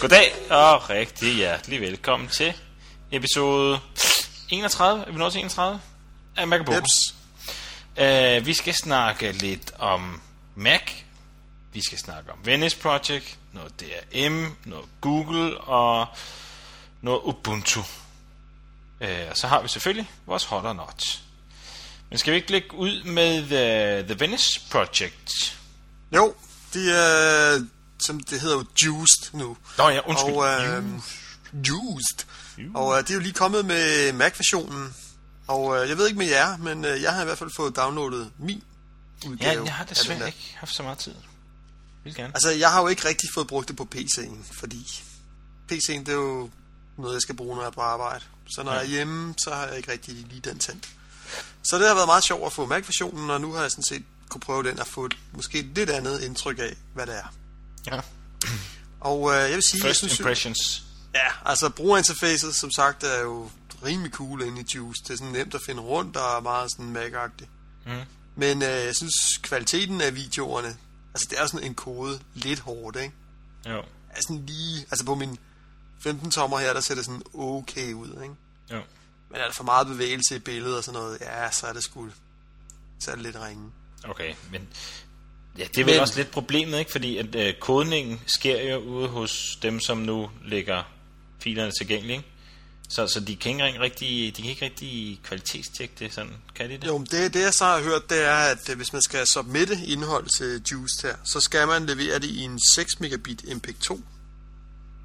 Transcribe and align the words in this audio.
Goddag 0.00 0.32
og 0.50 0.90
rigtig 0.90 1.34
hjertelig 1.34 1.80
velkommen 1.80 2.28
til 2.28 2.52
episode 3.12 3.80
31. 4.50 5.04
Er 5.06 5.12
vi 5.12 5.18
nået 5.18 5.32
til 5.32 5.38
31? 5.38 5.80
Af 6.36 6.48
Mac 6.48 6.60
Jeps. 6.60 7.14
Uh, 8.00 8.46
vi 8.46 8.54
skal 8.54 8.74
snakke 8.74 9.32
lidt 9.32 9.72
om 9.78 10.20
Mac. 10.54 10.82
Vi 11.78 11.82
skal 11.82 11.98
snakke 11.98 12.32
om 12.32 12.38
Venice 12.44 12.78
Project, 12.78 13.38
noget 13.52 13.80
DRM, 13.80 14.56
noget 14.64 14.84
Google 15.00 15.58
og 15.58 16.06
noget 17.02 17.20
Ubuntu. 17.24 17.80
Uh, 17.80 19.06
og 19.30 19.36
så 19.36 19.46
har 19.46 19.62
vi 19.62 19.68
selvfølgelig 19.68 20.10
vores 20.26 20.44
hot 20.44 20.64
or 20.64 20.72
not. 20.72 21.20
Men 22.10 22.18
skal 22.18 22.32
vi 22.32 22.36
ikke 22.36 22.50
lægge 22.50 22.74
ud 22.74 23.02
med 23.04 23.42
uh, 23.42 24.06
The 24.08 24.20
Venice 24.20 24.60
Project? 24.70 25.58
Jo, 26.14 26.34
de 26.74 26.90
er, 26.92 27.64
som 28.06 28.20
det 28.20 28.40
hedder 28.40 28.56
jo, 28.56 28.64
juiced 28.84 29.34
nu. 29.34 29.56
Nå 29.78 29.88
ja, 29.88 30.00
undskyld. 30.06 30.34
Og, 30.34 30.66
øh, 30.66 30.84
juiced. 31.68 32.26
Og 32.74 32.96
øh, 32.96 33.02
det 33.02 33.10
er 33.10 33.14
jo 33.14 33.20
lige 33.20 33.32
kommet 33.32 33.64
med 33.64 34.12
Mac-versionen. 34.12 34.94
Og 35.46 35.82
øh, 35.82 35.88
jeg 35.88 35.98
ved 35.98 36.06
ikke 36.06 36.18
med 36.18 36.26
jer, 36.28 36.56
men 36.56 36.84
øh, 36.84 37.02
jeg 37.02 37.14
har 37.14 37.22
i 37.22 37.24
hvert 37.24 37.38
fald 37.38 37.50
fået 37.56 37.76
downloadet 37.76 38.30
min 38.38 38.62
Ja, 39.24 39.28
udgave. 39.28 39.64
jeg 39.64 39.74
har 39.74 39.84
desværre 39.84 40.26
ikke 40.26 40.54
haft 40.56 40.74
så 40.74 40.82
meget 40.82 40.98
tid. 40.98 41.14
Vil 42.08 42.14
gerne. 42.16 42.34
Altså, 42.34 42.50
jeg 42.50 42.70
har 42.72 42.80
jo 42.80 42.88
ikke 42.88 43.08
rigtig 43.08 43.28
fået 43.34 43.46
brugt 43.46 43.68
det 43.68 43.76
på 43.76 43.88
PC'en, 43.94 44.36
fordi 44.52 45.02
PC'en, 45.72 45.98
det 45.98 46.08
er 46.08 46.12
jo 46.12 46.50
noget, 46.98 47.14
jeg 47.14 47.22
skal 47.22 47.36
bruge, 47.36 47.54
når 47.56 47.62
jeg 47.62 47.66
er 47.66 47.72
på 47.72 47.80
arbejde. 47.80 48.24
Så 48.50 48.62
når 48.62 48.72
Ja. 48.72 48.78
jeg 48.78 48.84
er 48.86 48.90
hjemme, 48.90 49.34
så 49.38 49.50
har 49.54 49.66
jeg 49.66 49.76
ikke 49.76 49.92
rigtig 49.92 50.14
lige 50.14 50.40
den 50.40 50.58
tændt. 50.58 50.88
Så 51.62 51.78
det 51.78 51.86
har 51.88 51.94
været 51.94 52.06
meget 52.08 52.24
sjovt 52.24 52.46
at 52.46 52.52
få 52.52 52.66
Mac-versionen, 52.66 53.30
og 53.30 53.40
nu 53.40 53.52
har 53.52 53.62
jeg 53.62 53.70
sådan 53.70 53.84
set 53.84 54.02
kunne 54.28 54.40
prøve 54.40 54.62
den 54.62 54.78
at 54.78 54.86
få 54.86 55.04
et 55.04 55.16
måske 55.32 55.58
et 55.58 55.64
lidt 55.64 55.90
andet 55.90 56.22
indtryk 56.22 56.58
af, 56.58 56.76
hvad 56.94 57.06
det 57.06 57.14
er. 57.16 57.34
Ja. 57.92 58.00
Og 59.00 59.30
øh, 59.34 59.36
jeg 59.40 59.54
vil 59.54 59.62
sige, 59.70 59.80
jeg 59.84 59.88
First 59.88 59.98
synes, 59.98 60.18
jo- 60.18 60.22
impressions. 60.24 60.82
Ja, 61.14 61.26
altså 61.44 61.68
brugerinterfacet, 61.68 62.54
som 62.54 62.70
sagt, 62.70 63.04
er 63.04 63.20
jo 63.20 63.50
rimelig 63.84 64.12
cool 64.12 64.42
inde 64.42 64.60
i 64.60 64.64
Juice. 64.74 65.02
Det 65.04 65.10
er 65.10 65.16
sådan 65.16 65.32
nemt 65.32 65.54
at 65.54 65.60
finde 65.66 65.82
rundt 65.82 66.16
og 66.16 66.36
er 66.36 66.40
meget 66.40 66.70
sådan 66.70 66.96
Mac-agtigt. 66.96 67.48
Mm. 67.86 67.92
Men 68.36 68.62
øh, 68.62 68.68
jeg 68.68 68.96
synes, 68.96 69.14
kvaliteten 69.42 70.00
af 70.00 70.14
videoerne, 70.14 70.76
altså 71.18 71.26
det 71.30 71.38
er 71.40 71.46
sådan 71.46 71.66
en 71.66 71.74
kode 71.74 72.20
lidt 72.34 72.60
hårdt, 72.60 72.96
ikke? 72.96 73.14
Jo. 73.68 73.82
Sådan 74.20 74.46
lige, 74.46 74.80
altså 74.90 75.04
på 75.04 75.14
min 75.14 75.38
15 76.00 76.30
tommer 76.30 76.58
her, 76.58 76.72
der 76.72 76.80
ser 76.80 76.94
det 76.94 77.04
sådan 77.04 77.22
okay 77.34 77.92
ud, 77.92 78.08
ikke? 78.22 78.34
Jo. 78.72 78.82
Men 79.30 79.40
er 79.40 79.44
der 79.44 79.52
for 79.52 79.64
meget 79.64 79.86
bevægelse 79.86 80.36
i 80.36 80.38
billedet 80.38 80.76
og 80.76 80.84
sådan 80.84 81.00
noget, 81.00 81.18
ja, 81.20 81.50
så 81.50 81.66
er 81.66 81.72
det 81.72 81.82
sgu, 81.82 82.08
så 83.00 83.10
er 83.10 83.14
det 83.14 83.24
lidt 83.24 83.36
ringe. 83.36 83.70
Okay, 84.04 84.34
men 84.52 84.68
ja, 85.58 85.64
det 85.64 85.78
er 85.78 85.84
vel 85.84 85.94
Men- 85.94 86.00
også 86.00 86.16
lidt 86.16 86.30
problemet, 86.30 86.78
ikke? 86.78 86.90
Fordi 86.90 87.16
at 87.16 87.34
øh, 87.34 87.54
kodningen 87.60 88.20
sker 88.26 88.62
jo 88.72 88.78
ude 88.78 89.08
hos 89.08 89.58
dem, 89.62 89.80
som 89.80 89.98
nu 89.98 90.30
lægger 90.44 90.82
filerne 91.42 91.72
tilgængelige, 91.80 92.16
ikke? 92.16 92.28
Så, 92.90 93.06
så 93.06 93.20
de 93.20 93.36
kan 93.36 93.50
ikke 93.66 93.80
rigtig, 93.80 94.36
de 94.36 94.42
kan 94.42 94.50
ikke 94.50 94.64
rigtig 94.64 95.20
kvalitetstjekke 95.24 95.94
det 95.98 96.14
sådan, 96.14 96.32
kan 96.54 96.70
de 96.70 96.76
det? 96.78 96.86
Jo, 96.86 96.98
men 96.98 97.06
det, 97.06 97.34
det 97.34 97.40
jeg 97.40 97.54
så 97.54 97.64
har 97.64 97.80
hørt, 97.82 98.10
det 98.10 98.24
er, 98.24 98.34
at 98.36 98.68
øh, 98.70 98.76
hvis 98.76 98.92
man 98.92 99.02
skal 99.02 99.26
submitte 99.26 99.74
indhold 99.86 100.26
til 100.38 100.62
Juice 100.72 101.06
her, 101.06 101.16
så 101.24 101.40
skal 101.40 101.66
man 101.66 101.86
levere 101.86 102.14
det 102.18 102.24
i 102.28 102.40
en 102.42 102.60
6 102.74 103.00
megabit 103.00 103.42
MPEG-2. 103.42 104.00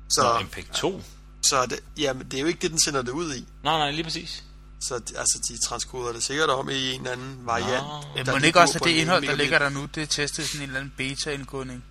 Så, 0.10 0.22
Nå, 0.24 0.40
MPEG-2? 0.40 1.02
så 1.44 1.66
det, 1.66 1.80
jamen, 1.98 2.26
det 2.32 2.34
er 2.38 2.42
jo 2.42 2.48
ikke 2.48 2.60
det, 2.62 2.72
den 2.72 2.80
sender 2.82 3.02
det 3.02 3.12
ud 3.12 3.36
i. 3.36 3.46
Nej, 3.64 3.78
nej, 3.78 3.92
lige 3.92 4.04
præcis. 4.04 4.44
Så 4.82 4.96
de- 5.00 5.18
altså, 5.18 5.40
de 5.50 5.58
transkoder 5.68 6.14
det 6.14 6.24
sikkert 6.24 6.50
om 6.50 6.70
i 6.70 6.92
en 6.92 7.00
eller 7.02 7.12
anden 7.12 7.38
variant. 7.46 7.84
Nå. 8.18 8.24
Der 8.24 8.40
må 8.40 8.46
ikke 8.46 8.60
også, 8.60 8.78
at 8.78 8.84
det 8.84 8.90
indhold, 8.92 9.28
der 9.28 9.36
ligger 9.36 9.60
der 9.60 9.70
nu, 9.70 9.86
det 9.96 10.04
er 10.04 10.08
testet 10.08 10.44
i 10.44 10.48
sådan 10.48 10.62
en 10.62 10.70
eller 10.70 10.80
anden 10.80 10.94
beta-indkodning, 10.98 11.84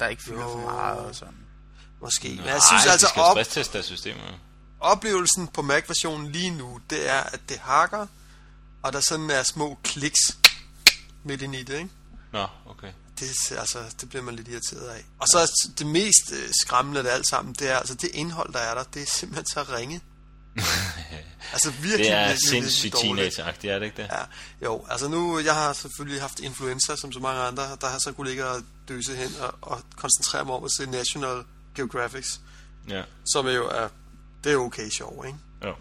der 0.00 0.08
ikke 0.08 0.22
fylder 0.22 0.42
for 0.42 0.60
meget 0.60 0.98
og 0.98 1.14
sådan. 1.14 1.34
Måske. 2.00 2.28
Men 2.28 2.36
Nej, 2.38 2.46
jeg 2.52 2.60
synes 2.70 2.86
altså, 2.86 3.06
de 3.06 3.10
skal 3.10 3.22
op, 3.22 3.36
deres 3.72 3.86
systemer. 3.86 4.20
Oplevelsen 4.82 5.46
på 5.48 5.62
Mac-versionen 5.62 6.32
lige 6.32 6.50
nu, 6.50 6.80
det 6.90 7.08
er, 7.10 7.20
at 7.20 7.40
det 7.48 7.58
hakker, 7.58 8.06
og 8.82 8.92
der 8.92 9.00
sådan 9.00 9.30
er 9.30 9.42
små 9.42 9.78
kliks 9.84 10.20
midt 11.24 11.42
ind 11.42 11.54
i 11.54 11.62
det, 11.62 11.74
ikke? 11.78 11.90
Nå, 12.32 12.46
okay. 12.66 12.92
Det, 13.20 13.30
er- 13.52 13.60
altså, 13.60 13.78
det 14.00 14.08
bliver 14.08 14.22
man 14.22 14.34
lidt 14.36 14.48
irriteret 14.48 14.88
af. 14.88 15.04
Og 15.18 15.28
så 15.28 15.38
er 15.38 15.46
det 15.78 15.86
mest 15.86 16.32
øh, 16.32 16.48
skræmmende 16.62 16.98
af 17.00 17.04
det 17.04 17.10
alt 17.10 17.28
sammen, 17.28 17.54
det 17.58 17.70
er 17.70 17.76
altså 17.76 17.94
det 17.94 18.10
indhold, 18.14 18.52
der 18.52 18.58
er 18.58 18.74
der, 18.74 18.82
det 18.82 19.02
er 19.02 19.06
simpelthen 19.06 19.46
så 19.46 19.62
ringe. 19.62 20.00
altså 21.52 21.70
virkelig, 21.70 21.98
Det 22.06 22.10
er 22.12 22.26
virkelig, 22.26 22.48
sindssygt 22.48 22.94
teenageagtigt, 23.00 23.72
er 23.72 23.78
det 23.78 23.86
ikke 23.86 24.02
det? 24.02 24.08
Ja, 24.12 24.22
jo, 24.64 24.86
altså 24.88 25.08
nu, 25.08 25.38
jeg 25.38 25.54
har 25.54 25.72
selvfølgelig 25.72 26.20
haft 26.20 26.40
influenza, 26.40 26.96
som 26.96 27.12
så 27.12 27.18
mange 27.20 27.40
andre, 27.42 27.62
der 27.80 27.88
har 27.88 27.98
så 27.98 28.12
kunne 28.12 28.28
ligge 28.28 28.46
og 28.46 28.62
døse 28.88 29.16
hen 29.16 29.30
og, 29.40 29.54
og 29.62 29.82
koncentrere 29.96 30.44
mig 30.44 30.54
om 30.54 30.64
at 30.64 30.70
se 30.72 30.86
National 30.86 31.44
Geographics, 31.74 32.40
Ja. 32.88 33.02
som 33.32 33.46
jo 33.46 33.68
er, 33.68 33.88
det 34.44 34.52
er 34.52 34.56
okay 34.56 34.88
sjov, 34.88 35.24
ikke? 35.26 35.38
Jo. 35.64 35.74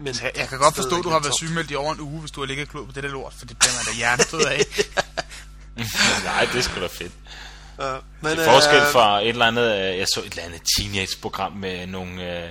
Men 0.00 0.14
jeg, 0.22 0.32
jeg 0.36 0.48
kan 0.48 0.58
godt 0.58 0.74
forstå, 0.74 0.98
at 0.98 1.04
du 1.04 1.08
har 1.08 1.20
været 1.20 1.34
sygemeldt 1.36 1.70
i 1.70 1.74
over 1.74 1.94
en 1.94 2.00
uge, 2.00 2.20
hvis 2.20 2.30
du 2.30 2.40
har 2.40 2.46
ligget 2.46 2.68
klog 2.68 2.86
på 2.86 2.92
det 2.92 3.02
der 3.02 3.08
lort, 3.08 3.34
for 3.38 3.46
det 3.46 3.58
bliver 3.58 3.72
man 3.72 3.84
da 3.84 3.96
hjernestød 3.96 4.44
af. 4.44 4.64
Nej, 6.24 6.48
det 6.52 6.58
er 6.58 6.62
sgu 6.62 6.80
da 6.80 6.86
fedt. 6.86 7.12
Ja, 7.78 7.96
men, 8.20 8.36
Til 8.36 8.44
forskel 8.44 8.82
øh, 8.82 8.92
fra 8.92 9.20
et 9.20 9.28
eller 9.28 9.46
andet, 9.46 9.72
øh, 9.72 9.98
jeg 9.98 10.06
så 10.14 10.20
et 10.20 10.30
eller 10.30 10.42
andet 10.42 10.60
teenage-program 10.78 11.52
med 11.52 11.86
nogle, 11.86 12.44
øh, 12.44 12.50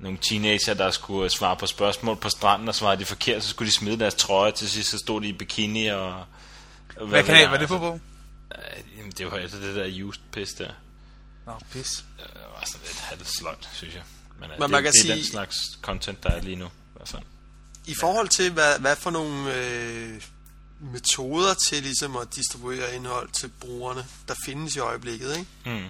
nogle 0.00 0.18
teenager, 0.18 0.74
der 0.74 0.90
skulle 0.90 1.24
øh, 1.24 1.30
svare 1.30 1.56
på 1.56 1.66
spørgsmål 1.66 2.16
på 2.16 2.28
stranden, 2.28 2.68
og 2.68 2.74
svarede 2.74 3.00
de 3.00 3.04
forkert, 3.04 3.42
så 3.42 3.48
skulle 3.48 3.66
de 3.66 3.74
smide 3.74 3.98
deres 3.98 4.14
trøje, 4.14 4.52
til 4.52 4.70
sidst 4.70 4.90
så 4.90 4.98
stod 4.98 5.20
de 5.20 5.28
i 5.28 5.32
bikini, 5.32 5.86
og... 5.86 6.14
og 6.96 7.06
Hvad 7.06 7.06
ved 7.06 7.24
kanal 7.24 7.40
jeg, 7.40 7.50
var 7.50 7.58
det 7.58 7.68
på 7.68 7.78
på? 7.78 8.00
Øh, 8.54 8.98
Jamen, 8.98 9.12
det 9.18 9.30
var 9.30 9.36
altså 9.36 9.56
det 9.56 9.76
der 9.76 10.04
used 10.04 10.22
pis 10.32 10.48
der. 10.48 10.70
Nå, 11.46 11.52
pis. 11.72 12.04
Det 12.18 12.26
var 12.34 12.64
sådan 12.66 12.86
lidt 12.86 13.00
halvt 13.00 13.28
sløjt, 13.38 13.68
synes 13.72 13.94
jeg. 13.94 14.02
Men, 14.40 14.50
øh, 14.50 14.50
Men 14.50 14.62
det, 14.62 14.70
man 14.70 14.82
kan 14.82 14.92
det 14.92 14.98
er 14.98 15.02
sige- 15.02 15.14
den 15.16 15.24
slags 15.24 15.56
content, 15.82 16.22
der 16.22 16.30
er 16.30 16.40
lige 16.42 16.56
nu. 16.56 16.66
I 16.66 16.70
hvert 16.96 17.08
fald. 17.08 17.22
I 17.86 17.94
forhold 18.00 18.28
til, 18.28 18.52
hvad, 18.52 18.78
hvad 18.78 18.96
for 18.96 19.10
nogle 19.10 19.54
øh, 19.54 20.22
metoder 20.80 21.54
til 21.54 21.82
ligesom 21.82 22.16
at 22.16 22.34
distribuere 22.36 22.94
indhold 22.94 23.28
til 23.32 23.48
brugerne, 23.60 24.06
der 24.28 24.34
findes 24.46 24.76
i 24.76 24.78
øjeblikket, 24.78 25.36
ikke? 25.36 25.48
Mm. 25.80 25.84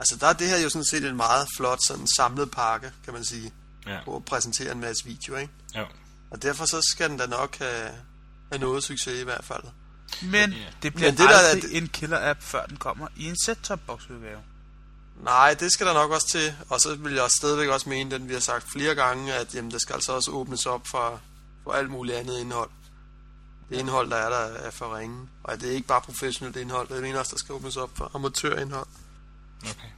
Altså 0.00 0.16
der 0.20 0.26
er 0.26 0.32
det 0.32 0.48
her 0.48 0.58
jo 0.58 0.68
sådan 0.68 0.84
set 0.84 1.04
en 1.04 1.16
meget 1.16 1.48
flot 1.56 1.78
sådan 1.86 2.06
samlet 2.16 2.50
pakke, 2.50 2.92
kan 3.04 3.12
man 3.14 3.24
sige, 3.24 3.52
Ja. 3.86 3.98
på 4.04 4.16
at 4.16 4.24
præsentere 4.24 4.72
en 4.72 4.80
masse 4.80 5.04
video, 5.04 5.36
ikke? 5.36 5.52
Jo. 5.76 5.86
Og 6.30 6.42
derfor 6.42 6.64
så 6.66 6.80
skal 6.92 7.10
den 7.10 7.18
da 7.18 7.26
nok 7.26 7.58
have, 7.58 7.90
have 8.52 8.58
noget 8.60 8.84
succes 8.84 9.20
i 9.20 9.24
hvert 9.24 9.44
fald. 9.44 9.62
Men 10.22 10.52
Ja. 10.52 10.58
det 10.82 10.94
bliver 10.94 11.10
Men 11.10 11.18
det 11.18 11.28
der 11.28 11.34
er- 11.34 11.48
aldrig 11.48 11.74
en 11.74 11.88
killer-app, 11.88 12.42
før 12.42 12.66
den 12.66 12.76
kommer 12.76 13.08
i 13.16 13.24
en 13.24 13.36
set-top-box-udgave. 13.44 14.38
Nej, 15.24 15.54
det 15.54 15.72
skal 15.72 15.86
der 15.86 15.92
nok 15.92 16.10
også 16.10 16.28
til. 16.28 16.54
Og 16.68 16.80
så 16.80 16.94
vil 16.94 17.12
jeg 17.14 17.30
stadigvæk 17.30 17.68
også 17.68 17.88
mene, 17.88 18.10
den 18.10 18.28
vi 18.28 18.32
har 18.32 18.40
sagt 18.40 18.70
flere 18.72 18.94
gange, 18.94 19.34
at 19.34 19.54
jamen, 19.54 19.70
der 19.70 19.78
skal 19.78 19.94
altså 19.94 20.12
også 20.12 20.30
åbnes 20.30 20.66
op 20.66 20.86
for, 20.86 21.20
for 21.64 21.72
alt 21.72 21.90
muligt 21.90 22.16
andet 22.16 22.38
indhold. 22.40 22.70
Det 23.70 23.76
indhold, 23.78 24.10
der 24.10 24.16
er 24.16 24.28
der, 24.28 24.58
er 24.58 24.70
for 24.70 24.96
ringe. 24.96 25.28
Og 25.44 25.60
det 25.60 25.68
er 25.70 25.74
ikke 25.74 25.86
bare 25.88 26.00
professionelt 26.00 26.56
indhold, 26.56 26.88
det 26.88 26.96
er 26.96 27.00
det 27.00 27.16
også, 27.16 27.30
der 27.30 27.38
skal 27.38 27.52
åbnes 27.52 27.76
op 27.76 27.90
for 27.94 28.10
amatørindhold. 28.14 28.86
Okay. 29.62 29.88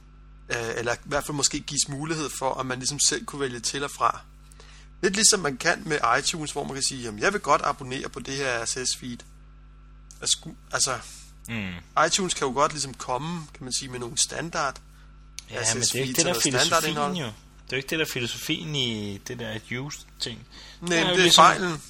Øh, 0.49 0.77
eller 0.77 0.93
i 0.93 0.97
hvert 1.03 1.25
fald 1.25 1.35
måske 1.35 1.59
gives 1.59 1.89
mulighed 1.89 2.29
for, 2.39 2.53
at 2.53 2.65
man 2.65 2.79
ligesom 2.79 2.99
selv 2.99 3.25
kunne 3.25 3.39
vælge 3.39 3.59
til 3.59 3.83
og 3.83 3.91
fra. 3.91 4.19
Lidt 5.01 5.13
ligesom 5.13 5.39
man 5.39 5.57
kan 5.57 5.83
med 5.85 5.99
iTunes, 6.19 6.51
hvor 6.51 6.63
man 6.63 6.73
kan 6.73 6.83
sige, 6.83 7.01
jamen 7.03 7.19
jeg 7.19 7.33
vil 7.33 7.41
godt 7.41 7.61
abonnere 7.61 8.09
på 8.09 8.19
det 8.19 8.35
her 8.35 8.63
RSS-feed. 8.63 9.17
Altså, 10.21 10.37
altså, 10.71 10.99
Mm. 11.49 11.73
iTunes 12.07 12.33
kan 12.33 12.47
jo 12.47 12.53
godt 12.53 12.71
ligesom 12.71 12.93
komme, 12.93 13.47
kan 13.53 13.63
man 13.63 13.73
sige, 13.73 13.89
med 13.89 13.99
nogle 13.99 14.17
standard. 14.17 14.81
Ja, 15.53 15.61
RSS 15.61 15.73
men 15.73 15.81
det 15.81 15.95
er 15.95 16.01
ikke 16.01 16.13
det, 16.13 16.25
der 16.25 16.33
er 16.33 16.39
filosofien 16.39 17.15
jo. 17.15 17.25
Det 17.25 17.71
er 17.71 17.71
jo 17.71 17.75
ikke 17.77 17.89
det, 17.89 17.99
der 17.99 18.05
er 18.05 18.09
filosofien 18.13 18.75
i 18.75 19.17
det 19.27 19.39
der 19.39 19.79
used 19.79 20.01
ting. 20.19 20.47
Nej, 20.81 20.99
jo 20.99 21.05
det 21.05 21.13
er 21.13 21.17
ligesom- 21.17 21.45
fejlen. 21.45 21.81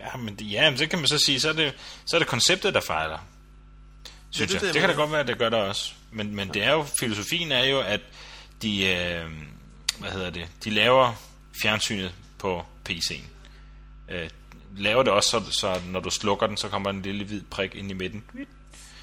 Ja, 0.00 0.16
men, 0.16 0.36
det, 0.36 0.50
ja, 0.50 0.70
men 0.70 0.78
så 0.78 0.86
kan 0.86 0.98
man 0.98 1.08
så 1.08 1.18
sige, 1.18 1.40
så 1.40 1.48
er 1.48 1.52
det, 1.52 1.74
så 2.06 2.16
er 2.16 2.18
det 2.18 2.28
konceptet, 2.28 2.74
der 2.74 2.80
fejler. 2.80 3.18
Synes 4.30 4.50
det 4.50 4.56
er 4.56 4.60
det, 4.60 4.60
det, 4.60 4.66
jeg. 4.66 4.66
jeg 4.66 4.74
det 4.74 4.80
kan 4.80 4.88
da 4.90 4.94
godt 5.02 5.12
være, 5.12 5.20
at 5.20 5.26
det 5.28 5.38
gør 5.38 5.48
det 5.48 5.58
også. 5.58 5.92
Men, 6.10 6.34
men 6.36 6.48
det 6.54 6.62
er 6.62 6.72
jo, 6.72 6.86
filosofien 7.00 7.52
er 7.52 7.64
jo, 7.64 7.80
at 7.80 8.00
de, 8.62 8.84
øh, 8.86 9.30
hvad 9.98 10.10
hedder 10.10 10.30
det, 10.30 10.48
de 10.64 10.70
laver 10.70 11.12
fjernsynet 11.62 12.12
på 12.38 12.64
PC'en. 12.88 13.22
Øh, 14.08 14.30
laver 14.76 15.02
det 15.02 15.12
også, 15.12 15.30
så, 15.30 15.58
så 15.60 15.80
når 15.86 16.00
du 16.00 16.10
slukker 16.10 16.46
den, 16.46 16.56
så 16.56 16.68
kommer 16.68 16.90
en 16.90 17.02
lille 17.02 17.24
hvid 17.24 17.42
prik 17.50 17.74
ind 17.74 17.90
i 17.90 17.94
midten. 17.94 18.24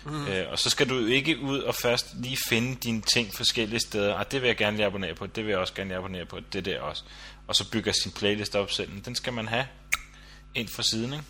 Mm. 0.05 0.27
Øh, 0.27 0.51
og 0.51 0.59
så 0.59 0.69
skal 0.69 0.89
du 0.89 0.95
jo 0.95 1.05
ikke 1.05 1.39
ud 1.39 1.59
og 1.59 1.75
først 1.75 2.07
lige 2.13 2.37
finde 2.49 2.75
dine 2.75 3.01
ting 3.01 3.35
forskellige 3.35 3.79
steder. 3.79 4.15
Ah, 4.15 4.25
det 4.31 4.41
vil 4.41 4.47
jeg 4.47 4.57
gerne 4.57 4.77
lige 4.77 4.85
abonnere 4.87 5.15
på, 5.15 5.27
det 5.27 5.43
vil 5.43 5.49
jeg 5.49 5.59
også 5.59 5.73
gerne 5.73 5.87
lige 5.87 5.97
abonnere 5.97 6.25
på, 6.25 6.39
det 6.53 6.65
der 6.65 6.81
også. 6.81 7.03
Og 7.47 7.55
så 7.55 7.69
bygger 7.69 7.93
sin 8.03 8.11
playlist 8.11 8.55
op 8.55 8.71
selv. 8.71 8.91
Den 9.05 9.15
skal 9.15 9.33
man 9.33 9.47
have 9.47 9.65
ind 10.55 10.69
fra 10.75 10.83
siden, 10.83 11.13
ikke? 11.13 11.25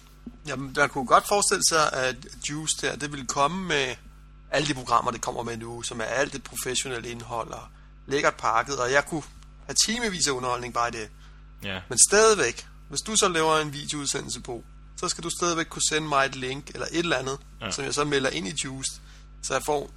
Jamen, 0.47 0.73
man 0.77 0.89
kunne 0.89 1.07
godt 1.07 1.27
forestille 1.27 1.63
sig, 1.69 1.93
at 1.93 2.15
Juice 2.49 2.75
der, 2.81 2.95
det 2.95 3.11
ville 3.11 3.25
komme 3.25 3.67
med 3.67 3.95
alle 4.51 4.67
de 4.67 4.73
programmer, 4.73 5.11
det 5.11 5.21
kommer 5.21 5.43
med 5.43 5.57
nu, 5.57 5.81
som 5.81 5.99
er 5.99 6.03
alt 6.03 6.33
det 6.33 6.43
professionelle 6.43 7.09
indhold, 7.09 7.49
og 7.49 7.63
lækkert 8.07 8.35
pakket, 8.35 8.79
og 8.79 8.91
jeg 8.91 9.05
kunne 9.05 9.23
have 9.65 9.75
timevis 9.85 10.27
af 10.27 10.31
underholdning 10.31 10.73
bare 10.73 10.89
i 10.89 10.91
det. 10.91 11.09
Ja. 11.63 11.79
Men 11.89 11.99
stadigvæk, 12.09 12.67
hvis 12.89 12.99
du 12.99 13.15
så 13.15 13.27
laver 13.27 13.57
en 13.57 13.73
videoudsendelse 13.73 14.41
på, 14.41 14.63
så 14.97 15.09
skal 15.09 15.23
du 15.23 15.29
stadigvæk 15.29 15.65
kunne 15.65 15.81
sende 15.89 16.07
mig 16.07 16.25
et 16.25 16.35
link, 16.35 16.69
eller 16.69 16.87
et 16.91 16.99
eller 16.99 17.17
andet, 17.17 17.39
Ja. 17.65 17.71
som 17.71 17.85
jeg 17.85 17.93
så 17.93 18.03
melder 18.03 18.29
ind 18.29 18.47
i 18.47 18.53
Juiced, 18.63 18.99
så 19.43 19.53
jeg 19.53 19.61
får 19.65 19.91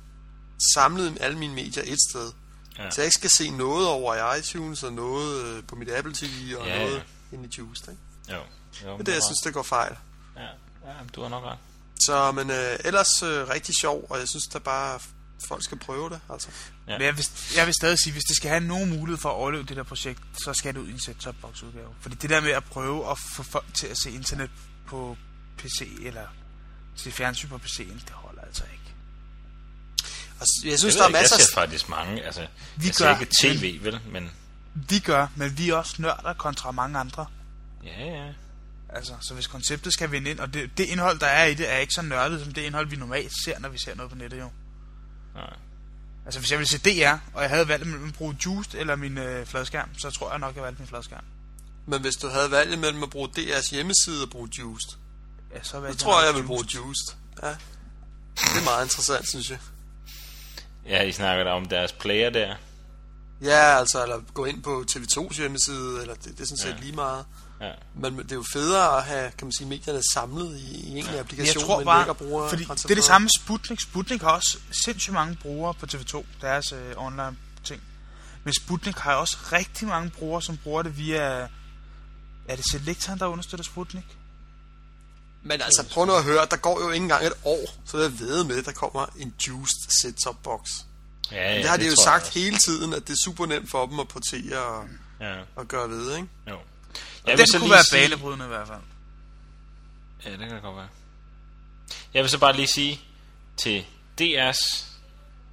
samlet 0.75 1.19
alle 1.21 1.39
mine 1.39 1.55
medier 1.55 1.83
et 1.87 1.99
sted. 2.11 2.33
Ja. 2.79 2.91
Så 2.91 3.01
jeg 3.01 3.07
ikke 3.07 3.15
skal 3.15 3.31
se 3.31 3.51
noget 3.51 3.89
over 3.89 4.15
i 4.35 4.39
iTunes, 4.39 4.83
og 4.83 4.93
noget 4.93 5.45
øh, 5.45 5.63
på 5.65 5.77
mit 5.77 5.91
Apple 5.91 6.15
TV, 6.15 6.57
og 6.59 6.67
Ja, 6.67 6.75
ja, 6.75 6.83
ja. 6.83 6.85
noget 6.89 7.03
ind 7.33 7.45
i 7.45 7.59
Juiced. 7.59 7.89
Ikke? 7.89 8.03
Jo. 8.29 8.37
jo 8.37 8.93
Det 8.93 9.01
er 9.01 9.05
det, 9.05 9.15
jeg 9.15 9.23
synes, 9.23 9.39
det 9.45 9.55
går 9.55 9.63
fejl. 9.63 9.97
Ja, 10.37 10.43
ja 10.87 10.93
du 11.15 11.23
har 11.23 11.29
nok 11.29 11.45
ret. 11.45 11.59
Så, 12.01 12.33
men 12.33 12.51
øh, 12.51 12.77
ellers 12.85 13.23
øh, 13.23 13.49
rigtig 13.49 13.75
sjov, 13.81 14.07
og 14.11 14.19
jeg 14.19 14.29
synes 14.29 14.45
da 14.53 14.59
bare, 14.59 15.01
folk 15.49 15.65
skal 15.65 15.79
prøve 15.79 16.11
det, 16.11 16.21
altså. 16.31 16.49
Ja. 16.89 16.99
Men 16.99 17.07
jeg 17.07 17.17
vil, 17.17 17.27
jeg 17.57 17.67
vil 17.67 17.75
stadig 17.81 17.99
sige, 17.99 18.13
hvis 18.13 18.25
det 18.25 18.37
skal 18.37 18.51
have 18.51 18.61
nogen 18.61 18.91
mulighed 18.91 19.19
for 19.21 19.29
at 19.29 19.35
overleve 19.35 19.63
det 19.65 19.77
der 19.77 19.83
projekt, 19.83 20.21
så 20.45 20.55
skal 20.55 20.75
det 20.75 20.81
ud 20.81 20.89
i 20.89 20.93
en 20.93 21.01
set 21.01 21.37
box 21.43 21.63
udgave. 21.63 21.89
Fordi 22.01 22.15
det 22.15 22.31
der 22.31 22.41
med 22.41 22.51
at 22.51 22.65
prøve 22.65 23.11
at 23.11 23.19
få 23.19 23.43
folk 23.43 23.75
til 23.75 23.87
at 23.87 23.97
se 24.03 24.11
internet 24.11 24.51
på 24.87 25.17
PC, 25.59 25.99
eller 26.03 26.27
til 26.97 27.13
fjernsyn 27.13 27.49
på 27.49 27.57
PC'en, 27.57 28.01
det 28.05 28.11
holder 28.11 28.43
altså 28.43 28.63
ikke. 28.73 28.95
Og 30.41 30.47
jeg 30.65 30.79
synes, 30.79 30.95
jeg 30.95 31.01
der 31.01 31.09
er 31.09 31.11
masser 31.13 31.37
Jeg 31.39 31.47
ser 31.47 31.55
faktisk 31.55 31.89
mange, 31.89 32.23
altså, 32.23 32.47
Vi 32.77 32.87
jeg 32.87 32.95
ser 32.95 33.05
gør, 33.05 33.21
ikke 33.21 33.33
tv, 33.43 33.85
vel, 33.85 34.01
men 34.13 34.31
Vi 34.75 34.99
gør, 34.99 35.27
men 35.37 35.59
vi 35.59 35.69
er 35.71 35.75
også 35.75 35.95
nørder 35.99 36.33
kontra 36.33 36.71
mange 36.71 36.99
andre. 36.99 37.27
ja, 37.85 38.05
ja. 38.05 38.33
Altså, 38.89 39.13
så 39.21 39.35
hvis 39.35 39.47
konceptet 39.47 39.93
skal 39.93 40.11
vinde 40.11 40.31
ind, 40.31 40.39
og 40.41 40.55
det, 40.55 40.79
det 40.79 40.85
indhold, 40.85 41.19
der 41.19 41.27
er 41.27 41.47
i 41.47 41.55
det, 41.55 41.73
er 41.73 41.77
ikke 41.79 41.95
så 41.95 42.03
nørdet, 42.03 42.45
som 42.45 42.53
det 42.53 42.63
indhold, 42.63 42.89
vi 42.89 42.97
normalt 42.97 43.33
ser, 43.45 43.59
når 43.59 43.69
vi 43.69 43.79
ser 43.79 43.95
noget 43.95 44.11
på 44.13 44.19
nettet, 44.19 44.39
jo. 44.41 44.51
Nej. 45.35 45.57
Altså, 46.25 46.41
hvis 46.41 46.51
jeg 46.51 46.59
ville 46.59 46.69
se 46.69 46.79
DR, 46.79 47.17
og 47.35 47.43
jeg 47.43 47.51
havde 47.51 47.69
valgt 47.69 47.87
mellem 47.87 48.09
at 48.09 48.15
bruge 48.15 48.37
Juiced 48.47 48.75
eller 48.81 48.97
min 48.97 49.19
øh, 49.19 49.47
fladskærm, 49.47 49.89
så 49.99 50.11
tror 50.11 50.31
jeg 50.31 50.39
nok, 50.39 50.55
jeg 50.57 50.63
valgte 50.63 50.81
min 50.81 50.89
fladskærm. 50.89 51.25
Men 51.87 52.01
hvis 52.01 52.15
du 52.15 52.29
havde 52.29 52.51
valget 52.51 52.79
mellem 52.79 53.03
at 53.03 53.11
bruge 53.11 53.29
DR's 53.39 53.71
hjemmeside 53.71 54.23
og 54.23 54.31
bruge 54.31 54.49
Juiced, 54.59 54.99
Ja, 55.57 55.63
så 55.63 55.81
valgte 55.81 55.99
tror 56.05 56.21
jeg, 56.21 56.27
jeg 56.27 56.35
vil 56.41 56.47
bruge 56.47 56.65
Juiced. 56.75 57.17
Ja. 57.43 57.49
Det 57.49 58.61
er 58.61 58.65
meget 58.65 58.85
interessant, 58.85 59.29
synes 59.29 59.51
jeg. 59.51 59.59
Ja, 60.87 61.03
I 61.03 61.13
snakker 61.13 61.45
der 61.45 61.51
om 61.51 61.67
deres 61.69 61.93
player 61.93 62.31
der. 62.31 62.57
Ja, 63.43 63.79
altså, 63.79 64.03
eller 64.03 64.21
gå 64.35 64.45
ind 64.45 64.63
på 64.63 64.85
TV2's 64.91 65.37
hjemmeside, 65.37 66.01
eller 66.01 66.15
det, 66.15 66.25
det 66.25 66.41
er 66.41 66.45
sådan 66.45 66.57
set 66.57 66.69
Ja. 66.69 66.81
lige 66.81 66.93
meget. 66.93 67.25
Ja. 67.61 67.73
Men 67.95 68.19
det 68.19 68.33
er 68.33 68.37
jo 68.37 68.45
federe 68.53 68.97
at 68.99 69.05
have, 69.05 69.31
kan 69.39 69.47
man 69.47 69.53
sige, 69.53 69.69
medierne 69.69 70.01
samlet 70.13 70.59
i, 70.59 70.87
i 70.87 70.91
en 70.91 71.05
ja. 71.05 71.11
Jeg 71.11 71.21
applikation, 71.21 71.65
tror 71.65 71.77
med 71.77 71.85
bare, 71.85 71.99
lækker 71.99 72.13
bruger 72.13 72.49
fordi 72.49 72.65
det 72.65 72.91
er 72.91 72.95
det 72.95 73.05
samme 73.05 73.29
Sputnik. 73.39 73.81
Sputnik 73.81 74.23
har 74.23 74.31
også 74.31 74.59
sindssygt 74.85 75.15
mange 75.15 75.39
brugere 75.43 75.75
på 75.75 75.87
TV2, 75.93 76.25
deres 76.41 76.73
øh, 76.73 76.95
online 76.97 77.37
ting. 77.65 77.83
Men 78.45 78.55
Sputnik 78.55 78.97
har 78.97 79.15
også 79.15 79.37
rigtig 79.53 79.89
mange 79.89 80.11
brugere, 80.11 80.43
som 80.43 80.57
bruger 80.57 80.83
det 80.83 80.99
via... 80.99 81.49
Er 82.49 82.57
det 82.57 82.65
Selectoren, 82.73 83.19
der 83.19 83.27
understøtter 83.27 83.65
Sputnik? 83.65 84.17
Men 85.49 85.61
altså, 85.61 85.85
prøv 85.91 86.05
nu 86.07 86.13
at 86.13 86.25
høre, 86.25 86.47
der 86.51 86.57
går 86.57 86.81
jo 86.85 86.91
ikke 86.91 87.03
engang 87.03 87.27
et 87.27 87.33
år, 87.45 87.75
så 87.85 87.99
jeg 87.99 88.19
ved 88.19 88.45
med, 88.45 88.59
at 88.59 88.65
der 88.65 88.73
kommer 88.73 89.07
en 89.19 89.35
juiced 89.49 89.91
set-top 90.03 90.43
box. 90.43 90.71
Ja, 91.33 91.37
Ja, 91.37 91.53
ja, 91.53 91.59
det 91.59 91.69
har 91.69 91.77
de 91.77 91.83
jo 91.85 91.91
jeg 91.91 91.97
sagt 92.05 92.29
hele 92.35 92.57
tiden, 92.67 92.93
at 92.95 93.03
det 93.09 93.13
er 93.13 93.17
super 93.25 93.47
nemt 93.47 93.71
for 93.71 93.87
dem 93.87 94.01
at 94.01 94.09
portere 94.09 94.59
og, 94.59 94.85
Ja, 95.21 95.35
og 95.57 95.69
gøre 95.69 95.89
ved, 95.91 96.17
ikke? 96.17 96.29
jo. 96.49 96.59
Jeg 97.27 97.33
vil 97.33 97.39
den 97.39 97.47
så 97.47 97.59
kunne 97.59 97.71
være 97.71 97.85
sige- 97.85 98.09
banebrydende 98.09 98.45
i 98.45 98.49
hvert 98.49 98.67
fald. 98.69 98.81
Ja, 100.25 100.31
det 100.31 100.39
kan 100.39 100.51
det 100.51 100.63
godt 100.63 100.77
være. 100.77 100.89
Jeg 102.15 102.23
vil 102.23 102.31
så 102.31 102.39
bare 102.39 102.57
lige 102.57 102.67
sige 102.69 103.01
til 103.57 103.85
DR's 104.21 104.85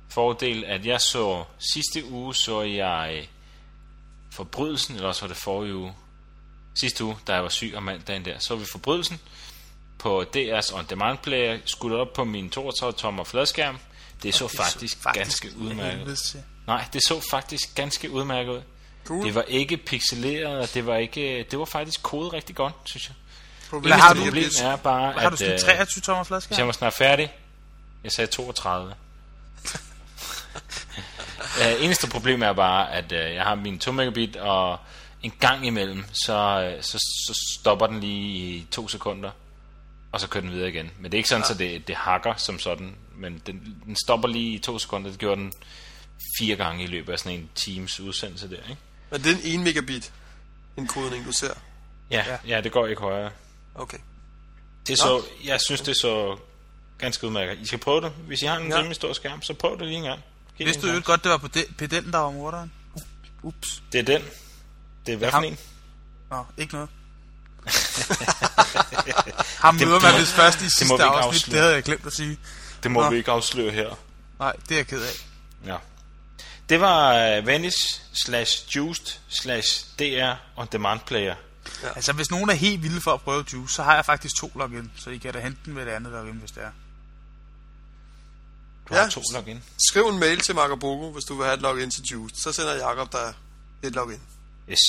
fordel, 0.10 0.64
at 0.66 0.86
jeg 0.86 1.02
så 1.02 1.44
sidste 1.74 2.06
uge, 2.12 2.36
så 2.36 2.62
jeg 2.62 3.30
Forbrydelsen, 4.32 4.96
eller 4.96 5.08
også 5.08 5.22
var 5.22 5.28
det 5.28 5.38
forrige 5.38 5.76
uge. 5.76 5.94
Sidste 6.80 7.04
uge, 7.04 7.18
da 7.28 7.34
jeg 7.34 7.44
var 7.44 7.50
syg 7.50 7.74
om 7.76 7.84
mandagen 7.84 8.26
der, 8.26 8.40
så 8.40 8.56
vi 8.56 8.66
Forbrydelsen 8.66 9.20
på 10.04 10.26
DR's 10.36 10.78
On 10.78 10.86
Demand 10.90 11.18
Player, 11.18 11.60
skudt 11.66 11.94
op 11.94 12.14
på 12.14 12.24
min 12.24 12.52
32-tommer 12.58 13.24
fladskærm. 13.24 13.78
Det 14.24 14.36
så 14.36 14.48
Det 14.48 14.58
faktisk, 14.58 14.98
så 15.04 15.10
ganske 15.14 15.48
af 15.48 15.52
udmærket 15.56 16.08
ud. 16.08 16.42
Nej, 16.68 16.86
det 16.94 17.02
så 17.04 17.28
faktisk 17.32 17.76
ganske 17.76 18.12
udmærket 18.12 18.52
ud. 18.52 18.62
Cool. 19.06 19.26
Det 19.26 19.36
var 19.36 19.42
ikke 19.42 19.78
pixeleret, 19.78 20.60
og 20.60 20.74
det 20.74 20.86
var 20.86 20.96
ikke, 20.96 21.46
det 21.52 21.60
var 21.60 21.66
faktisk 21.66 22.04
kodet 22.04 22.34
rigtig 22.34 22.56
godt, 22.56 22.74
synes 22.84 23.08
jeg. 23.08 23.16
Problem, 23.70 23.90
Hvad 23.90 24.02
har 24.02 24.14
du? 24.14 24.24
problem 24.24 24.50
er 24.64 24.76
bare, 24.76 25.14
Har 25.14 25.30
du 25.30 25.36
at 25.36 25.42
en 25.42 25.52
øh, 25.52 25.60
23 25.60 26.02
tommer 26.02 26.24
flaske? 26.24 26.48
hvis 26.48 26.58
jeg 26.58 26.66
var 26.66 26.74
snart 26.74 26.94
færdig, 26.94 27.34
jeg 28.04 28.12
sagde 28.12 28.32
32. 28.32 28.94
uh, 31.58 31.84
eneste 31.86 32.10
problem 32.10 32.42
er 32.42 32.54
bare, 32.54 32.92
at 32.92 33.12
uh, 33.12 33.18
jeg 33.18 33.44
har 33.44 33.56
min 33.56 33.80
2 33.80 33.92
megabit, 33.92 34.36
og 34.36 34.78
en 35.24 35.34
gang 35.40 35.66
imellem, 35.68 36.06
så, 36.26 36.74
så, 36.82 36.98
så 36.98 37.56
stopper 37.60 37.88
den 37.88 38.00
lige 38.00 38.56
i 38.56 38.68
to 38.72 38.88
sekunder, 38.88 39.32
og 40.14 40.20
så 40.22 40.28
kører 40.28 40.42
den 40.42 40.52
videre 40.52 40.70
igen. 40.70 40.92
Men 41.00 41.12
det 41.12 41.18
er 41.18 41.20
ikke 41.20 41.30
sådan, 41.30 41.42
ja. 41.44 41.48
så 41.48 41.54
det, 41.54 41.88
det 41.88 41.96
hakker 41.96 42.36
som 42.36 42.60
sådan, 42.60 42.96
men 43.16 43.42
den, 43.46 43.78
den 43.86 43.96
stopper 44.06 44.28
lige 44.28 44.54
i 44.54 44.60
to 44.60 44.80
sekunder. 44.80 45.10
Det 45.10 45.20
gjorde 45.20 45.42
den 45.42 45.54
fire 46.40 46.56
gange 46.56 46.84
i 46.84 46.88
løbet 46.88 47.14
af 47.14 47.20
sådan 47.20 47.40
en 47.40 47.50
Teams 47.56 48.00
udsendelse 48.00 48.50
der, 48.50 48.56
ikke? 48.70 48.78
Men 49.12 49.24
det 49.24 49.32
er 49.32 49.36
en 49.54 49.60
1 49.60 49.64
megabit 49.64 50.14
indkodning, 50.78 51.26
du 51.26 51.32
ser. 51.32 51.54
Ja, 52.12 52.26
ja. 52.28 52.38
ja 52.56 52.62
det 52.62 52.72
går 52.72 52.88
ikke 52.88 53.02
højere. 53.02 53.32
Okay. 53.76 53.98
Det 54.88 54.98
så, 54.98 55.22
jeg 55.44 55.62
synes, 55.62 55.82
det 55.82 55.96
så 55.98 56.38
ganske 56.98 57.28
udmærket. 57.28 57.60
I 57.60 57.66
skal 57.66 57.80
prøve 57.80 58.02
det. 58.02 58.12
Hvis 58.12 58.42
I 58.42 58.46
har 58.46 58.58
en 58.58 58.70
Ja. 58.72 58.78
rimelig 58.78 58.96
stor 58.96 59.14
skærm, 59.14 59.42
så 59.42 59.54
prøv 59.54 59.80
det 59.80 59.88
lige 59.88 59.98
en 59.98 60.04
gang. 60.04 60.22
Giv 60.58 60.66
Vidste 60.66 60.88
du 60.88 60.94
jo 60.94 61.02
godt, 61.06 61.24
det 61.24 61.32
var 61.32 61.38
på 61.38 61.48
de- 61.48 61.66
pedellen, 61.78 62.14
der 62.14 62.20
var 62.20 62.32
morderen? 62.32 62.72
Ups. 63.44 63.84
Det 63.92 64.00
er 64.00 64.04
den. 64.04 64.22
Det 65.06 65.14
er 65.14 65.18
hvad 65.18 65.32
for 65.32 65.38
en? 65.38 65.58
Nå, 66.30 66.46
ikke 66.58 66.74
noget. 66.74 66.90
Ham 69.60 69.78
Det- 69.78 69.88
møder 69.88 70.00
man 70.00 70.20
vist 70.22 70.32
først 70.32 70.62
i 70.62 70.64
det 70.64 70.66
må 70.66 70.70
sidste 70.78 70.86
vi 70.88 70.94
ikke 70.94 71.04
afsnit. 71.04 71.42
afsløre. 71.44 71.52
Det 71.54 71.60
havde 71.62 71.74
jeg 71.74 71.84
glemt 71.84 72.06
at 72.06 72.14
sige. 72.14 72.38
Det 72.84 72.92
må 72.92 73.02
Nå. 73.04 73.10
vi 73.10 73.18
ikke 73.18 73.32
afsløre 73.32 73.72
her. 73.72 73.96
Nej, 74.40 74.54
det 74.70 74.72
er 74.72 74.76
jeg 74.76 74.88
ked 74.88 75.02
af. 75.02 75.26
Ja. 75.66 75.78
Det 76.70 76.80
var 76.82 77.38
uh, 77.40 77.48
Vanish 77.48 78.02
slash 78.26 78.76
Juiced 78.76 79.06
slash 79.42 79.86
DR 80.00 80.34
on 80.56 80.68
demand 80.72 81.00
player. 81.06 81.36
Altså, 81.96 82.14
hvis 82.14 82.32
nogen 82.32 82.50
er 82.50 82.54
helt 82.54 82.84
vilde 82.84 83.02
for 83.02 83.14
at 83.14 83.22
prøve 83.22 83.46
Juice, 83.54 83.74
så 83.74 83.84
har 83.84 83.96
jeg 83.96 84.06
faktisk 84.06 84.36
to 84.40 84.52
login, 84.56 84.92
så 84.98 85.10
I 85.10 85.18
kan 85.18 85.34
da 85.34 85.40
hente 85.40 85.60
den 85.66 85.76
ved 85.76 85.86
det 85.86 85.92
andet 85.92 86.12
login, 86.14 86.34
hvis 86.36 86.52
det 86.52 86.64
er. 86.64 86.70
Du 88.90 88.94
har 88.94 89.02
Ja. 89.04 89.10
to 89.10 89.22
login. 89.34 89.64
Skriv 89.90 90.04
en 90.04 90.20
mail 90.20 90.40
til 90.40 90.56
Marco 90.56 91.12
hvis 91.12 91.24
du 91.26 91.36
vil 91.36 91.46
have 91.46 91.56
et 91.56 91.62
login 91.62 91.92
til 91.92 92.04
Juice. 92.04 92.36
Så 92.44 92.52
sender 92.52 92.74
Jakob 92.76 93.12
dig 93.12 93.34
et 93.84 93.94
login. 93.96 94.20
Yes. 94.70 94.80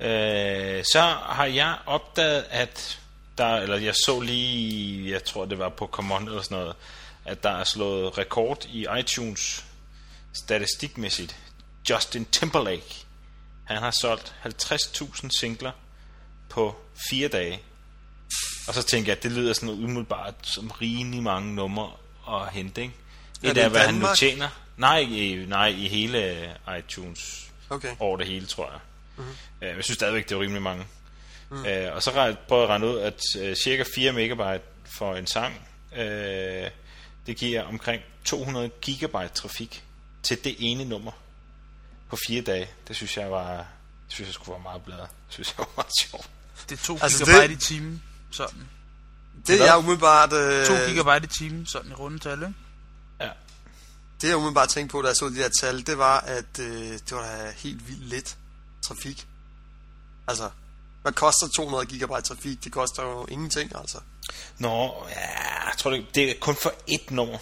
Øh, 0.00 0.84
så 0.92 1.00
har 1.28 1.44
jeg 1.44 1.76
opdaget, 1.86 2.44
at 2.50 3.00
der, 3.38 3.56
eller 3.56 3.76
jeg 3.76 3.94
så 3.94 4.20
lige, 4.20 5.10
jeg 5.12 5.24
tror 5.24 5.44
det 5.44 5.58
var 5.58 5.68
på 5.68 5.86
Common 5.86 6.28
eller 6.28 6.42
sådan 6.42 6.58
noget, 6.58 6.74
at 7.24 7.42
der 7.42 7.50
er 7.50 7.64
slået 7.64 8.18
rekord 8.18 8.64
i 8.72 8.86
iTunes 8.98 9.64
statistikmæssigt. 10.32 11.36
Justin 11.90 12.24
Timberlake, 12.24 13.04
han 13.64 13.76
har 13.76 13.90
solgt 14.00 14.34
50.000 14.44 15.28
singler 15.40 15.72
på 16.48 16.76
fire 17.10 17.28
dage. 17.28 17.60
Og 18.68 18.74
så 18.74 18.82
tænker 18.82 19.10
jeg, 19.12 19.16
at 19.16 19.22
det 19.22 19.32
lyder 19.32 19.52
sådan 19.52 19.68
umiddelbart 19.68 20.34
som 20.42 20.70
rimelig 20.70 21.22
mange 21.22 21.54
numre 21.54 21.90
at 22.28 22.52
hente, 22.52 22.82
ikke? 22.82 22.94
Er 23.44 23.48
Et 23.50 23.56
det 23.56 23.62
af, 23.62 23.70
hvad 23.70 23.80
han 23.80 23.94
nu 23.94 24.00
Danmark? 24.00 24.16
tjener. 24.16 24.48
Nej, 24.76 24.98
i, 24.98 25.44
nej, 25.48 25.66
i 25.66 25.88
hele 25.88 26.50
iTunes 26.78 27.46
Okay. 27.70 27.96
over 27.98 28.16
det 28.16 28.26
hele, 28.26 28.46
tror 28.46 28.70
jeg. 28.70 28.80
Mm-hmm. 29.20 29.68
Uh, 29.70 29.76
jeg 29.76 29.84
synes 29.84 29.94
stadigvæk, 29.96 30.28
det 30.28 30.34
er 30.34 30.40
rimelig 30.40 30.62
mange. 30.62 30.86
Mm. 31.50 31.56
Uh, 31.56 31.66
og 31.94 32.02
så 32.02 32.10
re- 32.10 32.36
prøvede 32.48 32.62
jeg 32.62 32.62
at 32.62 32.68
regne 32.68 32.86
ud, 32.86 32.98
at 32.98 33.20
uh, 33.50 33.54
cirka 33.64 33.84
4 33.94 34.12
megabyte 34.12 34.64
for 34.96 35.14
en 35.16 35.26
sang, 35.26 35.54
uh, 35.92 35.98
det 37.26 37.36
giver 37.36 37.62
omkring 37.62 38.02
200 38.24 38.68
gigabyte 38.82 39.28
trafik 39.34 39.84
til 40.22 40.44
det 40.44 40.56
ene 40.58 40.84
nummer 40.84 41.12
på 42.08 42.18
fire 42.26 42.42
dage. 42.42 42.70
Det 42.88 42.96
synes 42.96 43.16
jeg 43.16 43.30
var, 43.30 43.66
synes 44.08 44.26
jeg 44.28 44.34
skulle 44.34 44.50
være 44.52 44.62
meget 44.62 44.82
bladet. 44.82 45.08
Det 45.26 45.34
synes 45.34 45.48
jeg 45.58 45.58
var 45.58 45.72
meget 45.76 45.92
sjovt. 46.00 46.30
Det 46.68 46.80
er 46.80 46.84
2 46.84 46.98
Altså, 47.02 47.24
gigabyte 47.24 47.54
det- 47.54 47.62
i 47.62 47.66
timen, 47.66 48.02
sådan. 48.30 48.68
Det 49.46 49.56
Hvad? 49.56 49.66
jeg 49.66 49.78
umiddelbart... 49.78 50.32
Øh, 50.32 50.66
2 50.66 50.74
gigabyte 50.86 51.24
i 51.24 51.38
timen, 51.38 51.66
sådan 51.66 51.90
i 51.90 51.94
rundetal, 51.94 52.38
ikke? 52.38 52.54
Ja. 53.20 53.30
Det 54.22 54.28
jeg 54.28 54.36
umiddelbart 54.36 54.68
tænkte 54.68 54.92
på, 54.92 55.02
da 55.02 55.08
jeg 55.08 55.16
så 55.16 55.28
de 55.28 55.34
her 55.34 55.48
tal, 55.60 55.86
det 55.86 55.98
var, 55.98 56.20
at 56.20 56.58
øh, 56.58 56.66
det 56.92 57.10
var 57.12 57.22
da 57.22 57.52
helt 57.56 57.88
vildt 57.88 58.04
lidt 58.08 58.36
trafik. 58.82 59.26
Altså, 60.28 60.50
hvad 61.02 61.12
koster 61.12 61.48
200 61.56 61.86
gigabyte 61.86 62.22
trafik? 62.22 62.64
Det 62.64 62.72
koster 62.72 63.02
jo 63.02 63.26
ingenting, 63.28 63.76
altså. 63.76 63.98
Nå, 64.58 65.06
ja, 65.10 65.64
jeg 65.66 65.74
tror 65.78 65.90
det, 65.90 66.14
det 66.14 66.30
er 66.30 66.34
kun 66.40 66.56
for 66.56 66.72
ét 66.90 67.14
nummer. 67.14 67.38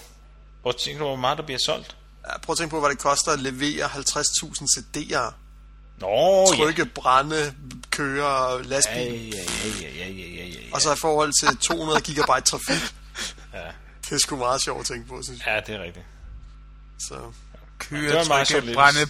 Prøv 0.62 0.71
at 0.71 0.76
tænke, 0.76 0.99
hvor 0.99 1.16
meget 1.16 1.38
der 1.38 1.45
bliver 1.45 1.59
solgt. 1.66 1.97
Ja, 2.26 2.38
prøv 2.38 2.52
at 2.52 2.59
tænke 2.59 2.71
på, 2.71 2.80
hvad 2.80 2.90
det 2.90 2.99
koster 2.99 3.33
at 3.33 3.40
levere 3.40 3.87
50.000 3.87 4.66
CD'er. 4.78 5.33
Nå, 5.99 6.47
Trykke, 6.57 6.85
brænde, 6.85 7.54
køre, 7.90 8.52
ja. 8.52 8.62
lastbil. 8.62 9.35
Ja, 9.35 9.38
ja, 9.38 9.68
ja, 9.80 9.90
ja, 9.90 10.09
ja, 10.09 10.09
ja, 10.09 10.45
ja, 10.45 10.47
ja. 10.47 10.75
Og 10.75 10.80
så 10.80 10.92
i 10.92 10.97
forhold 10.97 11.33
til 11.49 11.59
200 11.59 12.00
gigabyte 12.00 12.40
trafik. 12.40 12.95
Ja. 13.54 13.59
Det 14.04 14.12
er 14.12 14.18
sgu 14.18 14.37
meget 14.37 14.62
sjovt 14.62 14.80
at 14.80 14.87
tænke 14.87 15.09
på, 15.09 15.23
synes 15.23 15.47
jeg. 15.47 15.62
Ja, 15.66 15.73
det 15.73 15.80
er 15.80 15.85
rigtigt. 15.85 16.07
Så. 17.09 17.33
køre, 17.78 18.25
meget 18.25 18.49
trykke, 18.49 18.75
brænde, 18.75 19.00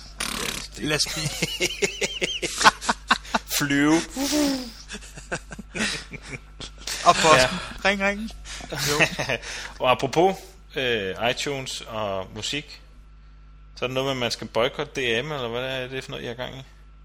lastbil. 0.86 1.30
Flyve. 3.58 3.94
Og 7.08 7.14
posten. 7.14 7.38
Ja. 7.38 7.48
Ring, 7.84 8.02
ring. 8.02 8.30
Jo. 8.72 9.06
og 9.80 9.90
apropos 9.90 10.36
øh, 10.76 11.14
iTunes 11.30 11.80
og 11.80 12.26
musik, 12.34 12.82
så 13.76 13.84
er 13.84 13.86
det 13.86 13.94
noget 13.94 14.06
med, 14.06 14.12
at 14.12 14.16
man 14.16 14.30
skal 14.30 14.46
boykotte 14.46 14.92
DM, 14.94 15.32
eller 15.32 15.48
hvad 15.48 15.62
er 15.62 15.88
det 15.88 16.04
for 16.04 16.10
noget, 16.10 16.24
jeg 16.24 16.30
er 16.30 16.34
gang 16.34 16.54
i? 16.54 16.62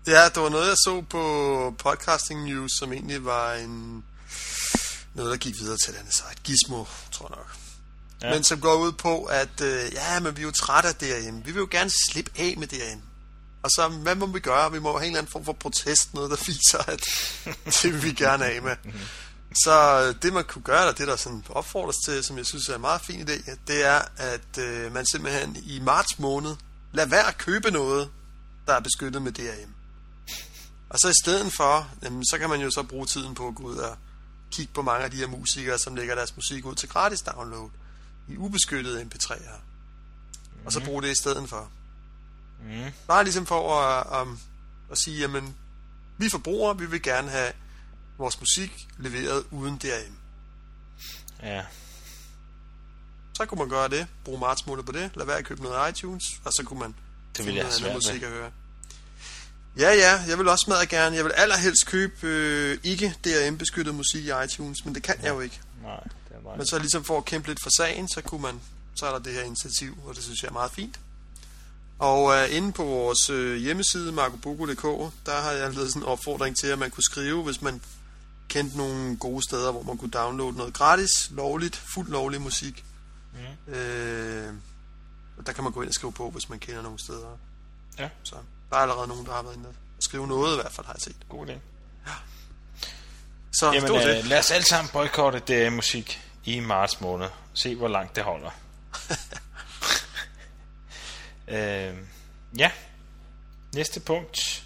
Ja, 0.07 0.29
det 0.29 0.43
var 0.43 0.49
noget, 0.49 0.67
jeg 0.67 0.77
så 0.77 1.03
på 1.09 1.75
Podcasting 1.77 2.43
News, 2.43 2.71
som 2.79 2.93
egentlig 2.93 3.25
var 3.25 3.53
en 3.53 4.03
noget, 5.13 5.31
der 5.31 5.37
gik 5.37 5.55
videre 5.59 5.77
til 5.85 5.93
denne 5.93 6.11
site. 6.11 6.41
Gizmo, 6.43 6.85
tror 7.11 7.27
jeg 7.29 7.37
nok. 7.37 7.55
Ja. 8.21 8.33
Men 8.33 8.43
som 8.43 8.61
går 8.61 8.75
ud 8.75 8.91
på, 8.91 9.23
at 9.23 9.61
øh, 9.61 9.93
ja, 9.93 10.19
men 10.19 10.37
vi 10.37 10.41
er 10.41 10.45
jo 10.45 10.51
trætte 10.51 10.89
af 10.89 10.95
DRM. 10.95 11.45
Vi 11.45 11.51
vil 11.51 11.59
jo 11.59 11.67
gerne 11.71 11.91
slippe 12.11 12.31
af 12.37 12.55
med 12.57 12.67
DRM. 12.67 13.01
Og 13.63 13.69
så, 13.69 13.87
hvad 13.87 14.15
må 14.15 14.25
vi 14.25 14.39
gøre? 14.39 14.71
Vi 14.71 14.79
må 14.79 14.91
have 14.91 15.05
en 15.05 15.11
eller 15.11 15.19
anden 15.19 15.31
form 15.31 15.45
for 15.45 15.53
protest, 15.53 16.13
noget 16.13 16.31
der 16.31 16.37
viser, 16.47 16.77
at 16.77 16.99
det 17.81 17.93
vil 17.93 18.03
vi 18.03 18.13
gerne 18.13 18.45
af 18.45 18.61
med. 18.61 18.75
Så 19.63 20.05
øh, 20.07 20.21
det 20.21 20.33
man 20.33 20.43
kunne 20.43 20.61
gøre, 20.61 20.79
eller 20.79 20.93
det 20.93 21.07
der 21.07 21.15
sådan 21.15 21.43
opfordres 21.49 21.95
til, 22.05 22.23
som 22.23 22.37
jeg 22.37 22.45
synes 22.45 22.69
er 22.69 22.75
en 22.75 22.81
meget 22.81 23.01
fin 23.01 23.21
idé, 23.21 23.55
det 23.67 23.85
er, 23.85 24.01
at 24.17 24.57
øh, 24.57 24.93
man 24.93 25.05
simpelthen 25.05 25.57
i 25.63 25.79
marts 25.79 26.19
måned 26.19 26.55
lader 26.91 27.09
være 27.09 27.27
at 27.27 27.37
købe 27.37 27.71
noget, 27.71 28.09
der 28.67 28.73
er 28.73 28.79
beskyttet 28.79 29.21
med 29.21 29.31
DRM. 29.31 29.73
Og 30.89 30.99
så 30.99 31.09
i 31.09 31.23
stedet 31.23 31.53
for, 31.53 31.89
jamen, 32.03 32.25
så 32.25 32.37
kan 32.37 32.49
man 32.49 32.61
jo 32.61 32.71
så 32.71 32.83
bruge 32.83 33.05
tiden 33.05 33.35
på 33.35 33.47
at 33.47 33.55
gå 33.55 33.63
ud 33.63 33.75
og 33.75 33.97
kigge 34.51 34.73
på 34.73 34.81
mange 34.81 35.05
af 35.05 35.11
de 35.11 35.17
her 35.17 35.27
musikere, 35.27 35.79
som 35.79 35.95
lægger 35.95 36.15
deres 36.15 36.35
musik 36.35 36.65
ud 36.65 36.75
til 36.75 36.89
gratis 36.89 37.21
download 37.21 37.69
i 38.27 38.37
ubeskyttede 38.37 39.01
MP3'er. 39.01 39.59
Og 40.65 40.71
så 40.71 40.83
bruge 40.85 41.01
det 41.01 41.11
i 41.11 41.15
stedet 41.15 41.49
for. 41.49 41.71
Mm. 42.63 42.91
Bare 43.07 43.23
ligesom 43.23 43.45
for 43.45 43.75
at, 43.79 44.21
um, 44.21 44.39
at 44.91 44.97
sige, 44.97 45.19
jamen, 45.19 45.55
vi 46.17 46.29
forbrugere, 46.29 46.77
vi 46.77 46.85
vil 46.85 47.01
gerne 47.01 47.29
have 47.29 47.51
vores 48.17 48.39
musik 48.39 48.87
leveret 48.97 49.43
uden 49.51 49.77
DRM. 49.77 50.15
Ja. 51.43 51.65
Så 53.37 53.45
kunne 53.45 53.59
man 53.59 53.69
gøre 53.69 53.89
det, 53.89 54.07
bruge 54.25 54.39
marts 54.39 54.65
måned 54.67 54.83
på 54.83 54.91
det, 54.91 55.11
lad 55.15 55.25
være 55.25 55.37
at 55.37 55.45
købe 55.45 55.63
noget 55.63 55.89
iTunes, 55.89 56.23
og 56.45 56.51
så 56.51 56.63
kunne 56.65 56.79
man 56.79 56.89
Det 56.89 57.37
vil 57.37 57.45
finde 57.45 57.57
jeg 57.57 57.63
noget 57.63 57.73
have 57.73 57.79
svært 57.79 57.95
musik 57.95 58.21
med. 58.21 58.29
at 58.29 58.35
høre. 58.35 58.51
Ja, 59.77 59.91
ja, 59.93 60.21
jeg 60.27 60.37
vil 60.37 60.47
også 60.47 60.65
meget 60.67 60.89
gerne. 60.89 61.15
Jeg 61.15 61.25
vil 61.25 61.31
allerhelst 61.31 61.85
købe 61.85 62.27
øh, 62.27 62.77
ikke 62.83 63.15
DRM-beskyttet 63.25 63.95
musik 63.95 64.25
i 64.25 64.31
iTunes, 64.45 64.85
men 64.85 64.95
det 64.95 65.03
kan 65.03 65.15
ja. 65.19 65.23
jeg 65.25 65.33
jo 65.33 65.39
ikke. 65.39 65.59
Nej, 65.83 65.99
det 66.03 66.37
er 66.37 66.41
bare... 66.43 66.57
Men 66.57 66.65
så 66.65 66.79
ligesom 66.79 67.03
for 67.03 67.17
at 67.17 67.25
kæmpe 67.25 67.47
lidt 67.47 67.59
for 67.63 67.69
sagen, 67.77 68.07
så 68.09 68.21
kunne 68.21 68.41
man, 68.41 68.61
så 68.95 69.05
er 69.05 69.11
der 69.11 69.19
det 69.19 69.33
her 69.33 69.41
initiativ, 69.43 69.97
og 70.07 70.15
det 70.15 70.23
synes 70.23 70.41
jeg 70.43 70.49
er 70.49 70.53
meget 70.53 70.71
fint. 70.71 70.99
Og 71.99 72.35
øh, 72.35 72.55
inde 72.55 72.71
på 72.71 72.83
vores 72.83 73.29
øh, 73.29 73.55
hjemmeside, 73.55 74.11
markoboko.dk, 74.11 75.13
der 75.25 75.41
har 75.41 75.51
jeg 75.51 75.73
lavet 75.73 75.89
sådan 75.89 76.01
en 76.01 76.07
opfordring 76.07 76.57
til, 76.57 76.67
at 76.67 76.79
man 76.79 76.91
kunne 76.91 77.03
skrive, 77.03 77.43
hvis 77.43 77.61
man 77.61 77.81
kendte 78.47 78.77
nogle 78.77 79.17
gode 79.17 79.43
steder, 79.43 79.71
hvor 79.71 79.83
man 79.83 79.97
kunne 79.97 80.11
downloade 80.11 80.57
noget 80.57 80.73
gratis, 80.73 81.11
lovligt, 81.31 81.75
fuldt 81.75 82.09
lovlig 82.09 82.41
musik. 82.41 82.85
Mm. 83.67 83.73
Øh, 83.73 84.53
og 85.37 85.45
der 85.45 85.51
kan 85.53 85.63
man 85.63 85.73
gå 85.73 85.81
ind 85.81 85.89
og 85.89 85.93
skrive 85.93 86.13
på, 86.13 86.29
hvis 86.29 86.49
man 86.49 86.59
kender 86.59 86.81
nogle 86.81 86.99
steder. 86.99 87.37
Ja. 87.99 88.09
Så 88.23 88.35
der 88.69 88.75
er 88.75 88.81
allerede 88.81 89.07
nogen, 89.07 89.25
der 89.25 89.31
har 89.31 89.43
været 89.43 89.55
inde 89.55 89.67
og 89.67 89.75
skrive 89.99 90.27
noget 90.27 90.53
i 90.53 90.61
hvert 90.61 90.71
fald, 90.71 90.85
har 90.87 90.93
jeg 90.93 91.01
set. 91.01 91.15
God 91.29 91.47
idé. 91.47 91.53
Så 93.53 93.71
Jamen, 93.71 93.91
det 93.91 94.05
det. 94.05 94.17
øh, 94.17 94.25
lad 94.25 94.39
os 94.39 94.51
alle 94.51 94.65
sammen 94.65 94.89
boykotte 94.93 95.39
DM-musik 95.39 96.21
i 96.45 96.59
marts 96.59 97.01
måned. 97.01 97.27
Se, 97.53 97.75
hvor 97.75 97.87
langt 97.87 98.15
det 98.15 98.23
holder. 98.23 98.49
øh, 101.47 101.93
ja. 102.57 102.71
Næste 103.75 103.99
punkt. 103.99 104.63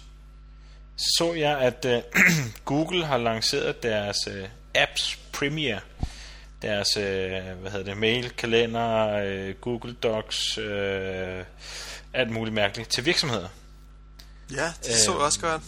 Så 0.96 1.32
jeg, 1.32 1.58
at 1.58 1.84
øh, 1.84 2.02
Google 2.64 3.06
har 3.06 3.18
lanceret 3.18 3.82
deres 3.82 4.16
øh, 4.28 4.48
Apps 4.74 5.18
Premiere. 5.32 5.80
Deres, 6.62 6.96
øh, 6.96 7.60
hvad 7.60 7.70
hedder 7.70 7.84
det, 7.84 7.96
mail, 7.96 8.30
kalender, 8.30 9.08
øh, 9.08 9.54
Google 9.54 9.92
Docs, 9.92 10.58
øh, 10.58 11.44
alt 12.12 12.30
muligt 12.30 12.54
mærkeligt 12.54 12.88
til 12.88 13.04
virksomheder. 13.04 13.48
Ja, 14.52 14.72
det 14.84 14.94
så 14.94 15.12
jeg 15.12 15.20
også 15.20 15.40
godt. 15.40 15.62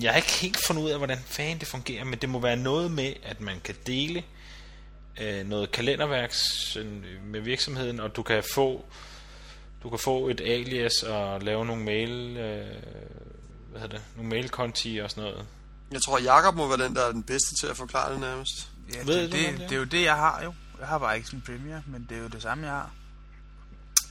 Jeg 0.00 0.12
har 0.12 0.16
ikke 0.16 0.32
helt 0.32 0.58
fundet 0.66 0.82
ud 0.82 0.90
af, 0.90 0.98
hvordan 0.98 1.18
fanden 1.26 1.58
det 1.58 1.68
fungerer, 1.68 2.04
men 2.04 2.18
det 2.18 2.28
må 2.28 2.38
være 2.38 2.56
noget 2.56 2.90
med, 2.90 3.12
at 3.22 3.40
man 3.40 3.60
kan 3.64 3.74
dele 3.86 4.22
øh, 5.20 5.48
noget 5.48 5.72
kalenderværk 5.72 6.30
sådan, 6.72 7.04
med 7.24 7.40
virksomheden, 7.40 8.00
og 8.00 8.16
du 8.16 8.22
kan 8.22 8.42
få 8.54 8.84
du 9.86 9.90
kan 9.90 9.98
få 9.98 10.28
et 10.28 10.40
alias 10.40 11.02
og 11.02 11.40
lave 11.42 11.64
nogle 11.66 11.84
mail 11.84 12.36
øh, 12.36 12.66
hvad 13.70 13.80
hedder 13.80 13.96
det, 13.96 14.02
nogle 14.16 14.30
mailkonti 14.30 14.96
og 14.98 15.10
sådan 15.10 15.24
noget. 15.24 15.46
Jeg 15.92 16.02
tror, 16.02 16.18
Jakob 16.18 16.54
må 16.54 16.68
være 16.68 16.86
den, 16.86 16.94
der 16.96 17.02
er 17.06 17.12
den 17.12 17.22
bedste 17.22 17.54
til 17.60 17.66
at 17.66 17.76
forklare 17.76 18.12
det 18.12 18.20
nærmest. 18.20 18.70
Ja, 18.94 18.98
Ved 19.04 19.22
det, 19.22 19.32
du, 19.32 19.36
det, 19.36 19.44
det 19.46 19.48
er? 19.62 19.68
det, 19.68 19.72
er 19.72 19.76
jo 19.78 19.84
det, 19.84 20.02
jeg 20.02 20.16
har 20.16 20.42
jo. 20.44 20.54
Jeg 20.80 20.88
har 20.88 20.98
bare 20.98 21.16
ikke 21.16 21.28
en 21.34 21.42
Premiere, 21.46 21.82
men 21.86 22.06
det 22.08 22.16
er 22.18 22.22
jo 22.22 22.28
det 22.28 22.42
samme, 22.42 22.64
jeg 22.66 22.72
har. 22.74 22.90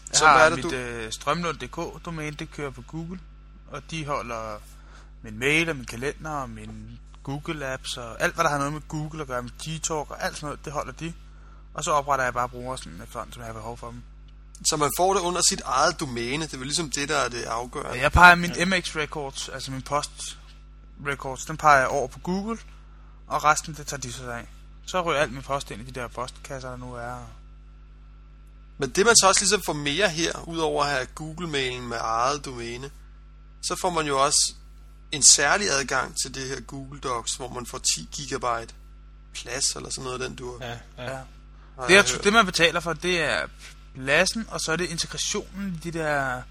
Jeg 0.09 0.15
Så 0.17 0.25
har 0.25 0.37
hvad 0.37 0.45
er 0.51 0.55
det, 0.55 0.63
mit 0.65 0.73
du- 0.73 0.77
øh, 0.77 1.11
strømlund.dk-domæne, 1.11 2.35
det 2.35 2.51
kører 2.51 2.69
på 2.71 2.81
Google, 2.81 3.19
og 3.71 3.81
de 3.91 4.05
holder 4.05 4.57
min 5.21 5.39
mail 5.39 5.69
og 5.69 5.75
min 5.75 5.85
kalender 5.85 6.29
og 6.31 6.49
min 6.49 6.99
Google 7.23 7.65
Apps 7.73 7.97
og 7.97 8.21
alt, 8.21 8.33
hvad 8.35 8.43
der 8.43 8.49
har 8.49 8.57
noget 8.57 8.73
med 8.73 8.81
Google 8.87 9.21
at 9.21 9.27
gøre, 9.27 9.43
med 9.43 9.51
Gtalk 9.59 9.89
og 10.11 10.23
alt 10.23 10.35
sådan 10.35 10.47
noget, 10.47 10.65
det 10.65 10.73
holder 10.73 10.93
de. 10.93 11.13
Og 11.73 11.83
så 11.83 11.91
opretter 11.91 12.25
jeg 12.25 12.33
bare 12.33 12.49
brugere 12.49 12.77
sådan 12.77 13.01
efterhånden, 13.03 13.33
som 13.33 13.39
jeg 13.41 13.47
har 13.47 13.53
behov 13.53 13.77
for 13.77 13.87
dem. 13.91 14.01
Så 14.65 14.77
man 14.77 14.91
får 14.97 15.13
det 15.13 15.21
under 15.21 15.41
sit 15.49 15.61
eget 15.65 15.99
domæne. 15.99 16.45
Det 16.45 16.53
er 16.53 16.57
vel 16.57 16.67
ligesom 16.67 16.89
det, 16.89 17.09
der 17.09 17.17
er 17.17 17.29
det 17.29 17.43
afgørende. 17.43 18.01
Jeg 18.01 18.11
peger 18.11 18.35
min 18.35 18.51
MX 18.67 18.95
Records, 18.95 19.49
altså 19.49 19.71
min 19.71 19.81
post 19.81 20.37
records, 21.07 21.45
den 21.45 21.57
peger 21.57 21.79
jeg 21.79 21.87
over 21.87 22.07
på 22.07 22.19
Google, 22.19 22.57
og 23.27 23.43
resten 23.43 23.73
det 23.73 23.87
tager 23.87 24.01
de 24.01 24.13
sig 24.13 24.37
af. 24.37 24.47
Så 24.85 25.01
ryger 25.01 25.21
alt 25.21 25.33
min 25.33 25.41
post 25.41 25.71
ind 25.71 25.81
i 25.81 25.85
de 25.85 25.99
der 25.99 26.07
postkasser, 26.07 26.69
der 26.69 26.77
nu 26.77 26.93
er. 26.93 27.15
Men 28.77 28.89
det 28.89 29.05
man 29.05 29.15
så 29.15 29.27
også 29.27 29.41
ligesom 29.41 29.61
får 29.65 29.73
mere 29.73 30.09
her, 30.09 30.47
udover 30.47 30.83
at 30.83 30.89
have 30.89 31.05
Google-mailen 31.05 31.87
med 31.87 31.97
eget 32.01 32.45
domæne, 32.45 32.91
så 33.63 33.75
får 33.81 33.89
man 33.89 34.05
jo 34.05 34.23
også 34.23 34.53
en 35.11 35.23
særlig 35.23 35.69
adgang 35.69 36.15
til 36.23 36.35
det 36.35 36.47
her 36.47 36.59
Google 36.59 36.99
Docs, 36.99 37.35
hvor 37.35 37.49
man 37.49 37.65
får 37.65 37.77
10 37.95 38.09
gigabyte 38.11 38.73
plads 39.33 39.75
eller 39.75 39.89
sådan 39.89 40.03
noget, 40.03 40.19
den 40.19 40.35
du 40.35 40.57
Ja, 40.61 40.77
ja. 40.97 41.17
Ja. 41.77 41.87
Det, 41.87 41.93
jeg 41.93 42.23
det 42.23 42.33
man 42.33 42.45
betaler 42.45 42.79
for, 42.79 42.93
det 42.93 43.21
er 43.21 43.47
pladsen, 43.95 44.45
og 44.49 44.59
så 44.61 44.71
er 44.71 44.75
det 44.75 44.89
integrationen 44.89 45.73
i 45.85 45.89
de 45.91 45.99
der... 45.99 46.41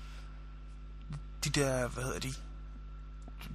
De 1.45 1.51
der, 1.51 1.89
hvad 1.89 2.05
hedder 2.05 2.19
de? 2.21 2.35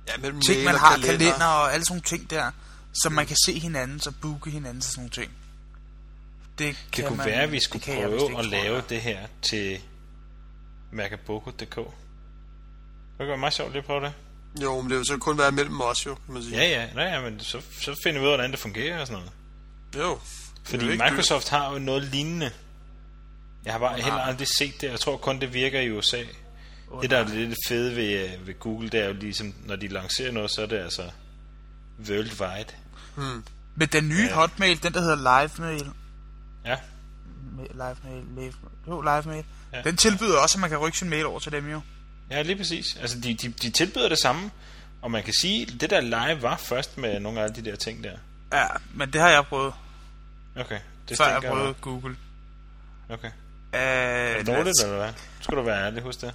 ja, 0.07 0.17
mellem 0.21 0.41
Ting, 0.41 0.55
mail 0.55 0.65
man 0.65 0.73
og 0.73 0.79
har, 0.79 0.89
kalender. 0.95 1.11
kalender 1.17 1.45
og 1.45 1.73
alle 1.73 1.85
sådan 1.85 1.93
nogle 1.93 2.01
ting 2.03 2.29
der, 2.29 2.51
så 2.93 3.09
man 3.09 3.27
kan 3.27 3.37
se 3.45 3.59
hinanden, 3.59 3.99
så 3.99 4.11
booke 4.21 4.49
hinanden 4.49 4.81
til 4.81 4.91
sådan 4.91 5.01
nogle 5.01 5.09
ting. 5.11 5.31
Det, 6.59 6.67
Det 6.67 6.77
kan 6.91 7.05
kunne 7.05 7.17
man, 7.17 7.25
være, 7.25 7.41
at 7.41 7.51
vi 7.51 7.59
skulle 7.63 7.83
kan 7.83 7.93
jeg 7.99 8.03
prøve 8.03 8.13
ikke, 8.21 8.25
at 8.25 8.31
tror 8.31 8.41
jeg. 8.41 8.63
lave 8.63 8.83
det 8.89 9.01
her 9.01 9.27
til 9.41 9.79
Macaboko.dk. 10.91 11.59
Det 11.59 11.75
kunne 11.75 13.27
være 13.27 13.37
meget 13.37 13.53
sjovt 13.53 13.71
lige 13.71 13.79
at 13.79 13.85
prøve 13.85 14.01
det. 14.05 14.13
Jo, 14.61 14.81
men 14.81 14.89
det 14.89 14.97
vil 14.97 15.05
så 15.05 15.17
kun 15.17 15.37
være 15.37 15.51
mellem 15.51 15.81
os 15.81 16.05
jo, 16.05 16.15
kan 16.25 16.33
man 16.33 16.43
sige. 16.43 16.55
Ja, 16.57 16.63
ja, 16.63 17.01
ja, 17.03 17.13
ja 17.15 17.21
men 17.29 17.39
så, 17.39 17.61
så 17.81 17.95
finder 18.03 18.19
vi 18.21 18.25
ud 18.27 18.31
af, 18.31 18.37
hvordan 18.37 18.51
det 18.51 18.59
fungerer 18.59 19.01
og 19.01 19.07
sådan 19.07 19.23
noget. 19.93 20.07
Jo. 20.07 20.19
Fordi 20.63 20.85
Microsoft 20.85 21.49
har 21.49 21.71
jo 21.73 21.79
noget 21.79 22.03
lignende. 22.03 22.51
Jeg 23.69 23.73
har 23.73 23.79
bare 23.79 23.95
heller 24.01 24.19
aldrig 24.21 24.47
set 24.47 24.81
det. 24.81 24.91
Jeg 24.91 24.99
tror 24.99 25.17
kun, 25.17 25.41
det 25.41 25.53
virker 25.53 25.79
i 25.81 25.91
USA. 25.91 26.23
Åh, 26.91 27.01
det, 27.01 27.09
der 27.09 27.17
er 27.17 27.27
lidt 27.27 27.59
fede 27.67 27.95
ved, 27.95 28.29
øh, 28.33 28.47
ved 28.47 28.59
Google, 28.59 28.89
det 28.89 28.99
er 28.99 29.07
jo 29.07 29.13
ligesom, 29.13 29.53
når 29.65 29.75
de 29.75 29.87
lancerer 29.87 30.31
noget, 30.31 30.51
så 30.51 30.61
er 30.61 30.65
det 30.65 30.77
altså 30.77 31.01
worldwide. 32.09 32.65
Hmm. 33.15 33.43
Men 33.75 33.87
den 33.87 34.09
nye 34.09 34.15
Ja. 34.29 34.33
hotmail, 34.35 34.83
den 34.83 34.93
der 34.93 35.01
hedder 35.01 35.15
LiveMail, 35.47 35.89
Ja, 36.65 36.75
Ma- 36.75 37.71
LiveMail, 37.73 38.23
live, 38.37 38.53
jo, 38.87 39.01
LiveMail, 39.01 39.43
Ja. 39.73 39.81
den 39.81 39.97
tilbyder 39.97 40.37
også, 40.39 40.57
at 40.57 40.61
man 40.61 40.69
kan 40.69 40.79
rykke 40.79 40.97
sin 40.97 41.09
mail 41.09 41.25
over 41.25 41.39
til 41.39 41.51
dem 41.51 41.69
jo. 41.71 41.81
ja 42.31 42.41
lige 42.41 42.55
præcis. 42.55 42.97
Altså, 43.01 43.19
de, 43.19 43.33
de, 43.33 43.47
de 43.49 43.69
tilbyder 43.69 44.09
det 44.09 44.19
samme. 44.19 44.51
Og 45.01 45.11
man 45.11 45.23
kan 45.23 45.33
sige, 45.41 45.65
det 45.65 45.89
der 45.89 46.01
live 46.01 46.41
var 46.41 46.57
først 46.57 46.97
med 46.97 47.19
nogle 47.19 47.39
af 47.39 47.43
alle 47.43 47.55
de 47.55 47.65
der 47.69 47.75
ting 47.75 48.03
der. 48.03 48.17
Ja, 48.53 48.65
men 48.93 49.13
det 49.13 49.21
har 49.21 49.29
jeg 49.29 49.45
prøvet, 49.45 49.73
Okay, 50.55 50.79
det 51.09 51.17
før 51.17 51.27
jeg 51.27 51.41
prøvede 51.41 51.73
Google. 51.73 52.15
Okay. 53.09 53.31
Uh, 53.73 53.79
Er 53.79 54.37
det 54.37 54.47
dårligt, 54.47 54.83
eller 54.83 54.97
hvad? 54.97 55.13
Skal 55.41 55.57
du 55.57 55.61
være 55.61 55.85
ærlig 55.85 56.03
hos 56.03 56.17
det? 56.17 56.33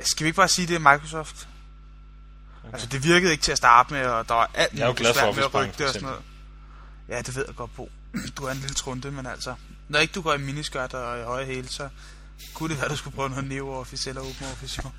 Skal 0.00 0.24
vi 0.24 0.28
ikke 0.28 0.36
bare 0.36 0.48
sige, 0.48 0.68
det 0.68 0.74
er 0.74 0.78
Microsoft? 0.78 1.48
Okay. 2.62 2.72
Altså, 2.72 2.88
det 2.88 3.04
virkede 3.04 3.32
ikke 3.32 3.42
til 3.42 3.52
at 3.52 3.58
starte 3.58 3.92
med, 3.94 4.04
og 4.06 4.28
der 4.28 4.34
var 4.34 4.50
alt 4.54 4.72
Jeg 4.74 4.82
er 4.82 4.86
jo 4.86 4.94
glad 4.96 5.14
for 5.14 5.32
med 5.32 5.42
at 5.42 5.54
rykke 5.54 5.74
det 5.78 5.86
og 5.86 5.92
sådan 5.92 6.08
noget. 6.08 6.22
Ja, 7.08 7.22
det 7.22 7.36
ved 7.36 7.44
jeg 7.46 7.56
godt 7.56 7.74
på. 7.76 7.88
Du 8.36 8.44
er 8.44 8.50
en 8.50 8.58
lille 8.58 8.74
trunde, 8.74 9.10
men 9.10 9.26
altså... 9.26 9.54
Når 9.88 9.98
ikke 9.98 10.12
du 10.12 10.22
går 10.22 10.34
i 10.34 10.38
miniskørt 10.38 10.94
og 10.94 11.20
i 11.20 11.22
høje 11.22 11.44
hæle, 11.44 11.68
så 11.68 11.88
kunne 12.54 12.68
det 12.68 12.80
være, 12.80 12.90
du 12.90 12.96
skulle 12.96 13.16
prøve 13.16 13.28
noget 13.28 13.44
Neo 13.44 13.72
Office 13.74 14.08
eller 14.08 14.20
Open 14.22 14.46
Office. 14.52 14.82
Jo. 14.84 14.90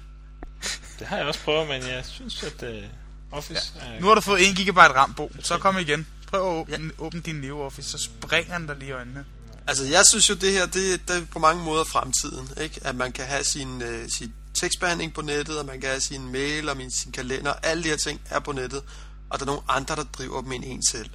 Det 0.99 1.07
har 1.07 1.17
jeg 1.17 1.25
også 1.25 1.39
prøvet, 1.39 1.67
men 1.67 1.81
jeg 1.81 2.05
synes, 2.05 2.43
at 2.43 2.63
uh, 2.63 3.37
Office 3.37 3.73
ja. 3.75 3.95
er... 3.95 3.99
Nu 3.99 4.07
har 4.07 4.15
du 4.15 4.21
fået 4.21 4.49
1 4.49 4.67
GB 4.67 4.77
RAM 4.77 5.13
på, 5.13 5.31
så 5.39 5.57
kom 5.57 5.77
igen. 5.77 6.07
Prøv 6.27 6.39
at 6.39 6.45
åbne, 6.45 6.91
åbne 6.97 7.21
din 7.21 7.35
Neo 7.35 7.61
Office, 7.61 7.89
så 7.89 7.97
springer 7.97 8.57
den 8.57 8.67
der 8.67 8.73
lige 8.73 8.89
i 8.89 8.91
øjnene. 8.91 9.25
Altså, 9.67 9.83
jeg 9.83 10.03
synes 10.11 10.29
jo, 10.29 10.35
det 10.35 10.51
her, 10.51 10.65
det, 10.65 11.07
det 11.07 11.17
er 11.17 11.25
på 11.25 11.39
mange 11.39 11.63
måder 11.63 11.83
fremtiden, 11.83 12.49
ikke? 12.61 12.79
At 12.83 12.95
man 12.95 13.11
kan 13.11 13.25
have 13.25 13.43
sin, 13.43 13.81
øh, 13.81 14.09
sit 14.09 14.31
tekstbehandling 14.53 15.13
på 15.13 15.21
nettet, 15.21 15.59
og 15.59 15.65
man 15.65 15.81
kan 15.81 15.89
have 15.89 16.01
sin 16.01 16.31
mail 16.31 16.69
og 16.69 16.77
min, 16.77 16.91
sin 16.91 17.11
kalender, 17.11 17.53
alle 17.53 17.83
de 17.83 17.89
her 17.89 17.97
ting 17.97 18.21
er 18.29 18.39
på 18.39 18.51
nettet, 18.51 18.83
og 19.29 19.39
der 19.39 19.45
er 19.45 19.47
nogle 19.47 19.61
andre, 19.67 19.95
der 19.95 20.03
driver 20.03 20.41
dem 20.41 20.51
end 20.51 20.63
en 20.65 20.83
selv. 20.91 21.09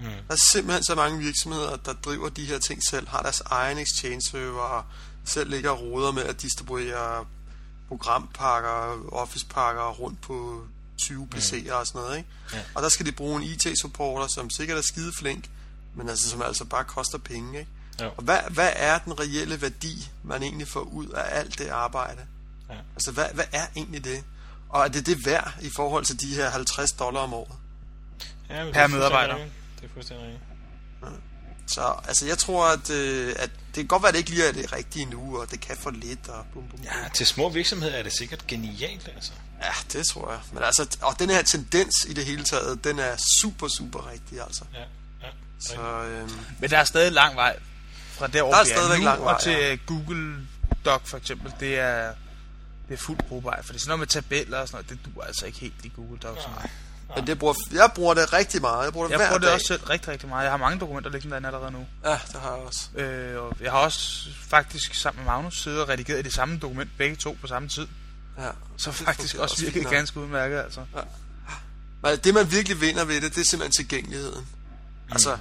Mm. 0.00 0.04
Der 0.04 0.34
er 0.34 0.52
simpelthen 0.52 0.84
så 0.84 0.94
mange 0.94 1.18
virksomheder, 1.18 1.76
der 1.76 1.92
driver 1.92 2.28
de 2.28 2.44
her 2.44 2.58
ting 2.58 2.82
selv, 2.90 3.08
har 3.08 3.22
deres 3.22 3.40
egen 3.40 3.78
exchange 3.78 4.20
server, 4.30 4.60
og 4.60 4.84
selv 5.24 5.50
ligger 5.50 5.70
og 5.70 5.80
roder 5.80 6.12
med 6.12 6.22
at 6.22 6.42
distribuere 6.42 7.26
programpakker, 7.88 9.08
office-pakker 9.12 9.90
rundt 9.90 10.20
på 10.20 10.62
20 10.98 11.28
PC'er 11.34 11.72
og 11.72 11.86
sådan 11.86 12.00
noget, 12.00 12.16
ikke? 12.16 12.28
Ja. 12.52 12.60
Og 12.74 12.82
der 12.82 12.88
skal 12.88 13.06
de 13.06 13.12
bruge 13.12 13.42
en 13.42 13.42
IT-supporter, 13.42 14.26
som 14.26 14.50
sikkert 14.50 14.78
er 14.78 14.82
skide 14.82 15.12
flink, 15.12 15.50
men 15.94 16.08
altså 16.08 16.30
som 16.30 16.42
altså 16.42 16.64
bare 16.64 16.84
koster 16.84 17.18
penge, 17.18 17.58
ikke? 17.58 17.70
Jo. 18.02 18.10
Og 18.16 18.22
hvad, 18.22 18.38
hvad 18.50 18.72
er 18.76 18.98
den 18.98 19.20
reelle 19.20 19.62
værdi, 19.62 20.08
man 20.22 20.42
egentlig 20.42 20.68
får 20.68 20.80
ud 20.80 21.08
af 21.08 21.38
alt 21.38 21.58
det 21.58 21.68
arbejde? 21.68 22.20
Ja. 22.70 22.74
Altså, 22.94 23.12
hvad, 23.12 23.26
hvad 23.34 23.44
er 23.52 23.66
egentlig 23.76 24.04
det? 24.04 24.24
Og 24.68 24.84
er 24.84 24.88
det 24.88 25.06
det 25.06 25.26
værd 25.26 25.54
i 25.60 25.70
forhold 25.76 26.04
til 26.04 26.20
de 26.20 26.34
her 26.34 26.50
50 26.50 26.92
dollar 26.92 27.20
om 27.20 27.34
året? 27.34 27.56
Ja, 28.50 28.70
Per 28.72 28.80
er 28.80 28.86
medarbejder. 28.86 29.34
Det 29.34 29.84
er 29.84 29.88
fuldstændig 29.94 30.26
rigtigt. 30.26 30.44
Så 31.68 31.94
altså, 32.08 32.26
jeg 32.26 32.38
tror, 32.38 32.66
at, 32.66 32.90
øh, 32.90 33.34
at 33.38 33.50
det 33.50 33.74
kan 33.74 33.86
godt 33.86 34.02
være, 34.02 34.08
at 34.08 34.14
det 34.14 34.18
ikke 34.18 34.30
lige 34.30 34.48
er 34.48 34.52
det 34.52 34.72
rigtige 34.72 35.04
nu, 35.04 35.40
og 35.40 35.50
det 35.50 35.60
kan 35.60 35.76
for 35.76 35.90
lidt, 35.90 36.28
og 36.28 36.46
bum, 36.52 36.62
bum, 36.62 36.78
bum. 36.78 36.84
Ja, 36.84 37.08
til 37.14 37.26
små 37.26 37.48
virksomheder 37.48 37.94
er 37.94 38.02
det 38.02 38.12
sikkert 38.12 38.46
genialt, 38.46 39.08
altså. 39.14 39.32
Ja, 39.62 39.72
det 39.92 40.06
tror 40.06 40.30
jeg. 40.30 40.40
Men 40.52 40.62
altså, 40.62 40.98
og 41.02 41.18
den 41.18 41.30
her 41.30 41.42
tendens 41.42 41.94
i 42.08 42.12
det 42.12 42.24
hele 42.24 42.44
taget, 42.44 42.84
den 42.84 42.98
er 42.98 43.16
super, 43.42 43.68
super 43.68 44.10
rigtig, 44.10 44.40
altså. 44.40 44.64
Ja, 44.74 44.80
ja. 45.22 45.28
Så, 45.60 46.02
øhm, 46.02 46.38
Men 46.58 46.70
der 46.70 46.78
er 46.78 46.84
stadig 46.84 47.12
lang 47.12 47.36
vej 47.36 47.58
fra 48.18 48.26
derovre, 48.26 48.56
Der 48.56 48.60
er 48.60 48.64
stadigvæk 48.64 49.04
lang 49.04 49.22
vej, 49.22 49.34
og 49.34 49.40
til 49.40 49.52
ja. 49.52 49.68
ja. 49.68 49.76
Google 49.86 50.36
Doc 50.84 51.00
for 51.04 51.16
eksempel. 51.16 51.52
Det 51.60 51.78
er, 51.78 52.12
det 52.88 52.94
er 52.94 52.98
fuldt 52.98 53.26
brugbart. 53.28 53.64
Fordi 53.64 53.78
sådan 53.78 53.88
noget 53.88 53.98
med 53.98 54.06
tabeller 54.06 54.58
og 54.58 54.68
sådan 54.68 54.84
noget, 54.88 55.04
det 55.04 55.14
duer 55.14 55.24
altså 55.24 55.46
ikke 55.46 55.58
helt 55.58 55.74
i 55.84 55.92
Google 55.96 56.18
Docs. 56.18 56.46
Nej. 56.56 56.70
men 57.16 57.26
det 57.26 57.38
bruger, 57.38 57.54
jeg 57.72 57.90
bruger 57.94 58.14
det 58.14 58.32
rigtig 58.32 58.60
meget. 58.60 58.84
Jeg 58.84 58.92
bruger 58.92 59.06
det 59.06 59.12
Jeg 59.12 59.18
hver 59.18 59.28
bruger 59.28 59.38
det 59.38 59.46
dag. 59.46 59.54
også 59.54 59.66
selv 59.66 59.84
rigtig, 59.84 60.08
rigtig 60.08 60.28
meget. 60.28 60.42
Jeg 60.44 60.52
har 60.52 60.56
mange 60.56 60.78
dokumenter 60.80 61.10
liggende 61.10 61.30
derinde 61.32 61.46
allerede 61.46 61.70
nu. 61.72 61.86
Ja, 62.04 62.18
det 62.32 62.40
har 62.40 62.54
jeg 62.56 62.64
også. 62.64 62.88
Øh, 62.96 63.42
og 63.42 63.56
jeg 63.60 63.70
har 63.70 63.78
også 63.78 64.28
faktisk 64.48 64.94
sammen 64.94 65.24
med 65.24 65.32
Magnus 65.32 65.62
siddet 65.62 65.80
og 65.82 65.88
redigeret 65.88 66.18
i 66.18 66.22
det 66.22 66.32
samme 66.34 66.58
dokument, 66.58 66.90
begge 66.98 67.16
to 67.16 67.36
på 67.40 67.46
samme 67.46 67.68
tid. 67.68 67.86
Ja. 68.38 68.48
Så 68.76 68.90
Det 68.90 68.98
faktisk 68.98 69.36
også 69.36 69.62
virkelig 69.62 69.86
ganske 69.86 70.20
udmærket, 70.20 70.58
altså. 70.58 70.80
Men 72.02 72.18
det, 72.24 72.34
man 72.34 72.50
virkelig 72.52 72.80
vinder 72.80 73.04
ved 73.04 73.20
det, 73.20 73.34
det 73.34 73.40
er 73.40 73.44
simpelthen 73.50 73.72
tilgængeligheden. 73.72 74.46
Altså, 75.10 75.38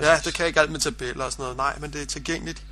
Præcis. 0.00 0.24
det 0.24 0.34
kan 0.34 0.46
ikke 0.46 0.60
alt 0.60 0.70
med 0.70 0.80
tabeller 0.80 1.24
og 1.24 1.32
sådan 1.32 1.42
noget. 1.42 1.56
Nej, 1.56 1.78
men 1.78 1.92
det 1.92 2.02
er 2.02 2.06
tilgængeligt 2.06 2.62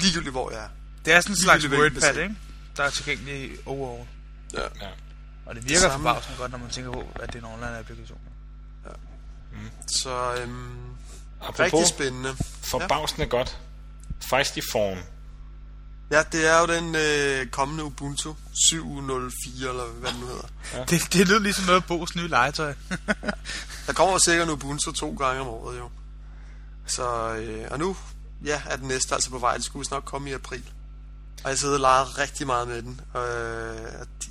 ligegyldigt, 0.00 0.32
hvor 0.32 0.50
jeg 0.50 0.60
er. 0.64 0.68
Det 1.04 1.12
er 1.12 1.20
sådan 1.20 1.32
en 1.32 1.36
slags 1.42 1.68
WordPad, 1.68 2.16
ikke? 2.16 2.34
Der 2.76 2.82
er 2.84 2.90
tilgængelig 2.90 3.50
overall. 3.66 4.08
Ja. 4.54 4.60
Ja. 4.60 4.88
Og 5.46 5.54
det 5.54 5.68
virker 5.68 5.80
Samme. 5.80 6.04
forbavsende 6.06 6.36
godt, 6.38 6.50
når 6.50 6.58
man 6.58 6.70
tænker 6.70 6.92
på, 6.92 7.04
at 7.14 7.32
det 7.32 7.42
er 7.42 7.46
en 7.48 7.54
online 7.54 7.78
applikation. 7.78 8.18
Så 9.86 10.34
øhm, 10.42 10.76
Apropos 11.40 11.60
rigtig 11.60 11.86
spændende. 11.88 12.36
forbavsende 12.70 13.26
godt. 13.26 13.58
Feisty 14.30 14.58
Form. 14.72 14.98
Ja, 16.10 16.22
det 16.32 16.46
er 16.48 16.60
jo 16.60 16.66
den 16.66 16.94
øh, 16.94 17.46
kommende 17.50 17.84
Ubuntu 17.84 18.32
7.04, 18.32 18.78
eller 18.78 19.86
hvad 20.00 20.10
det 20.10 20.20
nu 20.20 20.26
hedder. 20.26 20.84
Det, 20.84 21.12
det 21.12 21.28
lyder 21.28 21.38
ligesom 21.38 21.64
noget 21.64 21.84
Bo's 21.90 22.16
nye 22.20 22.28
legetøj. 22.28 22.74
Der 23.86 23.92
kommer 23.92 24.18
sikkert 24.18 24.48
en 24.48 24.52
Ubuntu 24.52 24.92
to 24.92 25.14
gange 25.14 25.40
om 25.40 25.46
året, 25.48 25.78
jo. 25.78 25.90
Så, 26.90 27.34
øh, 27.34 27.66
og 27.70 27.78
nu 27.78 27.96
ja, 28.44 28.62
er 28.66 28.76
den 28.76 28.88
næste 28.88 29.14
altså 29.14 29.30
på 29.30 29.38
vej. 29.38 29.56
Det 29.56 29.64
skulle 29.64 29.86
nok 29.90 30.04
komme 30.04 30.30
i 30.30 30.32
april. 30.32 30.64
Og 31.44 31.50
jeg 31.50 31.58
sidder 31.58 31.74
og 31.74 31.80
leger 31.80 32.18
rigtig 32.18 32.46
meget 32.46 32.68
med 32.68 32.82
den. 32.82 33.00
Og 33.12 33.26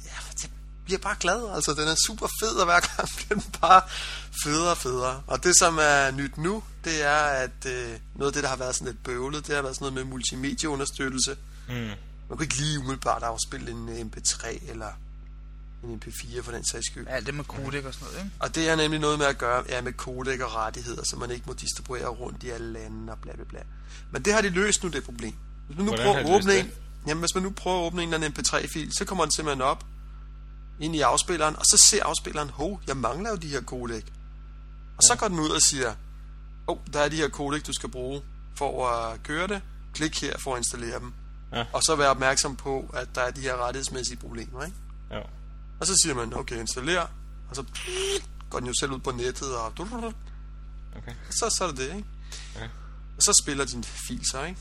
ja, 0.06 0.12
jeg 0.44 0.50
bliver 0.86 1.00
bare 1.00 1.16
glad. 1.20 1.56
Altså, 1.56 1.74
den 1.74 1.88
er 1.88 1.96
super 2.08 2.28
fed, 2.42 2.56
og 2.56 2.66
hver 2.66 2.80
gang 2.80 3.10
den 3.30 3.60
bare 3.62 3.82
federe 4.44 4.72
og 4.72 4.78
federe. 4.78 5.22
Og 5.28 5.44
det, 5.44 5.58
som 5.60 5.78
er 5.82 6.12
nyt 6.12 6.38
nu, 6.38 6.64
det 6.84 7.04
er, 7.04 7.22
at 7.22 7.66
øh, 7.66 8.00
noget 8.16 8.30
af 8.30 8.34
det, 8.34 8.44
der 8.44 8.50
har 8.50 8.56
været 8.56 8.76
sådan 8.76 8.88
lidt 8.88 9.04
bøvlet, 9.04 9.48
det 9.48 9.56
har 9.56 9.62
været 9.62 9.76
sådan 9.76 9.94
noget 9.94 9.94
med 9.94 10.12
multimedieunderstøttelse. 10.12 11.38
Mm. 11.68 11.74
Man 11.76 12.38
kunne 12.38 12.44
ikke 12.44 12.58
lige 12.58 12.80
umiddelbart 12.80 13.24
afspille 13.24 13.72
en 13.72 13.90
øh, 13.90 14.00
MP3 14.00 14.72
eller 14.72 14.92
en 15.84 16.02
MP4 16.06 16.42
for 16.42 16.52
den 16.52 16.66
sags 16.66 16.86
skyld. 16.86 17.08
Alt 17.10 17.26
det 17.26 17.34
med 17.34 17.44
codec 17.44 17.86
og 17.86 17.94
sådan 17.94 18.08
noget, 18.08 18.24
ikke? 18.26 18.36
Og 18.40 18.56
det 18.56 18.70
har 18.70 18.76
nemlig 18.76 19.00
noget 19.00 19.20
med 19.20 19.26
at 19.26 19.38
gøre 19.38 19.64
ja, 19.70 19.82
med 19.82 19.94
kodek 19.94 20.40
og 20.40 20.56
rettigheder, 20.56 21.04
så 21.04 21.16
man 21.16 21.32
ikke 21.32 21.44
må 21.48 21.54
distribuere 21.54 22.08
rundt 22.08 22.44
i 22.44 22.50
alle 22.50 22.74
lande 22.74 23.12
og 23.14 23.20
bla 23.20 23.36
bla 23.36 23.44
bla. 23.44 23.60
Men 24.12 24.26
det 24.26 24.34
har 24.34 24.42
de 24.42 24.50
løst 24.50 24.84
nu, 24.84 24.90
det 24.90 25.04
problem. 25.04 25.34
Hvis 25.68 25.78
man 25.78 25.86
nu 25.86 25.92
Hvordan 25.92 26.06
prøver 26.06 26.36
at 26.36 26.42
åbne 26.42 26.60
en, 26.60 26.72
jamen, 27.08 27.22
hvis 27.22 27.36
man 27.36 27.44
nu 27.44 27.50
prøver 27.50 27.80
at 27.80 27.86
åbne 27.86 28.04
en 28.04 28.14
eller 28.14 28.28
anden 28.28 28.46
MP3-fil, 28.46 28.94
så 28.98 29.06
kommer 29.06 29.26
den 29.26 29.32
simpelthen 29.32 29.62
op 29.62 29.86
ind 30.80 30.96
i 30.96 31.02
afspilleren, 31.02 31.56
og 31.56 31.66
så 31.66 31.88
ser 31.90 32.04
afspilleren, 32.04 32.50
hov, 32.50 32.82
jeg 32.88 32.98
mangler 32.98 33.30
jo 33.30 33.36
de 33.36 33.48
her 33.48 33.62
kodek. 33.62 34.06
Og 34.98 35.04
så 35.04 35.16
går 35.16 35.28
den 35.28 35.40
ud 35.40 35.50
og 35.50 35.62
siger, 35.62 35.90
åh, 35.90 35.96
oh, 36.68 36.78
der 36.94 37.00
er 37.00 37.10
de 37.10 37.16
her 37.16 37.30
kodek, 37.30 37.68
du 37.68 37.74
skal 37.74 37.90
bruge 37.90 38.22
for 38.56 38.88
at 38.88 39.24
køre 39.24 39.48
det. 39.48 39.62
Klik 39.94 40.22
her 40.22 40.38
for 40.38 40.54
at 40.54 40.58
installere 40.58 41.00
dem. 41.00 41.14
Ja. 41.54 41.66
Og 41.74 41.84
så 41.84 41.96
være 41.96 42.10
opmærksom 42.10 42.56
på, 42.56 42.92
at 42.94 43.08
der 43.16 43.22
er 43.22 43.32
de 43.32 43.42
her 43.42 43.66
rettighedsmæssige 43.66 44.18
problemer, 44.18 44.66
ikke? 44.66 44.78
Jo. 45.12 45.22
Og 45.80 45.88
så 45.88 45.94
siger 46.04 46.16
man, 46.16 46.34
okay, 46.34 46.66
installér, 46.66 47.00
og 47.50 47.56
så 47.56 47.64
går 48.50 48.60
den 48.60 48.68
jo 48.68 48.74
selv 48.80 48.92
ud 48.92 49.00
på 49.00 49.12
nettet, 49.12 49.56
og 49.56 49.74
Okay. 50.98 51.14
så, 51.30 51.56
så 51.58 51.64
er 51.64 51.68
det 51.68 51.78
det, 51.78 51.96
ikke? 51.96 52.08
Okay. 52.56 52.70
Og 53.18 53.24
så 53.24 53.42
spiller 53.44 53.66
din 53.66 53.84
fil 53.84 54.22
så, 54.32 54.44
ikke? 54.44 54.60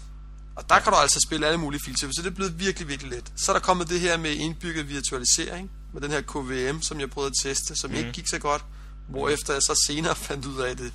Og 0.56 0.68
der 0.68 0.80
kan 0.80 0.92
du 0.92 0.98
altså 0.98 1.20
spille 1.28 1.46
alle 1.46 1.58
mulige 1.58 1.80
filtyper, 1.84 2.12
så 2.16 2.22
det 2.22 2.30
er 2.30 2.34
blevet 2.34 2.60
virkelig, 2.60 2.88
virkelig 2.88 3.12
let. 3.12 3.32
Så 3.36 3.52
er 3.52 3.56
der 3.56 3.60
kommet 3.60 3.88
det 3.88 4.00
her 4.00 4.16
med 4.16 4.30
indbygget 4.30 4.88
virtualisering, 4.88 5.70
med 5.92 6.02
den 6.02 6.10
her 6.10 6.20
KVM, 6.20 6.82
som 6.82 7.00
jeg 7.00 7.10
prøvede 7.10 7.30
at 7.30 7.50
teste, 7.50 7.76
som 7.76 7.90
mm. 7.90 7.96
ikke 7.96 8.12
gik 8.12 8.28
så 8.28 8.38
godt, 8.38 8.64
hvorefter 9.08 9.52
jeg 9.52 9.62
så 9.62 9.84
senere 9.86 10.14
fandt 10.28 10.46
ud 10.46 10.60
af, 10.60 10.70
at 10.70 10.78
det 10.78 10.92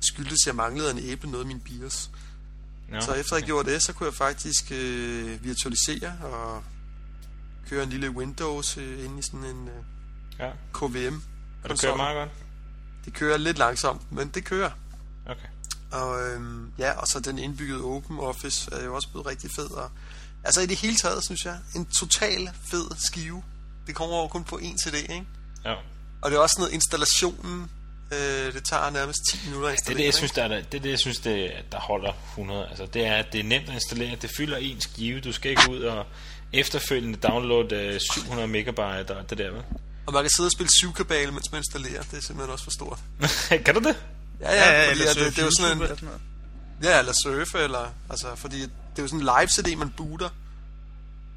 skyldtes, 0.00 0.38
at 0.42 0.46
jeg 0.46 0.54
manglede 0.54 0.90
en 0.90 0.98
æble 0.98 1.30
noget 1.30 1.44
af 1.44 1.48
min 1.48 1.60
BIOS. 1.60 2.10
Nå, 2.88 3.00
Så 3.00 3.12
efter 3.12 3.36
jeg 3.36 3.44
gjorde 3.44 3.70
det, 3.72 3.82
så 3.82 3.92
kunne 3.92 4.06
jeg 4.06 4.14
faktisk 4.14 4.64
øh, 4.70 5.44
virtualisere 5.44 6.12
og 6.22 6.64
køre 7.68 7.82
en 7.82 7.90
lille 7.90 8.10
Windows 8.10 8.76
øh, 8.76 9.04
ind 9.04 9.18
i 9.18 9.22
sådan 9.22 9.44
en 9.44 9.68
øh, 9.68 9.74
Ja, 10.38 10.50
KVM. 10.72 11.22
og 11.64 11.70
det 11.70 11.80
kører 11.80 11.96
meget 11.96 12.14
godt. 12.16 12.28
Det 13.04 13.12
kører 13.12 13.36
lidt 13.36 13.58
langsomt, 13.58 14.12
men 14.12 14.28
det 14.28 14.44
kører. 14.44 14.70
Okay. 15.26 15.48
Og 15.92 16.22
øhm, 16.30 16.72
ja, 16.78 16.92
og 16.92 17.06
så 17.06 17.20
den 17.20 17.38
indbyggede 17.38 17.82
Open 17.84 18.18
Office 18.18 18.68
er 18.72 18.84
jo 18.84 18.94
også 18.94 19.08
blevet 19.10 19.26
rigtig 19.26 19.50
fed. 19.56 19.70
Og, 19.70 19.90
altså 20.44 20.60
i 20.60 20.66
det 20.66 20.76
hele 20.76 20.96
taget, 20.96 21.24
synes 21.24 21.44
jeg, 21.44 21.58
en 21.76 21.86
total 22.00 22.50
fed 22.70 22.86
skive. 23.06 23.42
Det 23.86 23.94
kommer 23.94 24.16
jo 24.20 24.26
kun 24.26 24.44
på 24.44 24.56
én 24.62 24.76
CD, 24.84 24.94
ikke? 24.94 25.24
Ja. 25.64 25.74
Og 26.22 26.30
det 26.30 26.36
er 26.36 26.40
også 26.40 26.52
sådan 26.54 26.62
noget 26.62 26.74
installationen, 26.74 27.70
øh, 28.12 28.52
det 28.52 28.64
tager 28.70 28.90
nærmest 28.90 29.18
10 29.32 29.38
minutter 29.46 29.68
at 29.68 29.72
Det 29.72 29.78
er 29.78 29.80
installere. 29.80 29.98
det, 29.98 30.04
jeg 30.06 30.14
synes, 30.14 30.32
der, 30.32 30.42
er, 30.44 30.48
det, 30.48 30.74
er 30.74 30.82
det, 30.82 30.90
jeg 30.90 30.98
synes 30.98 31.18
det, 31.18 31.50
der 31.72 31.78
holder 31.80 32.12
100. 32.30 32.68
Altså, 32.68 32.86
det 32.86 33.06
er, 33.06 33.14
at 33.16 33.26
det 33.32 33.40
er 33.40 33.44
nemt 33.44 33.68
at 33.68 33.74
installere. 33.74 34.16
Det 34.22 34.30
fylder 34.36 34.56
en 34.56 34.80
skive. 34.80 35.20
Du 35.20 35.32
skal 35.32 35.50
ikke 35.50 35.70
ud 35.70 35.80
og 35.80 36.06
efterfølgende 36.60 37.18
downloade 37.18 37.76
øh, 37.76 38.00
700 38.12 38.48
megabyte 38.48 39.16
og 39.16 39.30
det 39.30 39.38
der, 39.38 39.50
vel? 39.50 39.62
Og 40.06 40.12
man 40.12 40.22
kan 40.22 40.30
sidde 40.36 40.46
og 40.46 40.52
spille 40.52 40.70
syvkabale, 40.80 41.32
mens 41.32 41.52
man 41.52 41.58
installerer. 41.58 42.02
Det 42.02 42.16
er 42.16 42.22
simpelthen 42.22 42.52
også 42.52 42.64
for 42.64 42.70
stort. 42.70 42.98
kan 43.64 43.74
du 43.74 43.80
det? 43.80 43.96
Ja, 44.40 44.52
ja, 44.54 44.82
ja 44.82 44.88
fordi 44.88 45.00
eller 45.00 45.14
det, 45.14 45.36
det, 45.36 45.38
er 45.38 45.44
jo 45.44 45.50
sådan 45.50 45.76
en, 45.76 45.82
eller 45.82 45.96
sådan 45.96 46.08
noget. 46.08 46.20
Ja, 46.82 46.98
eller 46.98 47.12
surfe, 47.12 47.58
eller, 47.58 47.88
altså, 48.10 48.34
fordi 48.34 48.60
det 48.60 48.98
er 48.98 49.02
jo 49.02 49.08
sådan 49.08 49.20
en 49.20 49.28
live 49.38 49.48
CD, 49.48 49.76
man 49.78 49.90
booter. 49.96 50.28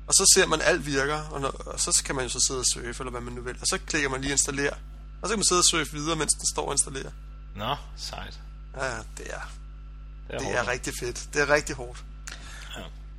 Og 0.07 0.13
så 0.13 0.31
ser 0.35 0.47
man, 0.47 0.61
alt 0.61 0.85
virker, 0.85 1.21
og, 1.31 1.41
når, 1.41 1.49
og 1.49 1.79
så 1.79 2.01
kan 2.05 2.15
man 2.15 2.23
jo 2.23 2.29
så 2.29 2.45
sidde 2.47 2.59
og 2.59 2.65
surfe, 2.65 3.01
eller 3.01 3.11
hvad 3.11 3.21
man 3.21 3.33
nu 3.33 3.41
vil. 3.41 3.55
Og 3.61 3.67
så 3.67 3.77
klikker 3.87 4.09
man 4.09 4.21
lige 4.21 4.31
installer. 4.31 4.73
Og 5.21 5.27
så 5.27 5.29
kan 5.29 5.39
man 5.39 5.45
sidde 5.45 5.59
og 5.59 5.65
surfe 5.65 5.93
videre, 5.93 6.15
mens 6.15 6.33
den 6.33 6.47
står 6.53 6.65
og 6.65 6.73
installerer. 6.73 7.11
Nå, 7.55 7.75
sejt. 7.97 8.39
Ja, 8.75 8.85
ja, 8.85 8.97
det 9.17 9.27
er, 9.33 9.51
Det 10.27 10.35
er, 10.35 10.39
det 10.39 10.57
er 10.57 10.67
rigtig 10.67 10.93
fedt. 10.99 11.29
Det 11.33 11.41
er 11.41 11.49
rigtig 11.49 11.75
hårdt. 11.75 12.03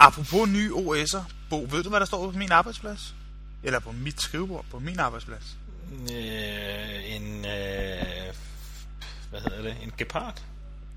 Apropos 0.00 0.48
nye 0.48 0.70
OS'er. 0.72 1.22
Bo, 1.50 1.66
ved 1.70 1.82
du, 1.82 1.88
hvad 1.88 2.00
der 2.00 2.06
står 2.06 2.30
på 2.30 2.38
min 2.38 2.52
arbejdsplads? 2.52 3.14
Eller 3.62 3.78
på 3.78 3.92
mit 3.92 4.22
skrivebord 4.22 4.64
på 4.70 4.78
min 4.78 4.98
arbejdsplads? 5.00 5.44
Øh, 5.92 7.16
en, 7.16 7.44
øh, 7.44 8.34
hvad 9.30 9.40
hedder 9.40 9.62
det? 9.62 9.76
En 9.82 9.92
gepard? 9.98 10.42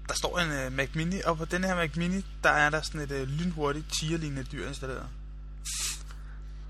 Der 0.07 0.13
står 0.13 0.39
en 0.39 0.67
uh, 0.67 0.73
Mac 0.73 0.87
Mini, 0.93 1.21
og 1.25 1.37
på 1.37 1.45
den 1.45 1.63
her 1.63 1.75
Mac 1.75 1.89
Mini, 1.95 2.25
der 2.43 2.49
er 2.49 2.69
der 2.69 2.81
sådan 2.81 3.01
et 3.01 3.11
uh, 3.11 3.27
lynhurtigt 3.27 3.85
tigerlignende 3.99 4.43
dyr 4.43 4.67
installeret. 4.67 5.05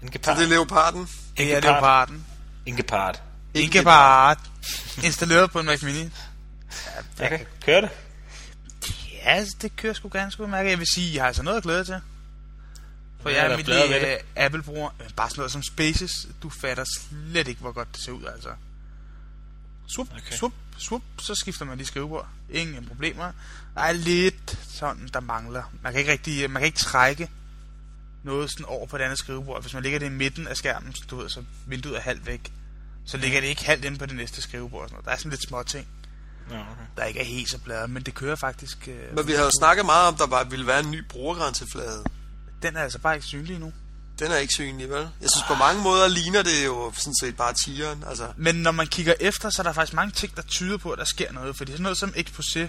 En 0.02 0.08
Så 0.08 0.12
gepard? 0.14 0.38
det 0.38 0.44
er 0.46 0.50
leoparden. 0.50 1.00
En 1.02 1.08
Det 1.38 1.56
er 1.56 1.60
leoparden. 1.60 2.26
En 2.66 2.76
gepard. 2.76 3.22
En 3.54 3.70
gepard. 3.70 4.40
installeret 5.04 5.52
på 5.52 5.60
en 5.60 5.66
Mac 5.66 5.84
Mini. 5.84 6.10
Okay, 7.22 7.40
kører 7.66 7.82
det? 7.82 7.90
Ja, 9.26 9.46
det 9.62 9.76
kører 9.76 9.94
sgu 9.94 10.10
ganske 10.10 10.44
udmærket. 10.44 10.70
Jeg 10.70 10.80
vil 10.80 10.88
sige, 10.96 11.14
jeg 11.16 11.22
har 11.24 11.28
altså 11.28 11.44
noget 11.44 11.58
at 11.58 11.64
glæde 11.64 11.84
til. 11.84 12.02
For 13.24 13.30
Ja, 13.30 13.44
jeg 13.44 13.52
er 13.54 13.58
mit 13.58 13.70
uh, 13.70 14.26
Apple-bruger. 14.36 14.90
Øh, 15.02 15.10
Bare 15.16 15.30
sådan 15.30 15.40
noget 15.40 15.52
som 15.52 15.64
Spaces. 15.64 16.28
Du 16.44 16.50
fatter 16.50 16.84
slet 17.00 17.48
ikke, 17.48 17.62
hvor 17.62 17.72
godt 17.72 17.88
det 17.96 18.04
ser 18.04 18.12
ud, 18.12 18.24
altså. 18.26 18.50
Svup, 19.96 20.08
Okay. 20.12 20.36
svup, 20.38 20.54
svup, 20.78 21.02
så 21.20 21.36
skifter 21.36 21.66
man 21.66 21.78
lige 21.78 21.88
skrivebord. 21.88 22.28
Ingen 22.50 22.86
problemer. 22.86 23.32
Der 23.76 23.82
er 23.82 23.92
lidt 23.92 24.60
sådan, 24.70 25.10
der 25.14 25.20
mangler. 25.20 25.64
Man 25.82 25.92
kan 25.94 26.00
ikke 26.00 26.12
rigtig, 26.12 26.50
man 26.52 26.60
kan 26.62 26.66
ikke 26.68 26.80
trække 26.80 27.30
noget 28.24 28.52
sådan 28.52 28.66
over 28.66 28.88
på 28.88 28.98
det 28.98 29.04
andet 29.04 29.18
skrivebord. 29.20 29.62
Hvis 29.62 29.74
man 29.74 29.84
ligger 29.84 30.00
det 30.00 30.06
i 30.06 30.10
midten 30.10 30.48
af 30.48 30.58
skærmen, 30.58 30.96
så, 30.96 31.04
du 31.10 31.16
ved, 31.16 31.30
så 31.30 31.44
vinduet 31.68 31.96
er 31.98 32.02
halvt 32.02 32.26
væk, 32.26 32.52
så 33.06 33.18
ligger 33.18 33.42
det 33.42 33.48
ikke 33.48 33.66
halvt 33.66 33.86
inde 33.86 33.98
på 33.98 34.06
det 34.06 34.16
næste 34.16 34.42
skrivebord. 34.42 34.82
og 34.84 34.90
Sådan 34.90 34.94
noget. 34.96 35.06
Der 35.06 35.12
er 35.12 35.16
sådan 35.18 35.30
lidt 35.30 35.48
små 35.48 35.64
ting, 35.64 35.88
Ja, 36.52 36.60
okay. 36.62 36.82
der 36.98 37.04
ikke 37.06 37.20
er 37.20 37.24
helt 37.26 37.50
så 37.50 37.58
bladret, 37.60 37.90
men 37.90 38.04
det 38.04 38.14
kører 38.14 38.36
faktisk... 38.36 38.88
Øh, 38.88 39.16
Men 39.16 39.28
vi 39.28 39.32
har 39.34 39.44
jo 39.44 39.50
snakket 39.60 39.86
meget 39.86 40.08
om, 40.08 40.14
at 40.14 40.20
der 40.20 40.28
bare 40.28 40.50
ville 40.50 40.68
være 40.68 40.80
en 40.80 40.92
ny 40.92 41.04
brugergrænseflade. 41.10 42.04
Den 42.64 42.76
er 42.76 42.82
altså 42.82 43.00
bare 43.00 43.16
ikke 43.16 43.28
synlig 43.28 43.60
nu. 43.60 43.74
Den 44.20 44.32
er 44.32 44.36
ikke 44.38 44.54
synlig, 44.54 44.90
vel? 44.90 45.10
Jeg 45.22 45.30
synes, 45.36 45.44
på 45.48 45.56
mange 45.56 45.84
måder 45.84 46.08
ligner 46.08 46.44
det 46.44 46.66
jo 46.66 46.94
sådan 46.96 47.14
set 47.22 47.38
bare 47.38 47.54
tieren. 47.66 48.04
Altså, 48.08 48.28
Men 48.38 48.56
når 48.56 48.72
man 48.72 48.88
kigger 48.88 49.14
efter, 49.20 49.50
så 49.50 49.62
er 49.62 49.64
der 49.64 49.74
faktisk 49.74 49.94
mange 49.94 50.12
ting, 50.12 50.36
der 50.36 50.42
tyder 50.42 50.78
på, 50.78 50.92
at 50.92 51.00
der 51.00 51.06
sker 51.06 51.32
noget. 51.32 51.56
Fordi 51.56 51.72
sådan 51.72 51.84
noget 51.84 51.98
som 51.98 52.10
Exposé, 52.10 52.68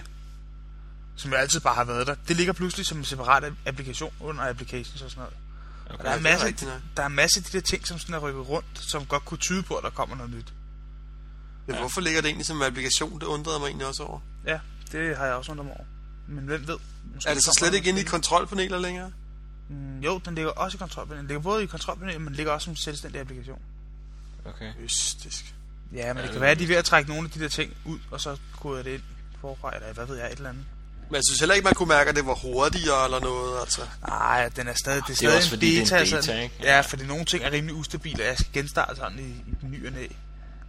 som 1.15 1.31
jo 1.31 1.37
altid 1.37 1.59
bare 1.59 1.75
har 1.75 1.83
været 1.83 2.07
der, 2.07 2.15
det 2.27 2.35
ligger 2.35 2.53
pludselig 2.53 2.85
som 2.85 2.97
en 2.97 3.05
separat 3.05 3.53
applikation 3.65 4.13
under 4.19 4.49
applications 4.49 5.01
og 5.01 5.09
sådan 5.11 5.21
noget. 5.21 5.37
Og 5.99 6.05
der 6.05 6.11
er, 6.11 6.19
masse, 6.19 6.45
rigtigt 6.45 6.71
der 6.97 7.03
er 7.03 7.07
masse 7.07 7.39
af 7.39 7.43
de 7.43 7.51
der 7.51 7.61
ting, 7.61 7.87
som 7.87 7.99
sådan 7.99 8.15
er 8.15 8.19
rykket 8.19 8.49
rundt, 8.49 8.67
som 8.81 9.05
godt 9.05 9.25
kunne 9.25 9.37
tyde 9.37 9.63
på, 9.63 9.73
at 9.75 9.83
der 9.83 9.89
kommer 9.89 10.15
noget 10.15 10.31
nyt. 10.33 10.53
ja. 11.67 11.79
Hvorfor 11.79 12.01
ligger 12.01 12.21
det 12.21 12.27
egentlig 12.27 12.45
som 12.45 12.57
en 12.57 12.63
applikation? 12.63 13.19
Det 13.19 13.25
undrede 13.25 13.59
mig 13.59 13.67
egentlig 13.67 13.87
også 13.87 14.03
over. 14.03 14.19
Ja, 14.47 14.59
det 14.91 15.17
har 15.17 15.25
jeg 15.25 15.35
også 15.35 15.51
undret 15.51 15.65
mig 15.65 15.75
over. 15.75 15.85
Men 16.27 16.45
hvem 16.45 16.67
ved? 16.67 16.77
Måske 17.15 17.29
Er 17.29 17.33
det 17.33 17.43
så 17.43 17.55
slet 17.59 17.73
ikke 17.73 17.89
inde 17.89 18.01
i 18.01 18.03
kontrolpaneler 18.03 18.79
længere? 18.79 19.11
Mm, 19.69 19.99
Jo, 19.99 20.17
den 20.25 20.35
ligger 20.35 20.51
også 20.51 20.75
i 20.75 20.79
kontrolpanelen. 20.79 21.23
Den 21.23 21.27
ligger 21.27 21.41
både 21.41 21.63
i 21.63 21.65
kontrolpanelen, 21.65 22.21
men 22.21 22.27
den 22.27 22.35
ligger 22.35 22.51
også 22.51 22.65
som 22.65 22.71
en 22.71 22.77
selvstændig 22.77 23.21
applikation. 23.21 23.59
okay. 24.45 24.71
Mystisk. 24.81 25.55
Ja, 25.93 26.07
men 26.07 26.17
Ja, 26.17 26.23
det 26.23 26.31
kan 26.31 26.41
være, 26.41 26.51
at 26.51 26.59
de 26.59 26.63
er 26.63 26.67
ved 26.67 26.75
at 26.75 26.85
trække 26.85 27.09
nogle 27.09 27.25
af 27.25 27.31
de 27.31 27.39
der 27.39 27.47
ting 27.49 27.73
ud, 27.85 27.99
og 28.11 28.21
så 28.21 28.37
koder 28.59 28.83
det 28.83 28.91
ind 28.93 29.01
forfra, 29.41 29.75
eller 29.75 29.93
hvad 29.93 30.05
ved 30.05 30.17
jeg, 30.17 30.25
et 30.25 30.31
eller 30.37 30.49
andet. 30.49 30.65
Men 31.09 31.15
jeg 31.15 31.21
synes 31.29 31.39
heller 31.39 31.55
ikke, 31.55 31.65
man 31.65 31.73
kunne 31.73 31.87
mærke, 31.89 32.09
at 32.09 32.15
det 32.15 32.25
var 32.25 32.33
hurtigere 32.35 33.05
eller 33.05 33.19
noget. 33.19 33.59
Altså. 33.59 33.81
Nej, 34.07 34.49
den 34.49 34.67
er 34.67 34.73
stadig, 34.73 34.97
det 34.97 35.01
er 35.03 35.05
Det 35.07 35.11
er 35.11 35.15
stadig 35.15 35.37
også 35.37 35.47
en 35.47 35.49
fordi, 35.57 35.65
det 35.67 35.77
er 35.77 35.81
en 35.81 36.05
beta. 36.05 36.15
beta, 36.15 36.21
sådan. 36.21 36.43
ikke? 36.43 36.55
Ja, 36.63 36.81
fordi 36.81 37.05
nogle 37.05 37.25
ting 37.25 37.43
er 37.43 37.51
rimelig 37.51 37.75
ustabile, 37.75 38.23
og 38.23 38.27
jeg 38.27 38.37
skal 38.37 38.53
genstarte 38.53 38.95
sådan 38.95 39.19
i, 39.19 39.51
i 39.51 39.55
den 39.61 39.71
ny 39.71 39.87
og 39.87 39.93
næ. 39.93 40.05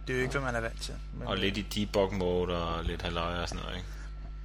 Det 0.07 0.13
er 0.13 0.17
jo 0.17 0.21
ikke, 0.23 0.31
hvad 0.31 0.41
man 0.41 0.55
er 0.55 0.59
vant 0.59 0.81
til. 0.81 0.93
Men, 1.17 1.27
Og 1.27 1.37
lidt 1.37 1.57
i 1.57 1.61
debug 1.61 2.13
mode 2.13 2.63
og 2.63 2.83
lidt 2.83 3.01
halvøje 3.01 3.41
og 3.41 3.49
sådan 3.49 3.63
noget, 3.63 3.77
ikke? 3.77 3.87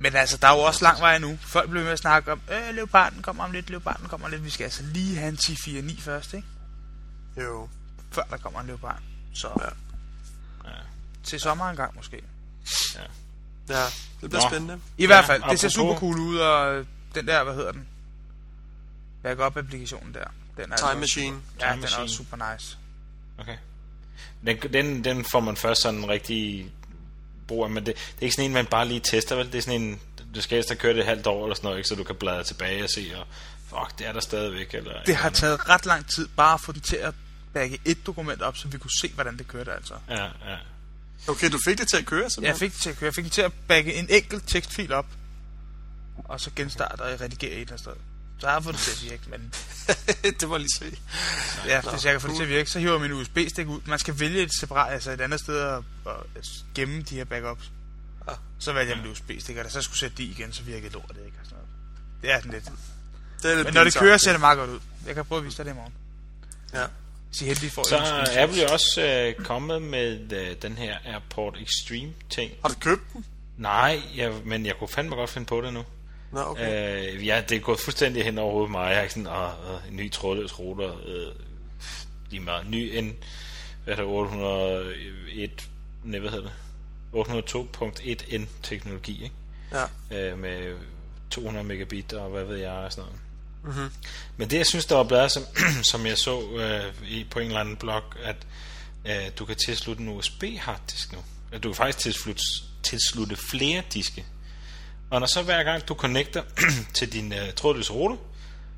Men 0.03 0.17
altså, 0.17 0.37
der 0.37 0.49
er 0.49 0.53
jo 0.57 0.59
også 0.63 0.85
lang 0.85 1.01
vej 1.01 1.19
nu. 1.19 1.39
Folk 1.41 1.71
bliver 1.71 1.85
med 1.85 1.93
at 1.93 1.99
snakke 1.99 2.33
om, 2.33 2.41
øh, 2.53 2.75
Leoparden 2.75 3.23
kommer 3.23 3.45
om 3.45 3.53
lidt, 3.53 3.71
Leoparden 3.71 4.09
kommer 4.09 4.27
om 4.27 4.31
lidt. 4.31 4.45
Vi 4.45 4.51
skal 4.51 4.65
altså 4.65 4.83
lige 4.83 5.17
have 5.19 5.29
en 5.29 5.39
10-4-9 5.47 6.01
først, 6.01 6.35
ikke? 6.35 6.49
Jo. 7.37 7.69
Før 8.11 8.23
der 8.31 8.37
kommer 8.37 8.61
en 8.61 8.67
Leopard. 8.67 8.99
Så 9.35 9.49
Ja. 9.61 9.65
Ja. 10.71 10.77
til 11.25 11.41
sommer 11.41 11.71
en 11.71 11.77
gang 11.77 11.95
måske. 11.97 12.23
Ja, 13.69 13.85
det 14.21 14.31
bliver 14.31 14.43
Nå. 14.43 14.49
spændende. 14.49 14.81
I 14.99 15.07
hvert 15.07 15.29
Ja, 15.29 15.33
fald, 15.35 15.43
det 15.51 15.61
ser 15.61 15.69
super 15.69 15.99
cool 15.99 16.19
ud, 16.19 16.37
og 16.37 16.75
øh, 16.75 16.87
den 17.15 17.27
der, 17.27 17.45
hvad 17.45 17.55
hedder 17.55 17.73
den? 17.73 17.87
Backup-applikationen 19.23 20.15
der. 20.15 20.25
Den 20.57 20.73
er 20.73 20.77
Time 20.77 20.89
altså- 20.91 20.99
Machine. 20.99 21.37
Ja, 21.61 21.65
Time 21.65 21.73
den 21.73 21.79
er 21.79 21.81
Machine. 21.83 22.03
også 22.03 22.17
super 22.17 22.53
nice. 22.53 22.79
Okay. 23.39 23.57
Den, 24.47 24.59
den, 24.73 25.05
den 25.05 25.25
får 25.25 25.41
man 25.41 25.57
først 25.57 25.83
sådan 25.83 26.01
en 26.01 26.09
rigtig 26.09 26.73
brug 27.49 27.65
af, 27.65 27.71
men 27.71 27.87
det, 27.87 27.95
det 27.97 28.19
er 28.19 28.23
ikke 28.23 28.35
sådan 28.35 28.51
en, 28.51 28.55
man 28.55 28.67
bare 28.67 28.89
lige 28.89 29.01
tester, 29.01 29.37
vel? 29.37 29.47
Det 29.47 29.55
er 29.59 29.63
sådan 29.63 29.83
en, 29.83 30.01
du 30.35 30.41
skal 30.43 30.57
helst 30.57 30.71
have 30.71 30.77
kørt 30.79 30.97
et 30.97 31.05
halvt 31.05 31.27
år 31.27 31.45
eller 31.45 31.55
sådan 31.55 31.67
noget, 31.67 31.79
ikke? 31.79 31.89
så 31.89 31.95
du 31.95 32.05
kan 32.05 32.15
bladre 32.17 32.45
tilbage 32.45 32.83
og 32.85 32.91
se, 32.91 33.13
og 33.17 33.27
fuck, 33.69 33.99
det 33.99 34.07
er 34.07 34.13
der 34.13 34.21
stadigvæk. 34.21 34.75
Eller, 34.75 35.03
Det 35.07 35.17
har 35.17 35.29
eller, 35.29 35.39
taget 35.39 35.69
ret 35.69 35.87
lang 35.87 36.07
tid 36.15 36.29
bare 36.37 36.55
at 36.55 36.61
få 36.61 36.73
den 36.73 36.81
til 36.81 36.97
at 36.97 37.15
bagge 37.53 37.79
et 37.85 38.07
dokument 38.07 38.43
op, 38.43 38.57
så 38.57 38.69
vi 38.69 38.79
kunne 38.79 38.91
se, 39.01 39.09
hvordan 39.15 39.39
det 39.39 39.49
kørte 39.49 39.73
altså. 39.73 39.95
Ja, 40.11 40.25
ja. 40.25 40.57
Okay, 41.29 41.51
du 41.53 41.59
fik 41.65 41.79
det 41.79 41.89
til 41.89 41.97
at 41.97 42.07
køre, 42.07 42.23
Jeg 42.23 42.31
simpelthen? 42.33 42.59
fik, 42.59 42.73
det 42.73 42.81
til 42.81 42.91
at 42.91 42.97
køre. 42.97 43.07
jeg 43.07 43.15
fik 43.15 43.25
den 43.25 43.31
til 43.31 43.43
at 43.43 43.53
bagge 43.69 43.95
en 43.95 44.07
enkelt 44.11 44.49
tekstfil 44.49 44.93
op, 44.93 45.07
og 46.25 46.41
så 46.41 46.51
genstarte 46.57 47.01
og 47.01 47.21
redigere 47.21 47.61
i 47.61 47.65
den 47.65 47.79
sted. 47.79 47.93
Så 48.43 48.49
har 48.49 48.55
jeg 48.55 48.65
fået 48.65 48.75
det 48.75 48.83
til 48.83 49.07
at 49.07 49.11
virke, 49.11 49.23
men 49.31 49.55
det 50.41 50.49
må 50.49 50.55
jeg 50.55 50.61
lige 50.61 50.75
se. 50.79 50.99
ja, 51.67 51.81
hvis 51.81 52.05
jeg 52.05 52.13
kan 52.13 52.21
få 52.21 52.29
det 52.29 52.37
til 52.37 52.43
at 52.43 52.49
virke, 52.49 52.71
så 52.71 52.79
hiver 52.79 52.93
jeg 52.93 53.01
min 53.01 53.13
USB-stik 53.13 53.69
ud. 53.69 53.81
Man 53.85 53.99
skal 53.99 54.21
vælge 54.21 54.43
et 54.43 54.55
separat, 54.61 54.93
altså 54.93 55.11
et 55.11 55.21
andet 55.21 55.41
sted 55.41 55.61
at, 55.61 55.83
at 56.37 56.49
gemme 56.75 57.03
de 57.03 57.15
her 57.15 57.25
backups. 57.25 57.71
Ja. 58.29 58.33
Så 58.59 58.73
valgte 58.73 58.95
jeg 58.95 59.03
min 59.03 59.13
USB-stik, 59.13 59.57
og 59.57 59.65
da 59.65 59.69
så 59.71 59.83
skulle 59.83 59.99
sætte 59.99 60.17
de 60.17 60.25
igen, 60.25 60.53
så 60.53 60.63
virkede 60.63 60.93
lortet 60.93 61.17
ikke. 61.27 61.39
Og 61.41 61.47
sådan 61.47 61.57
noget. 61.57 61.69
Det 62.23 62.31
er 62.31 62.37
sådan 62.37 62.53
lidt. 62.53 62.65
Det 63.43 63.51
er 63.51 63.55
lidt 63.55 63.67
Men 63.67 63.75
når 63.75 63.85
det 63.85 63.97
kører, 63.97 64.17
ser 64.17 64.33
det 64.33 64.41
meget 64.41 64.59
godt 64.59 64.71
ud. 64.71 64.81
Jeg 65.07 65.15
kan 65.15 65.25
prøve 65.25 65.39
at 65.39 65.45
vise 65.45 65.57
dig 65.57 65.65
det 65.65 65.73
i 65.73 65.75
morgen. 65.75 65.93
Ja. 66.75 66.87
Så 67.33 67.45
heldig 67.45 67.73
får 67.73 67.89
Så 67.89 67.97
er. 67.97 68.43
Apple 68.43 68.63
jo 68.63 68.69
også 68.73 69.03
øh, 69.03 69.45
kommet 69.45 69.83
med 69.83 70.33
øh, 70.33 70.57
den 70.63 70.73
her 70.73 70.99
AirPort 71.05 71.59
Extreme 71.61 72.13
ting. 72.31 72.53
Har 72.63 72.69
du 72.69 72.75
købt 72.81 73.13
den? 73.13 73.25
Nej, 73.57 74.03
jeg, 74.17 74.33
men 74.45 74.67
jeg 74.67 74.75
kunne 74.79 74.89
fandme 74.89 75.17
godt 75.17 75.31
finde 75.31 75.47
på 75.47 75.61
det 75.61 75.73
nu. 75.73 75.85
Nå, 76.33 76.41
okay. 76.41 77.15
Øh, 77.15 77.27
ja, 77.27 77.43
det 77.49 77.57
er 77.57 77.61
gået 77.61 77.81
fuldstændig 77.81 78.25
hen 78.25 78.39
over 78.39 78.53
hovedet 78.53 78.71
mig. 78.71 78.93
Jeg 78.93 79.03
ikke 79.03 79.15
sådan, 79.15 79.27
åh, 79.27 79.75
åh, 79.75 79.89
en 79.91 79.97
ny 79.97 80.11
trådløs 80.11 80.59
router. 80.59 80.97
Øh, 81.07 81.33
lige 82.31 82.41
meget. 82.41 82.71
Ny 82.71 82.91
en, 82.99 83.17
hvad 83.85 83.95
er 83.95 83.97
det, 83.97 84.05
801, 84.05 85.69
nej, 86.05 86.21
hvad 86.21 86.31
hedder 86.31 86.45
det? 86.45 86.53
802.1n 87.15 88.47
teknologi, 88.63 89.23
ikke? 89.23 89.35
Ja. 90.11 90.31
Øh, 90.31 90.39
med 90.39 90.77
200 91.31 91.67
megabit 91.67 92.13
og 92.13 92.31
hvad 92.31 92.45
ved 92.45 92.57
jeg 92.57 92.73
og 92.73 92.93
sådan 92.93 93.05
noget. 93.05 93.21
Mm-hmm. 93.65 93.93
Men 94.37 94.51
det, 94.51 94.59
jeg 94.59 94.67
synes, 94.67 94.87
der 94.87 94.97
var 94.97 95.05
bladet, 95.05 95.33
som, 95.33 95.43
som 95.91 96.07
jeg 96.07 96.19
så 96.19 96.43
øh, 96.51 97.11
i, 97.11 97.27
på 97.31 97.39
en 97.39 97.47
eller 97.47 97.61
anden 97.61 97.77
blog, 97.77 98.03
at 98.23 98.37
øh, 99.07 99.31
du 99.39 99.45
kan 99.45 99.57
tilslutte 99.67 100.03
en 100.03 100.09
USB-harddisk 100.09 101.13
nu. 101.13 101.19
At 101.53 101.63
du 101.63 101.69
kan 101.69 101.77
faktisk 101.77 101.99
tilslutte, 101.99 102.43
tilslutte 102.83 103.37
flere 103.51 103.83
diske. 103.93 104.27
Og 105.13 105.21
når 105.21 105.27
så 105.27 105.43
hver 105.43 105.63
gang 105.63 105.89
du 105.89 105.95
connecter 105.95 106.43
til 106.95 107.13
din 107.13 107.33
øh, 107.33 107.53
trådløse 107.53 107.93
router, 107.93 108.17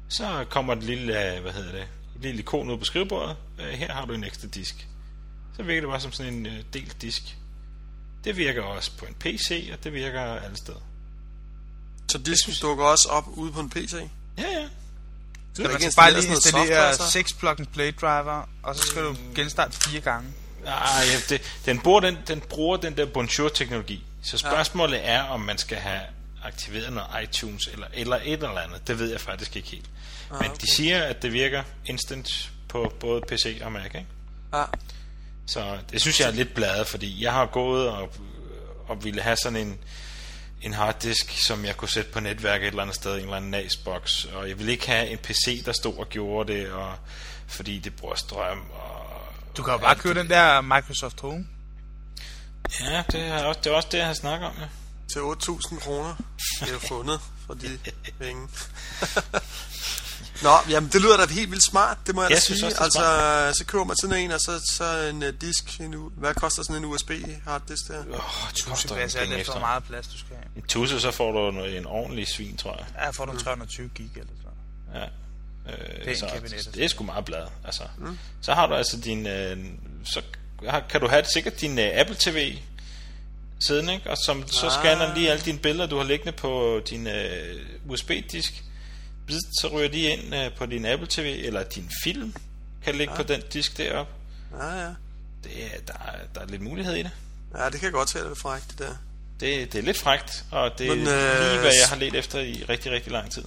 så 0.09 0.45
kommer 0.51 0.73
et 0.73 0.83
lille, 0.83 1.35
øh, 1.35 1.43
hvad 1.43 1.53
hedder 1.53 1.73
det, 1.73 1.81
et 2.17 2.23
lille 2.23 2.39
ikon 2.39 2.71
ud 2.71 2.79
på 2.79 2.85
skrivebordet. 2.85 3.37
Øh, 3.61 3.69
her 3.69 3.93
har 3.93 4.05
du 4.05 4.13
en 4.13 4.25
ekstra 4.25 4.49
disk. 4.49 4.89
Så 5.57 5.63
virker 5.63 5.81
det 5.81 5.91
bare 5.91 6.01
som 6.01 6.13
sådan 6.13 6.35
en 6.35 6.47
øh, 6.47 6.53
delt 6.73 7.03
disk. 7.03 7.37
Det 8.25 8.37
virker 8.37 8.63
også 8.63 8.91
på 8.99 9.05
en 9.05 9.15
PC, 9.15 9.71
og 9.73 9.85
det 9.85 9.93
virker 9.93 10.21
alle 10.21 10.57
steder. 10.57 10.79
Så 12.09 12.19
disken 12.19 12.55
dukker 12.63 12.85
også 12.85 13.09
op 13.09 13.25
ude 13.29 13.53
på 13.53 13.61
en 13.61 13.71
PC? 13.71 13.95
Ja, 14.39 14.43
ja. 14.43 14.69
Så 15.55 15.63
man 15.63 15.81
skal 15.81 15.93
bare 15.97 16.13
lige 16.13 16.29
installere 16.29 16.67
software, 16.67 16.95
så? 16.95 17.11
6 17.11 17.33
plug 17.33 17.61
and 17.61 17.67
play 17.67 17.95
driver, 18.01 18.49
og 18.63 18.77
så 18.77 18.83
skal 18.83 19.03
du 19.03 19.17
genstarte 19.35 19.77
fire 19.77 20.01
gange. 20.01 20.29
Nej, 20.65 20.75
ja, 21.13 21.19
det, 21.29 21.43
den, 21.67 21.81
bruger 21.81 22.01
den, 22.01 22.19
den 22.29 22.41
bruger 22.41 22.77
den 22.77 22.97
der 22.97 23.07
Bonjour-teknologi. 23.07 24.05
Så 24.23 24.39
spørgsmålet 24.39 24.97
ja. 24.97 25.03
er, 25.03 25.23
om 25.23 25.41
man 25.41 25.59
skal 25.59 25.79
have 25.79 26.01
aktiveret 26.45 26.93
noget 26.93 27.09
iTunes 27.23 27.67
eller, 27.73 27.87
eller 27.93 28.17
et 28.25 28.33
eller 28.33 28.59
andet. 28.61 28.89
Det 28.89 28.99
ved 28.99 29.11
jeg 29.11 29.21
faktisk 29.21 29.57
ikke 29.57 29.69
helt. 29.69 29.91
Ah, 30.31 30.41
Men 30.41 30.51
okay. 30.51 30.61
de 30.61 30.75
siger, 30.75 31.03
at 31.03 31.23
det 31.23 31.33
virker 31.33 31.63
instant 31.87 32.51
på 32.69 32.93
både 33.01 33.21
PC 33.29 33.61
og 33.65 33.73
Mac, 33.73 33.85
ikke? 33.85 34.07
Ja. 34.53 34.65
Så 35.47 35.79
det 35.91 36.01
synes 36.01 36.21
jeg 36.21 36.29
er 36.29 36.33
lidt 36.33 36.55
bladet, 36.55 36.87
fordi 36.87 37.25
jeg 37.25 37.33
har 37.33 37.47
gået 37.47 37.89
og, 37.89 38.13
og 38.89 39.05
ville 39.05 39.23
have 39.23 39.37
sådan 39.37 39.59
en, 39.59 39.79
en 40.63 40.73
harddisk, 40.73 41.47
som 41.47 41.65
jeg 41.65 41.77
kunne 41.77 41.89
sætte 41.89 42.11
på 42.11 42.21
netværk 42.21 42.63
et 42.63 42.67
eller 42.67 42.83
andet 42.83 42.97
sted, 42.97 43.15
en 43.15 43.21
eller 43.21 43.37
anden 43.37 43.51
NAS-box, 43.51 44.25
og 44.35 44.49
jeg 44.49 44.59
ville 44.59 44.73
ikke 44.73 44.87
have 44.87 45.09
en 45.09 45.19
PC, 45.19 45.65
der 45.65 45.73
stod 45.73 45.99
og 45.99 46.09
gjorde 46.09 46.53
det, 46.53 46.71
og, 46.73 46.95
fordi 47.47 47.79
det 47.79 47.97
bruger 47.97 48.15
strøm. 48.15 48.61
Og, 48.71 49.01
Du 49.57 49.63
kan 49.63 49.73
jo 49.73 49.79
bare 49.79 49.97
købe 49.97 50.21
den 50.21 50.31
der 50.31 50.61
Microsoft 50.61 51.21
Home. 51.21 51.47
Ja, 52.81 53.03
det 53.13 53.21
er 53.21 53.45
også 53.45 53.61
det, 53.65 53.73
er 53.73 53.77
også 53.77 53.89
det 53.93 53.99
jeg 53.99 54.07
har 54.07 54.15
snakket 54.15 54.49
om, 54.49 54.55
ja. 54.61 54.67
Til 55.13 55.19
8.000 55.19 55.81
kroner. 55.81 56.15
Det 56.61 56.69
er 56.69 56.73
jo 56.73 56.79
fundet 56.79 57.21
for 57.47 57.55
de 57.55 57.79
penge. 58.21 58.49
Nå, 60.43 60.51
jamen 60.71 60.91
det 60.93 61.01
lyder 61.03 61.17
da 61.17 61.33
helt 61.33 61.51
vildt 61.51 61.65
smart, 61.65 61.99
det 62.07 62.15
må 62.15 62.23
jeg, 62.23 62.31
Jeg 62.31 62.37
da 62.37 62.41
sige. 62.41 62.67
også, 62.67 62.67
det 62.67 62.81
er 62.81 62.85
altså, 62.85 63.59
så 63.59 63.65
køber 63.67 63.85
man 63.85 63.97
sådan 64.03 64.17
en, 64.19 64.31
og 64.31 64.41
så, 64.41 64.61
så 64.73 65.09
en 65.11 65.23
uh, 65.23 65.29
disk. 65.41 65.81
En, 65.81 65.95
u- 65.95 66.11
hvad 66.21 66.35
koster 66.35 66.63
sådan 66.63 66.77
en 66.77 66.85
USB 66.85 67.11
harddisk 67.45 67.89
der? 67.89 67.99
Åh, 67.99 68.05
det 68.55 68.67
en 68.67 68.73
passe 68.97 68.99
alt 68.99 69.13
penge 69.13 69.21
efter, 69.21 69.29
hvor 69.29 69.39
efter. 69.39 69.59
meget 69.59 69.85
plads 69.85 70.07
du 70.09 70.19
skal 70.19 70.37
have. 70.37 70.47
En 70.57 70.63
tusse, 70.69 71.01
så 71.01 71.11
får 71.11 71.33
du 71.33 71.51
noget, 71.51 71.77
en 71.77 71.87
ordentlig 71.87 72.29
svin, 72.29 72.57
tror 72.57 72.77
jeg. 72.77 72.87
Ja, 73.05 73.11
får 73.11 73.25
du 73.25 73.39
320 73.39 73.89
gig 73.95 74.11
eller 74.17 74.33
sådan. 74.43 75.01
Ja. 75.01 75.07
Øh, 75.73 76.05
Pæn 76.05 76.17
så 76.17 76.27
kabinet. 76.33 76.71
det 76.75 76.85
er 76.85 76.89
sgu 76.89 77.05
meget 77.05 77.25
blad. 77.25 77.47
Altså. 77.65 77.83
Mm. 77.99 78.19
Så 78.41 78.55
har 78.55 78.67
du 78.67 78.75
altså 78.75 79.01
din... 79.01 79.27
Øh, 79.27 79.65
så 80.05 80.23
har, 80.69 80.81
kan 80.91 81.01
du 81.01 81.09
have 81.09 81.25
sikkert 81.35 81.61
din 81.61 81.79
øh, 81.79 81.91
Apple 81.95 82.17
TV 82.19 82.57
siden, 83.67 83.89
ikke? 83.89 84.11
Og 84.11 84.17
som, 84.27 84.49
så 84.49 84.71
scanner 84.71 85.07
den 85.07 85.15
lige 85.17 85.31
alle 85.31 85.45
dine 85.45 85.59
billeder, 85.59 85.87
du 85.87 85.97
har 85.97 86.05
liggende 86.05 86.33
på 86.33 86.81
din 86.91 87.07
øh, 87.07 87.57
USB-disk. 87.89 88.65
Så 89.61 89.69
ryger 89.73 89.89
de 89.89 90.01
ind 90.01 90.35
øh, 90.35 90.53
på 90.55 90.67
din 90.67 90.87
Apple 90.87 91.07
TV, 91.11 91.41
eller 91.45 91.63
din 91.63 91.91
film 92.05 92.35
kan 92.85 92.95
ligge 92.95 93.11
Ah. 93.13 93.17
på 93.17 93.23
den 93.23 93.43
disk 93.53 93.77
deroppe. 93.79 94.13
Ja, 94.61 94.67
ja. 94.85 94.89
Det, 95.45 95.65
er- 95.65 95.81
der, 95.87 95.93
er, 95.93 96.17
der 96.35 96.41
er 96.41 96.47
lidt 96.47 96.63
mulighed 96.63 96.95
i 96.95 97.03
det. 97.03 97.11
Ja, 97.59 97.69
det 97.71 97.81
kan 97.81 97.93
godt 97.93 98.09
tage 98.09 98.25
det 98.25 98.39
frækt, 98.39 98.65
det 98.71 98.79
der. 98.79 98.95
Det, 99.41 99.73
det 99.73 99.79
er 99.79 99.83
lidt 99.83 99.99
frægt, 99.99 100.45
og 100.51 100.79
det 100.79 100.87
er 100.87 100.91
Men, 100.91 100.99
øh, 100.99 101.05
lige, 101.51 101.61
hvad 101.61 101.73
jeg 101.81 101.89
har 101.89 101.97
let 101.97 102.15
efter 102.15 102.39
i 102.41 102.65
rigtig, 102.69 102.93
rigtig 102.93 103.13
lang 103.13 103.31
tid. 103.31 103.45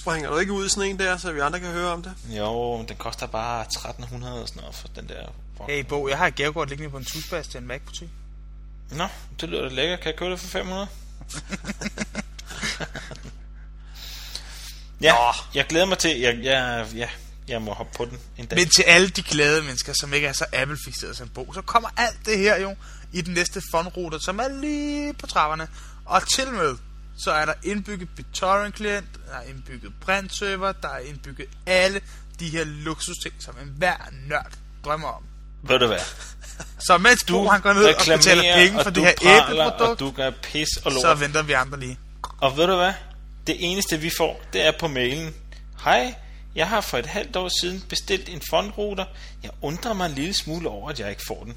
Springer 0.00 0.30
du 0.30 0.38
ikke 0.38 0.52
ud 0.52 0.66
i 0.66 0.68
sådan 0.68 0.90
en 0.90 0.98
der, 0.98 1.16
så 1.16 1.32
vi 1.32 1.40
andre 1.40 1.60
kan 1.60 1.68
høre 1.72 1.92
om 1.92 2.02
det? 2.02 2.12
Jo, 2.30 2.84
den 2.88 2.96
koster 2.96 3.26
bare 3.26 3.62
1300 3.62 4.42
og 4.42 4.48
sådan 4.48 4.60
noget 4.60 4.74
for 4.76 4.88
den 4.88 5.08
der. 5.08 5.28
Hey 5.68 5.84
Bo, 5.84 6.08
jeg 6.08 6.18
har 6.18 6.26
et 6.26 6.34
gavekort 6.34 6.68
liggende 6.68 6.90
på 6.90 6.96
en 6.96 7.04
tusbas 7.04 7.48
til 7.48 7.58
en 7.60 7.66
Mac-butik. 7.66 8.08
Nå, 8.90 9.08
det 9.40 9.48
lyder 9.48 9.68
da 9.68 9.74
lækkert. 9.74 10.00
Kan 10.00 10.10
jeg 10.10 10.18
købe 10.18 10.30
det 10.30 10.40
for 10.40 10.48
500? 10.48 10.86
ja, 15.06 15.14
jeg 15.54 15.66
glæder 15.66 15.86
mig 15.86 15.98
til... 15.98 16.20
Jeg, 16.20 16.38
jeg, 16.42 16.86
ja, 16.94 17.08
jeg 17.48 17.62
må 17.62 17.72
hoppe 17.72 17.96
på 17.96 18.04
den 18.04 18.18
en 18.38 18.46
dag. 18.46 18.58
Men 18.58 18.68
til 18.68 18.82
alle 18.82 19.08
de 19.08 19.22
glade 19.22 19.62
mennesker, 19.62 19.92
som 20.00 20.12
ikke 20.12 20.26
er 20.26 20.32
så 20.32 20.46
Apple-fixeret 20.52 21.16
som 21.16 21.28
Bo, 21.28 21.52
så 21.52 21.62
kommer 21.62 21.88
alt 21.96 22.26
det 22.26 22.38
her 22.38 22.60
jo 22.60 22.76
i 23.12 23.20
den 23.20 23.34
næste 23.34 23.62
fondruter, 23.70 24.18
som 24.18 24.38
er 24.38 24.48
lige 24.48 25.14
på 25.14 25.26
trapperne. 25.26 25.68
Og 26.04 26.28
til 26.28 26.52
med, 26.52 26.76
så 27.18 27.30
er 27.30 27.44
der 27.44 27.54
indbygget 27.62 28.08
BitTorrent-klient, 28.16 29.06
der 29.26 29.34
er 29.34 29.42
indbygget 29.42 29.92
printserver, 30.00 30.72
der 30.72 30.88
er 30.88 30.98
indbygget 30.98 31.48
alle 31.66 32.00
de 32.40 32.48
her 32.48 32.64
luksusting, 32.64 33.34
som 33.38 33.54
enhver 33.62 33.96
nørd 34.26 34.52
drømmer 34.84 35.08
om. 35.08 35.22
Ved 35.62 35.78
du 35.78 35.86
hvad? 35.86 35.98
Så 36.86 36.98
mens 36.98 37.22
du, 37.22 37.48
han 37.48 37.60
går 37.60 37.72
ned 37.72 37.84
og 37.84 37.94
betaler 38.16 38.54
penge 38.54 38.82
for 38.82 38.90
det 38.90 39.02
her 39.02 39.12
æbleprodukt, 39.22 39.80
Og 39.80 39.98
du 39.98 40.10
gør 40.10 40.30
pis 40.42 40.68
og 40.84 40.92
lort. 40.92 41.02
så 41.02 41.14
venter 41.14 41.42
vi 41.42 41.52
andre 41.52 41.80
lige. 41.80 41.98
Og 42.40 42.56
ved 42.56 42.66
du 42.66 42.76
hvad? 42.76 42.92
Det 43.46 43.56
eneste 43.58 43.98
vi 43.98 44.10
får, 44.18 44.40
det 44.52 44.66
er 44.66 44.72
på 44.80 44.88
mailen. 44.88 45.34
Hej, 45.84 46.14
jeg 46.54 46.68
har 46.68 46.80
for 46.80 46.98
et 46.98 47.06
halvt 47.06 47.36
år 47.36 47.50
siden 47.60 47.84
bestilt 47.88 48.28
en 48.28 48.42
fondruter. 48.50 49.04
Jeg 49.42 49.50
undrer 49.62 49.92
mig 49.92 50.06
en 50.06 50.12
lille 50.14 50.34
smule 50.34 50.68
over, 50.68 50.90
at 50.90 51.00
jeg 51.00 51.10
ikke 51.10 51.22
får 51.28 51.44
den. 51.44 51.54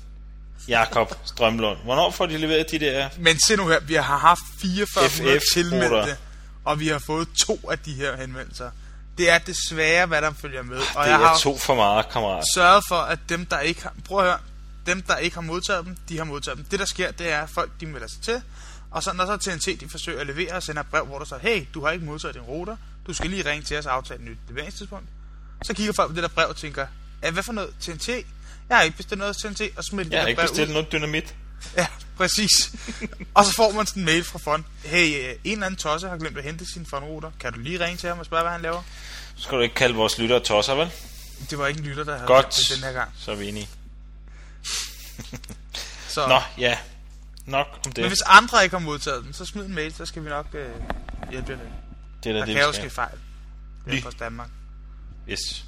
Jakob 0.67 1.13
Strømlund, 1.25 1.77
hvornår 1.83 2.11
får 2.11 2.25
de 2.25 2.37
leveret 2.37 2.71
de 2.71 2.79
der? 2.79 3.09
Men 3.17 3.39
se 3.47 3.55
nu 3.55 3.67
her, 3.67 3.79
vi 3.79 3.93
har 3.95 4.17
haft 4.17 4.41
4400 4.61 5.39
FF 5.39 5.43
tilmeldte, 5.53 6.17
og 6.65 6.79
vi 6.79 6.87
har 6.87 6.99
fået 7.05 7.27
to 7.47 7.59
af 7.71 7.79
de 7.79 7.93
her 7.93 8.17
henvendelser. 8.17 8.69
Det 9.17 9.29
er 9.29 9.37
desværre, 9.37 10.05
hvad 10.05 10.21
der 10.21 10.31
følger 10.41 10.63
med. 10.63 10.77
Og 10.77 11.03
Det 11.05 11.09
jeg 11.11 11.17
har 11.17 11.33
er 11.33 11.37
to 11.37 11.57
for 11.57 11.75
meget, 11.75 12.09
kammerat. 12.09 12.43
sørget 12.55 12.83
for, 12.89 12.95
at 12.95 13.19
dem, 13.29 13.45
der 13.45 13.59
ikke 13.59 13.81
har... 13.83 13.93
Prøv 14.07 14.19
at 14.19 14.23
høre. 14.25 14.37
Dem, 14.85 15.01
der 15.01 15.17
ikke 15.17 15.33
har 15.35 15.41
modtaget 15.41 15.85
dem, 15.85 15.97
de 16.09 16.17
har 16.17 16.23
modtaget 16.23 16.57
dem. 16.57 16.65
Det, 16.65 16.79
der 16.79 16.85
sker, 16.85 17.11
det 17.11 17.31
er, 17.31 17.41
at 17.41 17.49
folk 17.49 17.71
de 17.79 17.85
melder 17.85 18.07
sig 18.07 18.21
til. 18.21 18.41
Og 18.91 19.03
så 19.03 19.13
når 19.13 19.25
så 19.25 19.37
TNT 19.51 19.81
de 19.81 19.89
forsøger 19.89 20.21
at 20.21 20.27
levere 20.27 20.53
og 20.53 20.63
sender 20.63 20.81
et 20.81 20.87
brev, 20.87 21.05
hvor 21.05 21.17
der 21.17 21.25
så, 21.25 21.37
hey, 21.41 21.65
du 21.73 21.85
har 21.85 21.91
ikke 21.91 22.05
modtaget 22.05 22.33
din 22.35 22.41
router. 22.43 22.75
Du 23.07 23.13
skal 23.13 23.29
lige 23.29 23.49
ringe 23.49 23.63
til 23.65 23.77
os 23.77 23.85
og 23.85 23.93
aftale 23.93 24.19
et 24.19 24.25
nyt 24.29 24.37
leveringstidspunkt. 24.49 25.05
Så 25.63 25.73
kigger 25.73 25.93
folk 25.93 26.09
på 26.09 26.15
det 26.15 26.23
der 26.23 26.29
brev 26.29 26.49
og 26.49 26.55
tænker, 26.55 26.87
"Ja, 27.23 27.31
hvad 27.31 27.43
for 27.43 27.53
noget 27.53 27.69
TNT? 27.81 28.07
Jeg 28.69 28.77
har 28.77 28.81
ikke 28.81 28.97
bestilt 28.97 29.19
noget 29.19 29.37
TNT, 29.37 29.61
og 29.77 29.83
smider 29.83 30.09
de 30.09 30.15
Jeg 30.15 30.19
har 30.21 30.25
det 30.25 30.29
ikke 30.29 30.41
bestilt 30.41 30.67
ud. 30.69 30.73
noget 30.73 30.91
dynamit. 30.91 31.35
Ja, 31.77 31.87
præcis. 32.17 32.73
og 33.35 33.45
så 33.45 33.53
får 33.55 33.71
man 33.71 33.85
sådan 33.85 34.01
en 34.01 34.05
mail 34.05 34.23
fra 34.23 34.39
fond. 34.39 34.63
Hey, 34.83 35.29
øh, 35.29 35.35
en 35.43 35.51
eller 35.51 35.65
anden 35.65 35.77
tosse 35.77 36.07
har 36.09 36.17
glemt 36.17 36.37
at 36.37 36.43
hente 36.43 36.65
sin 36.73 36.85
fondrouter. 36.85 37.31
Kan 37.39 37.53
du 37.53 37.59
lige 37.59 37.85
ringe 37.85 37.97
til 37.97 38.09
ham 38.09 38.19
og 38.19 38.25
spørge, 38.25 38.43
hvad 38.43 38.51
han 38.51 38.61
laver? 38.61 38.81
Så 39.35 39.43
skal 39.43 39.57
du 39.57 39.61
ikke 39.63 39.75
kalde 39.75 39.95
vores 39.95 40.17
lyttere 40.17 40.39
tosser, 40.39 40.75
vel? 40.75 40.91
Det 41.49 41.57
var 41.57 41.67
ikke 41.67 41.79
en 41.79 41.85
lytter, 41.85 42.03
der 42.03 42.13
havde 42.15 42.27
Godt. 42.27 42.55
det 42.69 42.75
den 42.75 42.83
her 42.83 42.91
gang. 42.91 43.11
Så 43.17 43.31
er 43.31 43.35
vi 43.35 43.47
enige. 43.49 43.69
Så. 46.07 46.27
Nå, 46.27 46.41
ja. 46.57 46.77
Nok 47.45 47.67
om 47.73 47.79
Men 47.85 47.93
det. 47.95 48.07
hvis 48.07 48.21
andre 48.25 48.63
ikke 48.63 48.75
har 48.75 48.83
modtaget 48.85 49.23
den, 49.23 49.33
så 49.33 49.45
smid 49.45 49.65
en 49.65 49.75
mail, 49.75 49.93
så 49.95 50.05
skal 50.05 50.23
vi 50.23 50.29
nok 50.29 50.45
øh, 50.53 50.69
hjælpe 51.31 51.51
jer 51.51 51.57
med. 51.57 51.65
Det 52.23 52.29
er 52.29 52.33
da 52.33 52.39
Der 52.39 52.45
det, 52.45 52.53
kan 52.55 52.63
jo 52.63 52.69
vi 52.69 52.75
ske 52.75 52.89
fejl. 52.89 53.11
Det 53.11 53.19
Lige. 53.93 53.99
er 53.99 54.03
Post 54.03 54.19
Danmark. 54.19 54.49
Yes. 55.29 55.65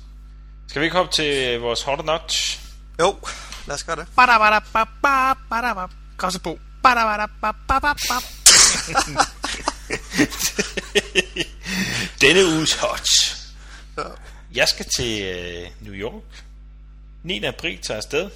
Skal 0.67 0.79
vi 0.79 0.85
ikke 0.85 0.97
hoppe 0.97 1.11
til 1.11 1.59
vores 1.59 1.81
hot 1.81 1.99
or 1.99 2.03
not? 2.03 2.59
Jo, 2.99 3.19
lad 3.67 3.75
os 3.75 3.83
gøre 3.83 3.95
det. 3.95 4.07
Bada 4.15 4.37
bada 4.37 4.59
ba 4.73 4.83
ba 5.03 5.33
bada 5.49 5.73
ba. 5.73 5.85
Græsebo. 6.17 6.59
Bada 6.83 7.03
bada 7.03 7.25
ba 7.41 7.51
ba 7.67 7.79
ba 7.79 7.93
ba. 7.93 8.15
Denne 12.21 12.45
uges 12.45 12.73
hot. 12.73 13.07
Jeg 14.55 14.67
skal 14.67 14.85
til 14.97 15.23
øh, 15.23 15.67
New 15.81 15.93
York. 15.93 16.23
9. 17.23 17.43
april 17.43 17.77
tager 17.81 17.95
jeg 17.95 17.97
afsted. 17.97 18.29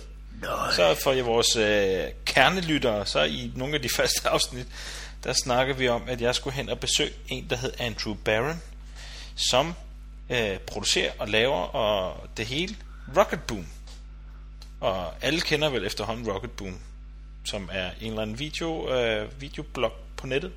Så 0.76 0.96
for 1.04 1.24
vores 1.24 1.56
øh, 1.56 2.04
kernelyttere, 2.26 3.06
så 3.06 3.24
i 3.24 3.52
nogle 3.56 3.76
af 3.76 3.82
de 3.82 3.90
første 3.98 4.30
afsnit, 4.30 4.68
der 5.24 5.34
snakker 5.34 5.74
vi 5.74 5.88
om, 5.88 6.04
at 6.08 6.22
jeg 6.22 6.36
skulle 6.36 6.56
hen 6.56 6.70
og 6.70 6.80
besøge 6.80 7.12
en, 7.28 7.50
der 7.50 7.56
hed 7.56 7.74
Andrew 7.80 8.14
Barron, 8.14 8.62
som 9.36 9.74
øh, 10.30 10.58
producerer 10.60 11.12
og 11.20 11.28
laver 11.28 11.76
og 11.76 12.28
det 12.38 12.46
hele 12.46 12.76
Rocket 13.18 13.44
Boom. 13.44 13.68
Og 14.80 15.14
alle 15.22 15.42
kender 15.42 15.70
vel 15.70 15.86
efterhånden 15.86 16.32
Rocket 16.32 16.52
Boom, 16.52 16.78
som 17.46 17.70
er 17.72 17.92
en 18.02 18.10
eller 18.10 18.22
anden 18.22 18.40
video, 18.40 18.94
øh, 18.94 19.42
videoblog 19.42 19.92
på 20.18 20.28
nettet. 20.28 20.52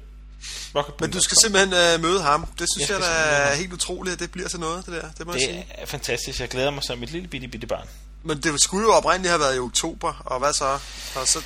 Rocket 0.75 1.01
Men 1.01 1.11
du 1.11 1.21
skal 1.21 1.37
simpelthen 1.43 1.73
øh, 1.73 2.03
møde 2.03 2.23
ham. 2.23 2.47
Det 2.59 2.67
synes 2.77 2.91
Jeg 2.91 2.99
jeg, 2.99 3.07
da 3.07 3.53
er 3.53 3.55
helt 3.55 3.73
utroligt, 3.73 4.13
at 4.13 4.21
det 4.21 4.33
bliver 4.33 4.49
til 4.49 4.61
noget, 4.61 4.87
det 4.87 4.95
der. 4.95 5.11
Det 5.19 5.27
må 5.27 5.33
jeg 5.33 5.41
sige. 5.41 5.57
Det 5.57 5.65
er 5.69 5.87
fantastisk. 5.87 6.41
Jeg 6.41 6.49
glæder 6.49 6.71
mig 6.71 6.85
som 6.85 7.03
et 7.03 7.11
lille 7.11 7.29
bitte, 7.29 7.49
bitte 7.49 7.67
barn. 7.67 7.89
Men 8.23 8.41
det 8.43 8.63
skulle 8.63 8.85
jo 8.87 8.93
oprindeligt 8.93 9.31
have 9.31 9.41
været 9.41 9.57
i 9.57 9.59
oktober, 9.59 10.23
og 10.25 10.39
hvad 10.39 10.53
så? 10.53 10.65
Og 11.21 11.27
så 11.29 11.39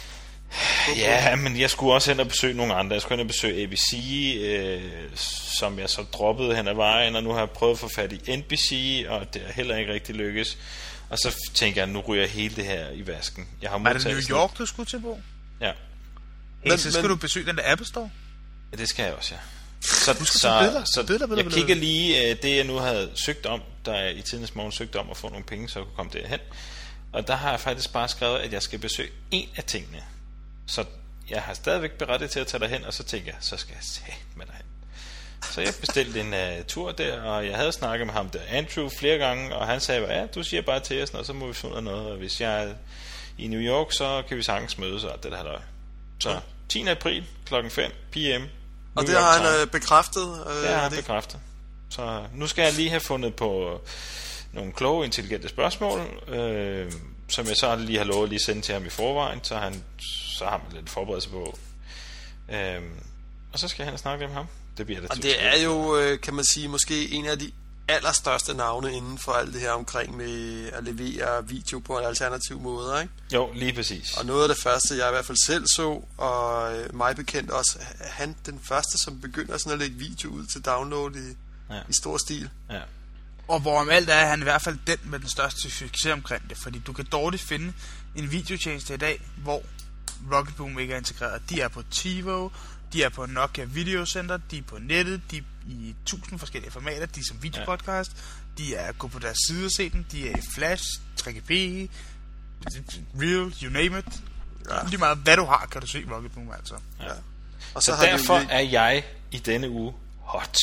Ja, 0.96 1.36
men 1.36 1.60
jeg 1.60 1.70
skulle 1.70 1.94
også 1.94 2.10
hen 2.10 2.20
og 2.20 2.28
besøge 2.28 2.54
nogle 2.54 2.74
andre. 2.74 2.94
Jeg 2.94 3.02
skulle 3.02 3.16
hen 3.16 3.20
og 3.26 3.28
besøge 3.28 3.62
ABC, 3.62 3.92
øh, 4.40 4.82
som 5.58 5.78
jeg 5.78 5.90
så 5.90 6.02
droppede 6.02 6.56
hen 6.56 6.68
ad 6.68 6.74
vejen, 6.74 7.16
og 7.16 7.22
nu 7.22 7.30
har 7.32 7.38
jeg 7.38 7.50
prøvet 7.50 7.72
at 7.72 7.78
få 7.78 7.88
fat 7.94 8.12
i 8.12 8.36
NBC, 8.36 9.04
og 9.08 9.34
det 9.34 9.42
er 9.48 9.52
heller 9.52 9.76
ikke 9.76 9.92
rigtig 9.92 10.14
lykkes. 10.14 10.58
Og 11.10 11.18
så 11.18 11.34
tænker 11.54 11.80
jeg, 11.80 11.86
nu 11.90 12.00
ryger 12.00 12.26
hele 12.26 12.56
det 12.56 12.64
her 12.64 12.90
i 12.90 13.06
vasken. 13.06 13.48
Jeg 13.62 13.70
har 13.70 13.78
Er 13.78 13.92
det 13.92 14.04
New 14.04 14.20
York, 14.30 14.58
du 14.58 14.66
skulle 14.66 14.86
til, 14.86 15.00
Bo? 15.00 15.20
Ja. 15.60 15.66
Hey, 16.62 16.70
Men- 16.70 16.78
så 16.78 16.90
skal 16.90 17.02
men- 17.02 17.10
du 17.10 17.16
besøge 17.16 17.46
den 17.46 17.56
der 17.56 17.62
Apple 17.72 17.86
Store. 17.86 18.10
ja, 18.72 18.76
det 18.76 18.88
skal 18.88 19.02
jeg 19.04 19.14
også, 19.14 19.34
ja. 19.34 19.40
Så, 19.84 20.14
så, 20.24 20.40
tage 20.40 20.64
billeder, 20.64 20.84
så 20.84 21.04
billeder, 21.06 21.26
billeder, 21.26 21.50
jeg 21.50 21.52
kigger 21.52 21.74
lige 21.74 22.30
øh, 22.30 22.42
det, 22.42 22.56
jeg 22.56 22.64
nu 22.64 22.76
havde 22.76 23.10
søgt 23.14 23.46
om, 23.46 23.62
der 23.84 23.94
jeg 23.94 24.16
i 24.16 24.22
tidens 24.22 24.54
morgen 24.54 24.72
søgte 24.72 24.96
om 24.96 25.10
at 25.10 25.16
få 25.16 25.28
nogle 25.28 25.44
penge, 25.44 25.68
så 25.68 25.78
jeg 25.78 25.86
kunne 25.86 25.96
komme 25.96 26.12
derhen. 26.12 26.40
Og 27.12 27.26
der 27.28 27.34
har 27.34 27.50
jeg 27.50 27.60
faktisk 27.60 27.92
bare 27.92 28.08
skrevet, 28.08 28.38
at 28.38 28.52
jeg 28.52 28.62
skal 28.62 28.78
besøge 28.78 29.10
en 29.30 29.48
af 29.56 29.64
tingene. 29.64 30.02
Så 30.66 30.84
jeg 31.30 31.42
har 31.42 31.54
stadigvæk 31.54 31.92
berettet 31.92 32.30
til 32.30 32.40
at 32.40 32.46
tage 32.46 32.60
derhen, 32.60 32.84
og 32.84 32.94
så 32.94 33.02
tænker 33.02 33.32
jeg, 33.32 33.36
så 33.40 33.56
skal 33.56 33.72
jeg 33.74 33.84
se 33.84 34.02
med 34.36 34.46
derhen. 34.46 34.64
Så 35.52 35.60
jeg 35.60 35.72
bestilte 35.80 36.20
en 36.20 36.32
uh, 36.32 36.66
tur 36.68 36.92
der, 36.92 37.20
og 37.20 37.46
jeg 37.46 37.56
havde 37.56 37.72
snakket 37.72 38.06
med 38.06 38.14
ham 38.14 38.30
der, 38.30 38.40
Andrew, 38.48 38.88
flere 38.98 39.18
gange, 39.18 39.54
og 39.56 39.66
han 39.66 39.80
sagde, 39.80 40.12
ja, 40.14 40.26
du 40.26 40.42
siger 40.42 40.62
bare 40.62 40.80
til 40.80 41.02
os, 41.02 41.10
og 41.10 41.26
så 41.26 41.32
må 41.32 41.46
vi 41.46 41.52
finde 41.52 41.82
noget, 41.82 42.10
og 42.10 42.16
hvis 42.16 42.40
jeg 42.40 42.64
er 42.64 42.74
i 43.38 43.46
New 43.46 43.60
York, 43.60 43.92
så 43.92 44.22
kan 44.28 44.36
vi 44.36 44.42
sagtens 44.42 44.78
mødes, 44.78 45.04
og 45.04 45.22
det 45.22 45.30
der 45.30 45.36
halløj. 45.36 45.60
Så 46.20 46.40
10. 46.68 46.86
april 46.86 47.24
klokken 47.46 47.70
5 47.70 47.90
p.m. 48.12 48.42
Og 48.94 49.02
New 49.02 49.06
det 49.06 49.14
York 49.14 49.22
har 49.22 49.38
han 49.38 49.60
øh, 49.60 49.66
bekræftet. 49.66 50.44
Øh, 50.46 50.62
Det 50.62 50.68
har 50.68 50.82
han 50.82 50.90
det? 50.90 50.98
bekræftet. 50.98 51.40
Så 51.90 52.24
nu 52.34 52.46
skal 52.46 52.62
jeg 52.62 52.72
lige 52.72 52.90
have 52.90 53.00
fundet 53.00 53.34
på 53.34 53.80
nogle 54.52 54.72
kloge, 54.72 55.04
intelligente 55.04 55.48
spørgsmål, 55.48 56.00
øh, 56.28 56.92
som 57.28 57.46
jeg 57.46 57.56
så 57.56 57.76
lige 57.76 57.98
har 57.98 58.04
lovet 58.04 58.22
at 58.22 58.28
lige 58.28 58.40
sende 58.44 58.62
til 58.62 58.74
ham 58.74 58.86
i 58.86 58.90
forvejen, 58.90 59.40
så, 59.42 59.56
han, 59.56 59.84
så 60.38 60.44
har 60.44 60.60
man 60.64 60.76
lidt 60.76 60.90
forberedelse 60.90 61.28
på. 61.28 61.58
Øh, 62.52 62.82
og 63.52 63.58
så 63.58 63.68
skal 63.68 63.92
og 63.92 63.98
snakke 63.98 64.26
med 64.26 64.34
ham. 64.34 64.46
Det 64.78 64.86
bliver 64.86 65.00
det 65.00 65.10
Og 65.10 65.16
det 65.16 65.44
er 65.44 65.62
jo, 65.62 65.96
øh, 65.98 66.20
kan 66.20 66.34
man 66.34 66.44
sige, 66.44 66.68
måske 66.68 67.12
en 67.12 67.26
af 67.26 67.38
de 67.38 67.52
allerstørste 67.88 68.54
navne 68.54 68.92
inden 68.96 69.18
for 69.18 69.32
alt 69.32 69.52
det 69.52 69.60
her 69.60 69.70
omkring 69.70 70.16
med 70.16 70.66
at 70.72 70.84
levere 70.84 71.48
video 71.48 71.78
på 71.78 71.98
en 71.98 72.04
alternativ 72.04 72.60
måde, 72.60 73.02
ikke? 73.02 73.12
Jo, 73.32 73.52
lige 73.54 73.72
præcis. 73.72 74.16
Og 74.16 74.26
noget 74.26 74.42
af 74.42 74.48
det 74.48 74.58
første, 74.62 74.96
jeg 74.98 75.08
i 75.08 75.12
hvert 75.12 75.24
fald 75.26 75.38
selv 75.46 75.66
så, 75.66 76.02
og 76.18 76.76
øh, 76.76 76.94
mig 76.94 77.16
bekendt 77.16 77.50
også, 77.50 77.78
han 78.00 78.36
den 78.46 78.60
første, 78.64 78.98
som 78.98 79.20
begynder 79.20 79.58
sådan 79.58 79.72
at 79.72 79.78
lægge 79.78 79.96
video 79.96 80.30
ud 80.30 80.46
til 80.46 80.60
download 80.64 81.16
i, 81.16 81.36
Ja. 81.70 81.80
i 81.88 81.92
stor 81.92 82.18
stil. 82.18 82.50
Ja. 82.70 82.80
Og 83.48 83.60
hvorom 83.60 83.90
alt 83.90 84.10
er, 84.10 84.14
er 84.14 84.26
han 84.26 84.40
i 84.40 84.42
hvert 84.42 84.62
fald 84.62 84.78
den 84.86 84.96
med 85.04 85.18
den 85.18 85.28
største 85.28 85.60
succes 85.70 86.06
omkring 86.12 86.48
det. 86.50 86.58
Fordi 86.58 86.78
du 86.78 86.92
kan 86.92 87.04
dårligt 87.12 87.42
finde 87.42 87.72
en 88.16 88.30
videotjeneste 88.30 88.94
i 88.94 88.96
dag, 88.96 89.20
hvor 89.36 89.62
Rocket 90.32 90.56
Boom 90.56 90.78
ikke 90.78 90.94
er 90.94 90.98
integreret. 90.98 91.42
De 91.50 91.60
er 91.60 91.68
på 91.68 91.82
TiVo, 91.90 92.50
de 92.94 93.02
er 93.02 93.08
på 93.08 93.26
Nokia 93.26 93.64
Video 93.64 94.06
Center, 94.06 94.36
de 94.50 94.58
er 94.58 94.62
på 94.62 94.78
nettet, 94.80 95.20
de 95.30 95.36
er 95.38 95.42
i 95.68 95.94
tusind 96.06 96.38
forskellige 96.38 96.70
formater, 96.72 97.06
de 97.06 97.20
er 97.20 97.24
som 97.28 97.42
videopodcast, 97.42 98.10
de 98.58 98.74
er 98.74 98.92
gå 98.92 99.08
på 99.08 99.18
deres 99.18 99.36
side 99.48 99.64
og 99.66 99.70
se 99.70 99.90
den, 99.90 100.06
de 100.12 100.28
er 100.30 100.36
i 100.38 100.40
Flash, 100.54 100.84
3GP, 101.20 101.50
Real, 103.20 103.52
you 103.62 103.70
name 103.72 103.98
it. 103.98 104.04
Ja. 104.70 104.84
Lige 104.86 104.98
meget 104.98 105.18
hvad 105.18 105.36
du 105.36 105.44
har, 105.44 105.68
kan 105.72 105.80
du 105.80 105.86
se 105.86 106.04
Rocket 106.12 106.32
Boom 106.32 106.50
altså. 106.58 106.74
Og 107.74 107.82
Så, 107.82 107.94
har 107.94 108.04
de 108.04 108.10
jo 108.10 108.16
derfor 108.16 108.38
lige- 108.38 108.50
er 108.50 108.60
jeg 108.60 109.04
i 109.30 109.38
denne 109.38 109.70
uge 109.70 109.94
hot. 110.20 110.56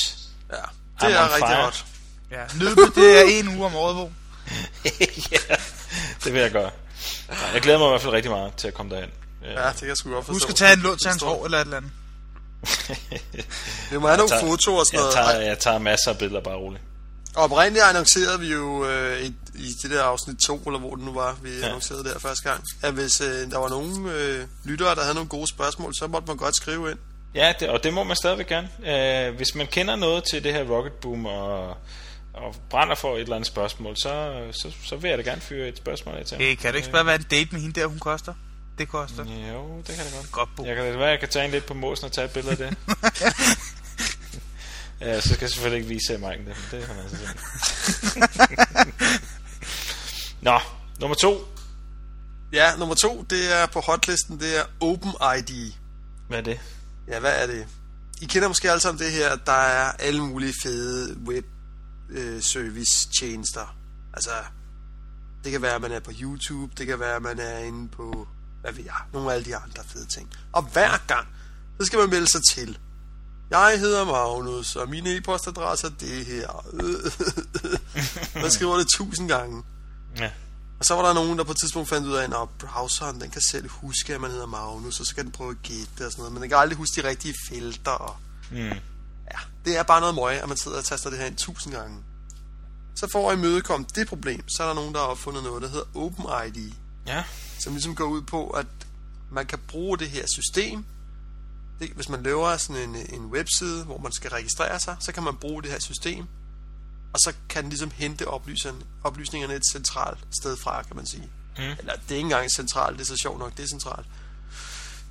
Ja, 0.51 0.55
I'm 0.55 1.07
det 1.07 1.15
er 1.15 1.23
on 1.23 1.29
rigtig 1.29 1.47
fire. 1.47 1.63
godt. 1.63 1.85
Ja, 2.31 2.45
nyd 2.59 2.75
det, 2.95 3.19
er 3.19 3.39
en 3.39 3.47
uge 3.57 3.65
om 3.65 3.75
året, 3.75 3.95
hvor. 3.95 4.11
ja, 5.31 5.55
det 6.23 6.33
vil 6.33 6.41
jeg 6.41 6.51
gøre. 6.51 6.71
Ja, 7.29 7.51
Jeg 7.53 7.61
glæder 7.61 7.79
mig 7.79 7.85
i 7.87 7.89
hvert 7.89 8.01
fald 8.01 8.13
rigtig 8.13 8.31
meget 8.31 8.55
til 8.55 8.67
at 8.67 8.73
komme 8.73 8.95
derhen. 8.95 9.09
Ja, 9.43 9.67
det 9.69 9.79
kan 9.79 9.87
jeg 9.87 9.97
sgu 9.97 10.09
godt 10.11 10.25
forstå. 10.25 10.33
Husk 10.35 10.49
at 10.49 10.55
tage 10.55 10.73
en 10.73 10.79
lån 10.79 10.97
til 10.97 11.09
hans 11.09 11.23
hår 11.23 11.45
eller 11.45 11.57
et 11.57 11.61
eller 11.61 11.77
andet. 11.77 11.91
Vi 13.91 13.97
må 13.97 14.07
have 14.07 14.17
nogle 14.17 14.29
tager- 14.29 14.45
fotoer 14.45 14.79
og 14.79 14.85
sådan 14.85 14.99
jeg 14.99 15.13
noget. 15.15 15.33
tager, 15.33 15.41
jeg 15.47 15.59
tager 15.59 15.77
masser 15.79 16.11
af 16.11 16.17
billeder, 16.17 16.41
bare 16.41 16.55
roligt. 16.55 16.83
Og 17.35 17.43
oprindeligt 17.43 17.85
annoncerede 17.85 18.39
vi 18.39 18.47
jo 18.51 18.85
øh, 18.85 19.21
i, 19.21 19.35
i 19.55 19.73
det 19.81 19.91
der 19.91 20.03
afsnit 20.03 20.37
2, 20.37 20.57
eller 20.65 20.79
hvor 20.79 20.95
det 20.95 21.05
nu 21.05 21.13
var, 21.13 21.37
vi 21.43 21.49
ja. 21.59 21.65
annoncerede 21.65 22.03
der 22.03 22.19
første 22.19 22.49
gang, 22.49 22.63
at 22.81 22.93
hvis 22.93 23.21
øh, 23.21 23.51
der 23.51 23.57
var 23.57 23.69
nogen 23.69 24.07
øh, 24.07 24.45
lyttere, 24.63 24.95
der 24.95 25.01
havde 25.01 25.13
nogle 25.15 25.29
gode 25.29 25.47
spørgsmål, 25.47 25.95
så 25.95 26.07
måtte 26.07 26.27
man 26.27 26.37
godt 26.37 26.55
skrive 26.55 26.91
ind. 26.91 26.99
Ja, 27.35 27.53
det, 27.59 27.69
og 27.69 27.83
det 27.83 27.93
må 27.93 28.03
man 28.03 28.15
stadigvæk 28.15 28.47
gerne. 28.47 28.69
Øh, 29.29 29.35
hvis 29.35 29.55
man 29.55 29.67
kender 29.67 29.95
noget 29.95 30.23
til 30.23 30.43
det 30.43 30.53
her 30.53 30.63
Rocket 30.63 30.93
Boom 30.93 31.25
og, 31.25 31.67
og 32.33 32.55
brænder 32.69 32.95
for 32.95 33.15
et 33.15 33.21
eller 33.21 33.35
andet 33.35 33.47
spørgsmål, 33.47 33.97
så, 33.97 34.41
så, 34.51 34.71
så 34.85 34.95
vil 34.95 35.09
jeg 35.09 35.17
da 35.17 35.23
gerne 35.23 35.41
fyre 35.41 35.67
et 35.67 35.77
spørgsmål 35.77 36.15
af 36.15 36.25
til. 36.25 36.37
Hey, 36.37 36.55
kan 36.55 36.71
det 36.73 36.77
ikke 36.79 36.91
bare 36.91 37.05
være 37.05 37.15
en 37.15 37.25
date 37.31 37.49
med 37.51 37.61
hende 37.61 37.79
der, 37.79 37.85
hun 37.87 37.99
koster? 37.99 38.33
Det 38.81 38.89
koster. 38.89 39.23
Jo, 39.53 39.77
det 39.87 39.95
kan 39.95 40.05
det 40.05 40.13
godt. 40.13 40.31
Godt, 40.31 40.49
Bo. 40.55 40.65
Jeg 40.65 40.75
kan 40.75 40.85
det 40.85 40.99
være, 40.99 41.07
jeg 41.07 41.19
kan 41.19 41.29
tage 41.29 41.45
en 41.45 41.51
lidt 41.51 41.65
på 41.65 41.73
måsen 41.73 42.05
og 42.05 42.11
tage 42.11 42.25
et 42.25 42.31
billede 42.31 42.51
af 42.51 42.57
det. 42.57 42.77
Ja, 45.01 45.21
så 45.21 45.29
skal 45.29 45.41
jeg 45.41 45.49
selvfølgelig 45.49 45.77
ikke 45.77 45.89
vise 45.89 46.17
Mike 46.17 46.37
det, 46.37 46.45
men 46.45 46.55
det 46.71 46.87
har 46.87 46.93
man 46.93 47.03
altså 47.03 47.17
set. 47.17 47.37
Nå, 50.47 50.59
nummer 50.99 51.15
to. 51.15 51.47
Ja, 52.53 52.75
nummer 52.77 52.95
to, 52.95 53.25
det 53.29 53.61
er 53.61 53.65
på 53.65 53.79
hotlisten, 53.79 54.39
det 54.39 54.57
er 54.59 54.63
OpenID. 54.79 55.71
Hvad 56.27 56.37
er 56.37 56.41
det? 56.41 56.59
Ja, 57.07 57.19
hvad 57.19 57.43
er 57.43 57.47
det? 57.47 57.67
I 58.21 58.25
kender 58.25 58.47
måske 58.47 58.69
alle 58.69 58.81
sammen 58.81 59.03
det 59.03 59.11
her, 59.11 59.29
at 59.29 59.39
der 59.45 59.51
er 59.51 59.91
alle 59.91 60.21
mulige 60.23 60.53
fede 60.63 61.17
web 61.27 61.45
øh, 62.09 62.41
service 62.41 63.09
tjenester. 63.19 63.75
Altså, 64.13 64.31
det 65.43 65.51
kan 65.51 65.61
være, 65.61 65.75
at 65.75 65.81
man 65.81 65.91
er 65.91 65.99
på 65.99 66.11
YouTube, 66.21 66.73
det 66.77 66.87
kan 66.87 66.99
være, 66.99 67.15
at 67.15 67.21
man 67.21 67.39
er 67.39 67.57
inde 67.57 67.89
på, 67.89 68.27
hvad 68.61 68.73
ved 68.73 68.83
jeg, 68.83 68.95
nogle 69.13 69.31
af 69.31 69.35
alle 69.35 69.45
de 69.45 69.55
andre 69.55 69.83
fede 69.87 70.05
ting. 70.05 70.29
Og 70.51 70.63
hver 70.63 70.97
gang, 71.07 71.27
så 71.79 71.85
skal 71.85 71.99
man 71.99 72.09
melde 72.09 72.31
sig 72.31 72.41
til. 72.53 72.77
Jeg 73.49 73.79
hedder 73.79 74.05
Magnus, 74.05 74.75
og 74.75 74.89
min 74.89 75.07
e-postadresse 75.07 75.87
er 75.87 75.91
det 75.99 76.25
her. 76.25 76.65
man 78.41 78.51
skriver 78.51 78.77
det 78.77 78.87
tusind 78.95 79.29
gange. 79.29 79.63
Ja. 80.17 80.31
Og 80.79 80.85
så 80.85 80.95
var 80.95 81.05
der 81.05 81.13
nogen, 81.13 81.37
der 81.37 81.43
på 81.43 81.51
et 81.51 81.57
tidspunkt 81.57 81.89
fandt 81.89 82.07
ud 82.07 82.13
af, 82.13 82.23
at 82.23 82.49
browseren 82.59 83.21
den 83.21 83.29
kan 83.29 83.41
selv 83.51 83.69
huske, 83.69 84.15
at 84.15 84.21
man 84.21 84.31
hedder 84.31 84.45
Magnus, 84.45 84.99
og 84.99 85.05
så 85.05 85.15
kan 85.15 85.23
den 85.23 85.31
prøve 85.31 85.51
at 85.51 85.61
gætte 85.63 86.05
og 86.05 86.11
sådan 86.11 86.17
noget. 86.17 86.33
Men 86.33 86.41
den 86.41 86.49
kan 86.49 86.57
aldrig 86.57 86.77
huske 86.77 87.01
de 87.01 87.07
rigtige 87.07 87.35
felter. 87.49 87.91
Og... 87.91 88.15
Mm. 88.51 88.57
Ja, 89.31 89.39
det 89.65 89.77
er 89.77 89.83
bare 89.83 89.99
noget 89.99 90.15
møg, 90.15 90.41
at 90.41 90.47
man 90.47 90.57
sidder 90.57 90.77
og 90.77 90.85
taster 90.85 91.09
det 91.09 91.19
her 91.19 91.25
ind 91.25 91.35
tusind 91.35 91.73
gange. 91.73 92.03
Så 92.95 93.07
for 93.11 93.31
at 93.31 93.37
imødekomme 93.37 93.85
det 93.95 94.07
problem, 94.07 94.49
så 94.49 94.63
er 94.63 94.67
der 94.67 94.73
nogen, 94.73 94.93
der 94.93 94.99
har 94.99 95.07
opfundet 95.07 95.43
noget, 95.43 95.61
der 95.61 95.67
hedder 95.69 95.85
OpenID. 95.95 96.71
Ja. 97.07 97.23
Som 97.59 97.73
ligesom 97.73 97.95
går 97.95 98.05
ud 98.05 98.21
på, 98.21 98.49
at 98.49 98.65
man 99.31 99.45
kan 99.45 99.59
bruge 99.67 99.97
det 99.97 100.09
her 100.09 100.25
system. 100.27 100.85
Det, 101.79 101.89
hvis 101.89 102.09
man 102.09 102.23
laver 102.23 102.57
sådan 102.57 102.89
en, 102.89 102.95
en 102.95 103.25
webside, 103.25 103.83
hvor 103.83 103.97
man 103.97 104.11
skal 104.11 104.29
registrere 104.29 104.79
sig, 104.79 104.95
så 104.99 105.11
kan 105.11 105.23
man 105.23 105.35
bruge 105.35 105.63
det 105.63 105.71
her 105.71 105.79
system. 105.79 106.25
Og 107.13 107.19
så 107.19 107.33
kan 107.49 107.63
den 107.63 107.69
ligesom 107.69 107.91
hente 107.91 108.27
oplysningerne, 108.27 108.85
oplysningerne 109.03 109.55
et 109.55 109.63
centralt 109.71 110.19
sted 110.41 110.57
fra, 110.57 110.83
kan 110.83 110.95
man 110.95 111.05
sige. 111.05 111.29
Mm. 111.57 111.63
Eller 111.63 111.93
det 111.93 112.11
er 112.11 112.15
ikke 112.15 112.19
engang 112.19 112.51
centralt, 112.55 112.99
det 112.99 113.03
er 113.03 113.07
så 113.07 113.17
sjovt 113.21 113.39
nok, 113.39 113.57
det 113.57 113.63
er 113.63 113.67
centralt. 113.67 114.07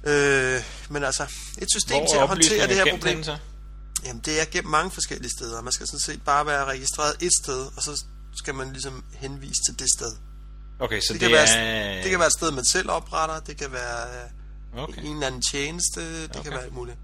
Øh, 0.05 0.65
men 0.91 1.05
altså, 1.05 1.23
et 1.59 1.69
system 1.77 1.99
Hvor 1.99 2.07
til 2.07 2.17
at 2.17 2.29
håndtere 2.29 2.67
det 2.67 2.77
her 2.77 2.97
problem. 2.97 3.23
så? 3.25 3.39
Jamen, 4.05 4.23
det 4.25 4.41
er 4.41 4.45
gennem 4.45 4.71
mange 4.71 4.91
forskellige 4.91 5.31
steder. 5.39 5.63
Man 5.63 5.73
skal 5.73 5.87
sådan 5.87 6.01
set 6.01 6.23
bare 6.23 6.47
være 6.47 6.65
registreret 6.65 7.17
et 7.21 7.33
sted, 7.45 7.67
og 7.77 7.83
så 7.83 8.05
skal 8.35 8.55
man 8.55 8.73
ligesom 8.73 9.05
henvise 9.15 9.61
til 9.69 9.79
det 9.79 9.89
sted. 9.99 10.13
Okay, 10.81 11.01
så 11.01 11.13
Det, 11.13 11.21
det, 11.21 11.29
kan, 11.29 11.39
er... 11.39 11.43
være, 11.47 12.03
det 12.03 12.11
kan 12.11 12.19
være 12.19 12.27
et 12.27 12.33
sted, 12.33 12.51
man 12.53 12.65
selv 12.65 12.91
opretter, 12.91 13.41
det 13.41 13.57
kan 13.57 13.73
være 13.73 14.23
øh, 14.25 14.31
Okay. 14.83 15.03
en 15.05 15.15
eller 15.15 15.27
anden 15.27 15.43
tjeneste, 15.43 16.23
det 16.23 16.31
okay. 16.31 16.43
kan 16.43 16.53
være 16.53 16.63
alt 16.63 16.75
muligt. 16.75 16.99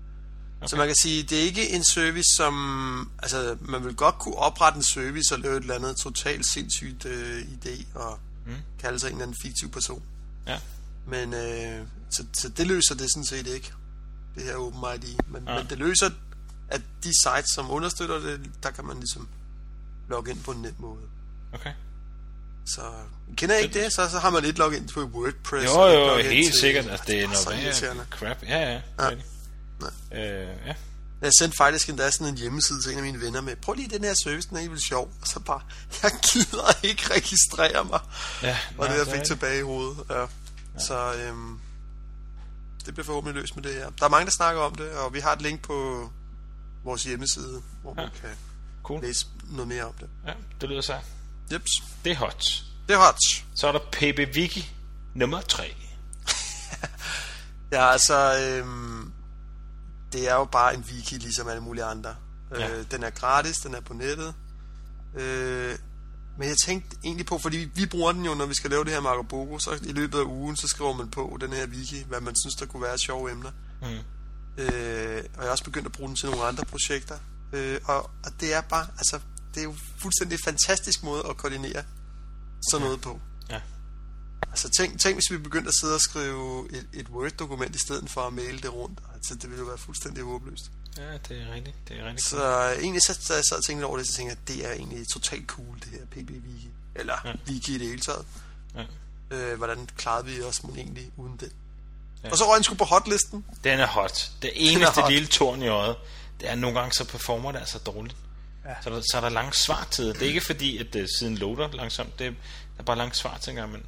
Okay. 0.60 0.68
Så 0.68 0.76
man 0.76 0.86
kan 0.86 0.96
sige, 1.02 1.22
det 1.22 1.38
er 1.38 1.42
ikke 1.42 1.70
en 1.70 1.84
service, 1.84 2.36
som... 2.36 3.10
Altså, 3.22 3.56
man 3.60 3.84
vil 3.84 3.94
godt 3.94 4.18
kunne 4.18 4.34
oprette 4.36 4.76
en 4.76 4.82
service 4.82 5.34
og 5.34 5.40
lave 5.40 5.56
et 5.56 5.60
eller 5.60 5.74
andet 5.74 5.96
totalt 5.96 6.46
sindssygt 6.46 7.04
øh, 7.06 7.40
idé 7.42 7.98
og 7.98 8.18
Mm. 8.46 8.52
kalde 8.80 8.98
sig 8.98 9.06
en 9.08 9.12
eller 9.12 9.22
anden 9.26 9.36
fiktiv 9.42 9.70
person. 9.70 10.02
Ja. 10.46 10.60
Men 11.06 11.34
øh, 11.34 11.86
så, 12.10 12.24
så 12.32 12.48
det 12.48 12.66
løser 12.66 12.94
det 12.94 13.10
sådan 13.10 13.24
set 13.24 13.46
ikke, 13.46 13.72
det 14.34 14.42
her 14.42 14.56
OpenID. 14.56 15.14
Men, 15.28 15.44
ja. 15.48 15.54
men 15.58 15.66
det 15.70 15.78
løser, 15.78 16.10
at 16.68 16.80
de 17.04 17.08
sites, 17.24 17.50
som 17.54 17.70
understøtter 17.70 18.18
det, 18.18 18.50
der 18.62 18.70
kan 18.70 18.84
man 18.84 18.96
ligesom 18.96 19.28
logge 20.08 20.30
ind 20.30 20.42
på 20.42 20.50
en 20.50 20.62
nem 20.62 20.74
måde. 20.78 21.02
Okay. 21.52 21.72
Så 22.66 22.80
kender 23.36 23.54
jeg 23.54 23.64
ikke 23.64 23.82
det, 23.84 23.92
så, 23.92 24.08
så 24.08 24.18
har 24.18 24.30
man 24.30 24.42
lidt 24.42 24.58
login 24.58 24.86
på 24.94 25.00
WordPress. 25.04 25.66
Jo, 25.74 25.82
jo, 25.86 26.06
login 26.06 26.26
helt 26.26 26.52
til- 26.52 26.60
sikkert. 26.60 26.86
Altså, 26.90 27.04
det 27.06 27.22
er 27.22 27.28
så 27.34 27.50
noget 27.50 27.96
værre 27.96 28.06
crap. 28.10 28.42
Ja, 28.42 28.58
ja. 28.72 28.80
Ja. 29.00 29.10
ja. 30.12 30.42
Øh, 30.42 30.56
ja. 30.66 30.74
Jeg 31.20 31.30
sendte 31.40 31.56
faktisk 31.56 31.88
endda 31.88 32.10
sådan 32.10 32.26
en 32.26 32.36
hjemmeside 32.38 32.82
til 32.82 32.92
en 32.92 32.98
af 32.98 33.04
mine 33.04 33.20
venner 33.20 33.40
med, 33.40 33.56
prøv 33.56 33.74
lige 33.74 33.88
den 33.88 34.04
her 34.04 34.14
service, 34.24 34.48
den 34.48 34.56
er 34.56 34.60
helt 34.60 34.86
sjov. 34.88 35.12
Og 35.22 35.26
så 35.26 35.40
bare, 35.40 35.60
jeg 36.02 36.10
gider 36.32 36.78
ikke 36.82 37.02
registrere 37.14 37.84
mig. 37.84 38.00
ja 38.42 38.58
Og 38.78 38.88
det, 38.88 38.94
jeg 38.98 39.06
fik 39.06 39.22
tilbage 39.24 39.58
i 39.58 39.62
hovedet. 39.62 39.96
Ja. 40.10 40.20
ja. 40.20 40.26
Så 40.78 41.12
øhm, 41.14 41.58
det 42.86 42.94
bliver 42.94 43.04
forhåbentlig 43.04 43.40
løst 43.42 43.56
med 43.56 43.64
det 43.64 43.74
her. 43.74 43.90
Der 43.98 44.04
er 44.04 44.08
mange, 44.08 44.24
der 44.26 44.30
snakker 44.32 44.62
om 44.62 44.74
det, 44.74 44.90
og 44.90 45.14
vi 45.14 45.20
har 45.20 45.32
et 45.32 45.42
link 45.42 45.60
på 45.62 46.08
vores 46.84 47.04
hjemmeside, 47.04 47.62
hvor 47.82 47.94
man 47.94 48.04
Ja. 48.04 48.10
kan 48.20 48.30
Cool. 48.82 49.02
læse 49.02 49.26
noget 49.50 49.68
mere 49.68 49.84
om 49.84 49.92
det. 50.00 50.08
Ja, 50.26 50.32
det 50.60 50.68
lyder 50.68 50.80
så. 50.80 50.94
Jeps. 51.52 51.70
Det 52.04 52.12
er 52.12 52.16
hot. 52.16 52.44
Det 52.88 52.94
er 52.94 52.98
hot. 52.98 53.18
Så 53.54 53.68
er 53.68 53.72
der 53.72 53.78
PB 53.92 54.36
Wiki 54.36 54.72
nummer 55.14 55.40
3. 55.40 55.74
Ja, 57.72 57.90
altså, 57.90 58.38
øhm, 58.40 59.12
det 60.12 60.28
er 60.28 60.34
jo 60.34 60.44
bare 60.44 60.74
en 60.74 60.84
wiki, 60.90 61.14
ligesom 61.14 61.48
alle 61.48 61.62
mulige 61.62 61.84
andre. 61.84 62.14
Ja. 62.50 62.70
Øh, 62.70 62.84
den 62.90 63.02
er 63.02 63.10
gratis, 63.10 63.56
den 63.56 63.74
er 63.74 63.80
på 63.80 63.94
nettet. 63.94 64.34
Øh, 65.14 65.78
men 66.38 66.48
jeg 66.48 66.56
tænkte 66.64 66.96
egentlig 67.04 67.26
på, 67.26 67.38
fordi 67.38 67.56
vi, 67.56 67.70
vi 67.74 67.86
bruger 67.86 68.12
den 68.12 68.24
jo, 68.24 68.34
når 68.34 68.46
vi 68.46 68.54
skal 68.54 68.70
lave 68.70 68.84
det 68.84 68.92
her 68.92 69.00
Marco 69.00 69.22
Bogo, 69.22 69.58
så 69.58 69.78
i 69.82 69.92
løbet 69.92 70.18
af 70.18 70.24
ugen, 70.24 70.56
så 70.56 70.68
skriver 70.68 70.92
man 70.92 71.10
på 71.10 71.38
den 71.40 71.52
her 71.52 71.66
wiki, 71.66 72.04
hvad 72.08 72.20
man 72.20 72.36
synes, 72.36 72.54
der 72.54 72.66
kunne 72.66 72.82
være 72.82 72.98
sjove 72.98 73.30
emner. 73.30 73.50
Mm. 73.82 73.86
Øh, 74.58 75.24
og 75.36 75.42
jeg 75.42 75.46
er 75.46 75.50
også 75.50 75.64
begyndt 75.64 75.86
at 75.86 75.92
bruge 75.92 76.08
den 76.08 76.16
til 76.16 76.30
nogle 76.30 76.44
andre 76.44 76.64
projekter. 76.64 77.18
Øh, 77.52 77.80
og, 77.84 78.02
og 78.02 78.40
det 78.40 78.54
er 78.54 78.60
bare, 78.60 78.86
altså, 78.98 79.20
det 79.56 79.62
er 79.64 79.64
jo 79.64 79.74
fuldstændig 79.98 80.38
fantastisk 80.44 81.02
måde 81.02 81.22
at 81.30 81.36
koordinere 81.36 81.84
sådan 82.70 82.84
noget 82.86 83.00
på. 83.00 83.20
Ja. 83.50 83.60
Altså 84.50 84.68
tænk, 84.68 85.00
tænk 85.00 85.16
hvis 85.16 85.30
vi 85.30 85.38
begyndte 85.38 85.68
at 85.68 85.74
sidde 85.80 85.94
og 85.94 86.00
skrive 86.00 86.68
et, 86.72 86.86
et 86.92 87.08
Word-dokument 87.08 87.74
i 87.74 87.78
stedet 87.78 88.10
for 88.10 88.20
at 88.20 88.32
maile 88.32 88.58
det 88.58 88.72
rundt. 88.72 88.98
Altså 89.14 89.34
det 89.34 89.44
ville 89.50 89.58
jo 89.58 89.64
være 89.64 89.78
fuldstændig 89.78 90.24
håbløst. 90.24 90.70
Ja, 90.96 91.12
det 91.28 91.42
er 91.42 91.54
rigtigt. 91.54 91.76
Det 91.88 92.00
er 92.00 92.04
rigtigt. 92.04 92.28
Så 92.28 92.70
øh, 92.72 92.82
egentlig 92.82 93.02
så, 93.02 93.14
så 93.20 93.34
jeg 93.34 93.44
sad 93.44 93.56
og 93.56 93.64
tænkte 93.64 93.84
over 93.84 93.96
det, 93.98 94.06
så 94.06 94.12
tænkte 94.12 94.30
jeg, 94.32 94.38
at 94.42 94.48
det 94.48 94.66
er 94.66 94.72
egentlig 94.72 95.08
totalt 95.12 95.46
cool, 95.46 95.74
det 95.80 95.88
her 95.90 95.98
PB-wiki. 96.14 96.68
Eller 96.94 97.14
Ja. 97.24 97.32
wiki 97.48 97.74
i 97.74 97.78
det 97.78 97.86
hele 97.86 98.00
taget. 98.00 98.24
Ja. 98.74 98.84
Øh, 99.36 99.56
hvordan 99.56 99.88
klarede 99.96 100.26
vi 100.26 100.42
os 100.42 100.62
mon 100.62 100.76
egentlig 100.76 101.10
uden 101.16 101.36
det? 101.36 101.52
Ja. 102.24 102.30
Og 102.30 102.38
så 102.38 102.44
røg 102.48 102.56
den 102.56 102.64
sgu 102.64 102.74
på 102.74 102.84
hotlisten. 102.84 103.44
Den 103.64 103.80
er 103.80 103.86
hot. 103.86 104.30
Det 104.42 104.50
eneste 104.54 105.00
hot. 105.00 105.12
lille 105.12 105.28
torn 105.28 105.62
i 105.62 105.68
øjet, 105.68 105.96
det 106.40 106.48
er 106.48 106.52
at 106.52 106.58
nogle 106.58 106.78
gange 106.80 106.92
så 106.92 107.04
performer 107.04 107.52
det 107.52 107.58
altså 107.58 107.78
dårligt. 107.78 108.16
Ja. 108.68 108.74
Så, 108.82 108.90
er 108.90 108.94
der, 108.94 109.00
så 109.00 109.16
er 109.16 109.20
der 109.20 109.28
lang 109.28 109.54
svartid. 109.54 110.14
Det 110.14 110.22
er 110.22 110.26
ikke 110.26 110.40
fordi, 110.40 110.78
at 110.78 110.86
det 110.92 111.08
siden 111.18 111.38
loader 111.38 111.68
langsomt. 111.72 112.18
Det 112.18 112.26
er, 112.26 112.30
der 112.30 112.36
er 112.78 112.82
bare 112.82 112.96
lang 112.96 113.16
svartid 113.16 113.48
engang, 113.52 113.72
men 113.72 113.82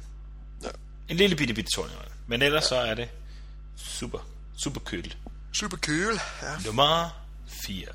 Ja. 0.63 0.69
en 1.09 1.17
lille 1.17 1.35
bitte 1.35 1.53
bitte 1.53 1.81
øjet. 1.81 1.91
Men 2.27 2.41
ellers 2.41 2.63
så 2.65 2.75
er 2.75 2.93
det 2.93 3.09
super, 3.77 4.19
super 4.63 4.79
køligt. 4.79 5.17
Super 5.53 5.77
cool. 5.77 6.19
Ja. 6.41 6.57
Nummer 6.65 7.09
4. 7.65 7.85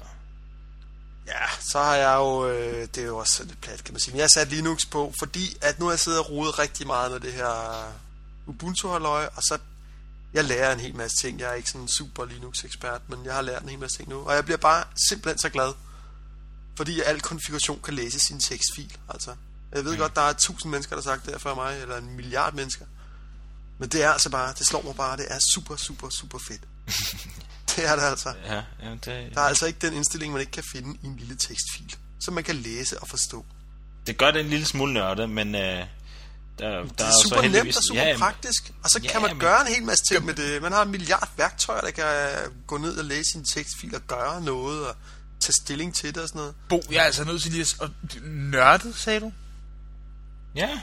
Ja, 1.27 1.47
så 1.73 1.79
har 1.79 1.95
jeg 1.97 2.17
jo, 2.17 2.49
øh, 2.49 2.89
det 2.95 2.99
er 2.99 3.07
jo 3.07 3.17
også 3.17 3.45
lidt 3.45 3.61
plat, 3.61 3.85
kan 3.85 3.95
man 3.95 4.01
sige, 4.01 4.13
men 4.13 4.19
jeg 4.19 4.25
har 4.25 4.29
sat 4.41 4.49
Linux 4.49 4.87
på, 4.91 5.13
fordi 5.19 5.57
at 5.63 5.79
nu 5.79 5.85
har 5.85 5.93
jeg 5.93 5.99
siddet 6.01 6.21
og 6.21 6.31
rodet 6.31 6.59
rigtig 6.59 6.87
meget 6.87 7.13
med 7.13 7.21
det 7.21 7.33
her 7.33 7.93
ubuntu 8.47 8.89
halløj 8.89 9.25
og 9.37 9.43
så 9.43 9.59
jeg 10.35 10.45
lærer 10.45 10.73
en 10.73 10.81
hel 10.81 10.95
masse 10.97 11.17
ting. 11.17 11.41
Jeg 11.41 11.51
er 11.51 11.55
ikke 11.55 11.69
sådan 11.69 11.81
en 11.81 11.89
super 11.89 12.25
Linux-ekspert, 12.25 13.01
men 13.09 13.25
jeg 13.25 13.35
har 13.35 13.43
lært 13.43 13.63
en 13.63 13.69
hel 13.69 13.79
masse 13.79 13.97
ting 13.99 14.09
nu, 14.09 14.21
og 14.29 14.35
jeg 14.35 14.45
bliver 14.45 14.59
bare 14.59 14.85
simpelthen 15.09 15.39
så 15.39 15.49
glad, 15.49 15.73
fordi 16.77 17.01
al 17.01 17.21
konfiguration 17.21 17.81
kan 17.85 17.95
læse 17.95 18.19
sin 18.21 18.41
tekstfil. 18.41 18.97
Altså, 19.09 19.35
jeg 19.75 19.85
ved 19.85 19.93
mm. 19.93 19.99
godt, 19.99 20.17
der 20.17 20.23
er 20.23 20.33
tusind 20.33 20.71
mennesker, 20.71 20.97
der 20.97 21.03
har 21.03 21.11
sagt 21.11 21.25
det 21.25 21.33
her 21.35 21.39
før 21.39 21.55
mig, 21.55 21.79
eller 21.83 21.97
en 21.97 22.17
milliard 22.17 22.55
mennesker, 22.55 22.85
men 23.79 23.89
det 23.89 24.03
er 24.03 24.11
altså 24.11 24.31
bare, 24.31 24.55
det 24.59 24.67
slår 24.67 24.83
mig 24.83 24.95
bare, 24.97 25.17
det 25.17 25.27
er 25.31 25.39
super, 25.55 25.77
super, 25.77 26.09
super 26.11 26.39
fedt. 26.49 26.61
det 27.77 27.87
er 27.89 27.97
det 27.97 28.03
altså. 28.03 28.35
Ja, 28.47 28.63
ja 28.83 28.91
det, 28.91 29.05
Der 29.35 29.41
er 29.41 29.45
altså 29.45 29.67
ikke 29.67 29.79
den 29.87 29.93
indstilling, 29.95 30.33
man 30.33 30.41
ikke 30.41 30.53
kan 30.53 30.65
finde 30.73 30.99
i 31.03 31.07
en 31.07 31.17
lille 31.17 31.37
tekstfil, 31.37 31.97
som 32.21 32.35
man 32.35 32.45
kan 32.45 32.57
læse 32.57 33.01
og 33.01 33.09
forstå. 33.09 33.45
det 34.07 34.19
gør 34.19 34.31
det 34.31 34.41
en 34.41 34.49
lille 34.51 34.67
smule 34.67 34.93
nørdet, 34.93 35.31
men 35.31 35.55
øh, 35.55 35.61
der, 35.61 35.87
der 36.59 36.83
Det 36.83 37.01
er 37.01 37.05
er 37.05 37.11
super 37.23 37.43
så 37.43 37.49
nemt 37.49 37.77
og 37.77 37.83
super 37.85 38.03
ja, 38.03 38.17
praktisk, 38.19 38.73
og 38.85 38.91
så 38.91 39.01
Ja, 39.03 39.11
kan 39.13 39.21
man 39.23 39.31
men- 39.31 39.41
gøre 39.41 39.61
en 39.61 39.75
hel 39.75 39.83
masse 39.85 40.05
ting 40.11 40.25
med 40.25 40.35
det. 40.35 40.63
Man 40.63 40.73
har 40.73 40.83
en 40.83 40.91
milliard 40.91 41.29
værktøjer, 41.37 41.81
der 41.81 41.91
kan 41.91 42.07
gå 42.67 42.79
ned 42.79 42.97
og 42.99 43.05
læse 43.05 43.31
sin 43.33 43.45
tekstfil 43.45 43.95
og 43.95 44.01
gøre 44.07 44.41
noget, 44.43 44.87
og 44.87 44.97
tage 45.45 45.55
stilling 45.63 45.95
til 45.95 46.15
det 46.15 46.23
og 46.23 46.29
sådan 46.29 46.39
noget. 46.39 46.55
Bo, 46.69 46.83
jeg 46.91 46.99
er 46.99 47.03
altså 47.05 47.25
nødt 47.25 47.43
til 47.43 47.53
lige 47.53 47.67
at... 47.83 47.91
nørdet, 48.25 48.95
sagde 48.97 49.21
du? 49.21 49.33
Ja, 50.57 50.81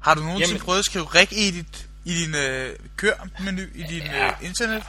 Har 0.00 0.14
du 0.14 0.20
nogensinde 0.20 0.48
Jamen- 0.48 0.64
prøvet 0.64 0.78
at 0.78 0.84
skrive 0.84 1.04
reg-edit 1.06 1.86
i 2.04 2.14
din 2.24 2.34
øh, 2.34 2.76
kør-menu 2.96 3.62
i 3.74 3.82
din 3.82 4.02
Ja. 4.02 4.26
øh, 4.26 4.32
internet? 4.42 4.82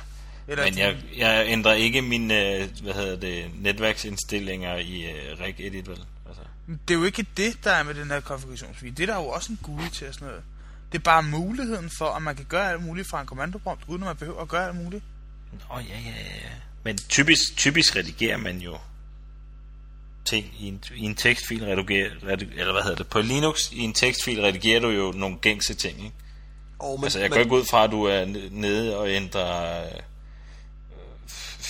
Eller 0.48 0.64
men 0.64 0.78
jeg, 0.78 0.98
jeg 1.18 1.46
ændrer 1.48 1.74
ikke 1.74 2.02
mine 2.02 2.46
øh, 2.56 2.70
hvad 2.82 2.94
hedder 2.94 3.16
det, 3.16 3.52
netværksindstillinger 3.56 4.76
i 4.76 5.02
øh, 5.12 5.40
Reg 5.40 5.56
Edit, 5.60 5.88
vel? 5.90 6.00
Altså, 6.28 6.42
Det 6.88 6.94
er 6.94 6.98
jo 6.98 7.04
ikke 7.04 7.26
det, 7.38 7.64
der 7.64 7.72
er 7.72 7.84
med 7.84 7.94
den 7.94 8.08
her 8.12 8.20
konfigurationsfil. 8.20 8.98
Det 8.98 9.04
er 9.10 9.14
der 9.14 9.16
jo 9.16 9.28
også 9.28 9.52
en 9.52 9.60
GUI 9.64 9.90
til 9.94 10.08
og 10.08 10.14
sådan 10.14 10.28
noget. 10.28 10.44
Det 10.92 10.98
er 10.98 11.04
bare 11.04 11.24
muligheden 11.24 11.90
for, 11.98 12.06
at 12.06 12.22
man 12.22 12.36
kan 12.36 12.46
gøre 12.46 12.72
alt 12.72 12.84
muligt 12.84 13.10
fra 13.10 13.22
en 13.22 13.28
kommandoprompt, 13.28 13.84
uden 13.88 14.04
at 14.04 14.08
man 14.08 14.16
behøver 14.16 14.42
at 14.42 14.48
gøre 14.48 14.68
alt 14.68 14.76
muligt. 14.76 15.04
Åh, 15.70 15.78
oh, 15.78 15.84
ja, 15.90 16.00
ja, 16.00 16.10
ja. 16.10 16.50
Men 16.84 16.98
typisk, 16.98 17.58
typisk 17.58 17.96
redigerer 17.96 18.38
man 18.38 18.58
jo 18.58 18.78
ting 20.26 20.54
i 20.60 20.68
en, 20.68 20.84
i 20.96 21.04
en 21.04 21.16
tekstfil, 21.16 21.66
redigerer, 21.66 22.10
redigerer, 22.28 22.60
eller 22.60 22.74
hvad 22.74 22.84
hedder 22.84 22.98
det, 22.98 23.08
på 23.08 23.22
Linux, 23.22 23.72
i 23.72 23.80
en 23.80 23.94
tekstfil 23.94 24.42
redigerer 24.42 24.80
du 24.80 24.90
jo 24.90 25.12
nogle 25.12 25.38
gængse 25.38 25.74
ting, 25.74 25.98
ikke? 25.98 26.16
Og 26.80 27.00
men, 27.00 27.04
Altså, 27.04 27.20
jeg 27.20 27.30
går 27.30 27.36
men, 27.36 27.46
ikke 27.46 27.56
ud 27.56 27.66
fra, 27.70 27.84
at 27.84 27.92
du 27.92 28.04
er 28.04 28.26
nede 28.52 28.98
og 28.98 29.10
ændrer 29.10 29.86
øh, 29.86 29.92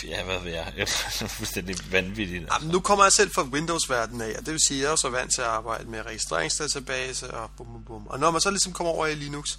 Ja, 0.04 0.24
hvad 0.24 0.40
ved 0.40 0.52
jeg? 0.52 0.72
Det 0.76 0.82
er 1.22 1.28
fuldstændig 1.28 1.76
vanvittigt. 1.92 2.42
Altså. 2.42 2.58
Jamen, 2.60 2.72
nu 2.72 2.80
kommer 2.80 3.06
jeg 3.06 3.12
selv 3.12 3.32
fra 3.32 3.44
Windows-verdenen 3.44 4.22
af, 4.22 4.36
og 4.38 4.46
det 4.46 4.52
vil 4.52 4.60
sige, 4.68 4.80
at 4.80 4.84
jeg 4.84 4.92
er 4.92 4.96
så 4.96 5.10
vant 5.10 5.34
til 5.36 5.42
at 5.42 5.48
arbejde 5.48 5.90
med 5.90 6.06
registreringsdatabase 6.06 7.32
og 7.32 7.50
bum, 7.58 7.68
bum, 7.68 7.84
bum. 7.84 8.08
Og 8.08 8.20
når 8.20 8.32
man 8.32 8.42
så 8.42 8.50
ligesom 8.50 8.74
kommer 8.74 8.94
over 8.94 9.08
i 9.08 9.16
Linux, 9.16 9.58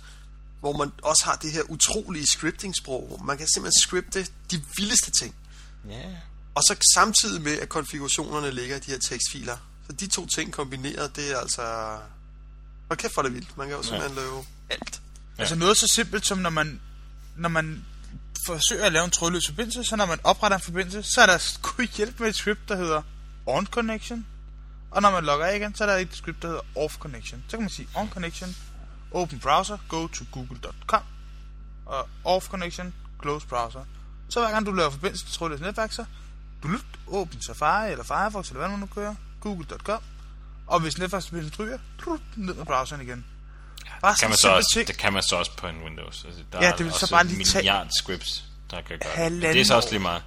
hvor 0.61 0.72
man 0.72 0.92
også 1.03 1.22
har 1.24 1.36
det 1.36 1.53
her 1.53 1.62
utrolige 1.68 2.26
scripting-sprog, 2.26 3.07
hvor 3.09 3.16
man 3.16 3.38
kan 3.38 3.48
simpelthen 3.48 3.80
scripte 3.80 4.26
de 4.51 4.62
vildeste 4.76 5.11
ting. 5.11 5.34
Ja. 5.89 6.03
Og 6.55 6.62
så 6.62 6.76
samtidig 6.95 7.43
med, 7.43 7.59
at 7.59 7.68
konfigurationerne 7.68 8.51
ligger 8.51 8.76
i 8.76 8.81
de 8.81 8.91
her 8.91 8.99
tekstfiler. 8.99 9.57
Så 9.87 9.93
de 9.93 10.07
to 10.07 10.26
ting 10.26 10.53
kombineret, 10.53 11.16
det 11.16 11.33
er 11.33 11.39
altså... 11.39 11.99
Hvor 12.87 12.97
kæft 12.97 13.14
for 13.14 13.22
det 13.22 13.35
vildt. 13.35 13.57
Man 13.57 13.68
kan 13.68 13.76
jo 13.76 13.83
simpelthen 13.83 14.16
ja. 14.16 14.22
lave 14.22 14.45
alt. 14.70 15.01
Ja. 15.39 15.43
Altså 15.43 15.55
noget 15.55 15.76
så 15.76 15.87
simpelt 15.95 16.26
som 16.26 16.39
når 16.39 16.51
man, 16.51 16.81
når 17.37 17.49
man 17.49 17.85
forsøger 18.47 18.85
at 18.85 18.93
lave 18.93 19.05
en 19.05 19.11
trådløs 19.11 19.47
forbindelse, 19.47 19.85
så 19.85 19.97
når 19.97 20.07
man 20.07 20.18
opretter 20.24 20.57
en 20.57 20.62
forbindelse, 20.62 21.03
så 21.03 21.20
er 21.20 21.26
der 21.26 21.39
sgu 21.39 21.83
hjælp 21.97 22.20
med 22.20 22.28
et 22.28 22.37
script, 22.37 22.68
der 22.68 22.76
hedder 22.76 23.03
on 23.47 23.66
connection. 23.66 24.26
Og 24.91 25.03
når 25.03 25.11
man 25.11 25.24
logger 25.24 25.47
af 25.47 25.57
igen, 25.57 25.74
så 25.74 25.85
er 25.85 25.89
der 25.89 25.97
et 25.97 26.09
script, 26.12 26.43
der 26.43 26.49
hedder 26.49 26.62
off 26.76 26.97
connection. 26.97 27.45
Så 27.49 27.57
kan 27.57 27.61
man 27.61 27.70
sige 27.70 27.89
on 27.95 28.11
connection, 28.11 28.57
open 29.12 29.39
browser, 29.39 29.78
go 29.89 30.07
to 30.07 30.24
google.com. 30.33 31.03
Og 31.87 32.09
off 32.24 32.49
connection, 32.49 32.95
close 33.22 33.47
browser. 33.47 33.85
Så 34.31 34.41
hver 34.41 34.51
gang 34.51 34.66
du 34.66 34.72
laver 34.72 34.91
forbindelse 34.91 35.24
til 35.26 35.35
trådløs 35.35 35.61
netværk, 35.61 35.93
så 35.93 36.05
blut, 36.62 36.85
åbn 37.07 37.43
Safari 37.43 37.91
eller 37.91 38.05
Firefox 38.05 38.49
eller 38.49 38.59
hvad 38.59 38.68
man 38.68 38.78
nu 38.78 38.87
kører, 38.87 39.14
google.com. 39.41 40.03
Og 40.66 40.81
hvis 40.81 40.99
netværksforbindelsen 40.99 41.64
ryger, 41.66 41.78
blut, 41.99 42.20
ned 42.37 42.55
med 42.55 42.64
browseren 42.64 43.03
igen. 43.03 43.24
Bare 44.01 44.14
Kan 44.20 44.28
man 44.28 44.39
så 44.39 44.49
også, 44.51 44.70
ting. 44.74 44.89
det 44.89 44.97
kan 44.99 45.12
man 45.12 45.22
så 45.22 45.37
også 45.37 45.57
på 45.57 45.66
en 45.66 45.83
Windows. 45.85 46.24
Altså, 46.24 46.41
der 46.53 46.59
Ja, 46.62 46.72
er 46.72 46.76
det 46.76 46.85
vil 46.87 46.93
så 46.93 46.99
også 47.01 47.14
bare 47.14 47.24
lige 47.24 47.45
tage 47.45 47.59
milliard 47.62 47.89
scripts, 48.03 48.45
der 48.70 48.81
kan 48.83 48.99
gøre 48.99 49.24
det. 49.24 49.33
Men 49.33 49.43
det 49.43 49.61
er 49.61 49.64
så 49.64 49.74
også 49.76 49.91
lige 49.91 50.01
meget. 50.01 50.22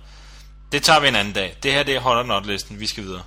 Det 0.71 0.83
tager 0.83 0.99
vi 0.99 1.07
en 1.07 1.15
anden 1.15 1.33
dag. 1.33 1.57
Det 1.63 1.73
her, 1.73 1.83
det 1.83 1.95
er 1.95 1.99
hot 1.99 2.17
or 2.17 2.23
not 2.23 2.45
listen. 2.45 2.79
Vi 2.79 2.87
skal 2.87 3.03
videre. 3.03 3.23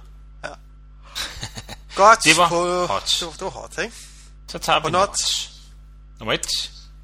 Godt 1.95 2.25
Det 2.25 2.37
var 2.37 2.49
på... 2.49 2.87
hot. 2.87 3.03
Det 3.21 3.27
var, 3.27 3.33
det 3.33 3.41
var 3.41 3.51
hot, 3.51 3.79
ikke? 3.79 3.97
Så 4.49 4.59
tager 4.59 4.79
vi 4.79 4.83
På 4.83 4.89
not. 4.89 5.19
Nummer 6.19 6.33
et. 6.33 6.47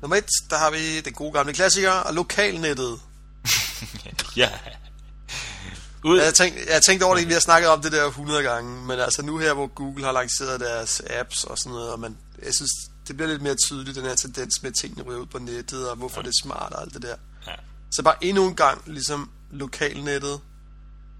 Nummer 0.01 0.17
et, 0.17 0.27
der 0.51 0.59
har 0.59 0.71
vi 0.71 1.01
den 1.01 1.13
gode 1.13 1.33
gamle 1.33 1.53
klassiker, 1.55 1.91
og 1.93 2.15
lokalnettet. 2.15 3.01
Ja. 4.37 4.51
Ud. 6.05 6.21
Jeg 6.21 6.35
tænkte, 6.35 6.61
jeg 6.69 6.83
tænkte 6.83 7.05
over 7.05 7.17
det, 7.17 7.29
vi 7.29 7.33
har 7.33 7.41
snakket 7.41 7.71
om 7.71 7.83
det 7.83 7.93
der 7.93 8.07
100 8.07 8.43
gange, 8.43 8.87
men 8.87 9.01
altså 9.01 9.23
nu 9.23 9.39
her, 9.39 9.55
hvor 9.55 9.67
Google 9.67 10.05
har 10.05 10.13
lanceret 10.13 10.61
deres 10.61 11.03
apps 11.11 11.45
og 11.45 11.59
sådan 11.59 11.73
noget, 11.73 11.93
og 11.93 12.01
man, 12.01 12.17
jeg 12.45 12.55
synes, 12.55 12.71
det 13.09 13.17
bliver 13.17 13.31
lidt 13.31 13.43
mere 13.43 13.55
tydeligt, 13.55 13.97
den 13.97 14.05
her 14.05 14.15
tendens 14.15 14.63
med, 14.63 14.71
at 14.71 14.77
tingene 14.77 15.03
ryger 15.03 15.21
ud 15.21 15.27
på 15.27 15.39
nettet, 15.39 15.91
og 15.91 15.97
hvorfor 15.97 16.17
ja. 16.21 16.23
det 16.23 16.29
er 16.29 16.43
smart 16.43 16.73
og 16.73 16.83
alt 16.83 16.95
det 16.95 17.03
der. 17.03 17.17
Ja. 17.47 17.53
Så 17.91 18.03
bare 18.03 18.25
endnu 18.25 18.49
en 18.49 18.55
gang, 18.55 18.83
ligesom 18.87 19.31
lokalnettet, 19.51 20.41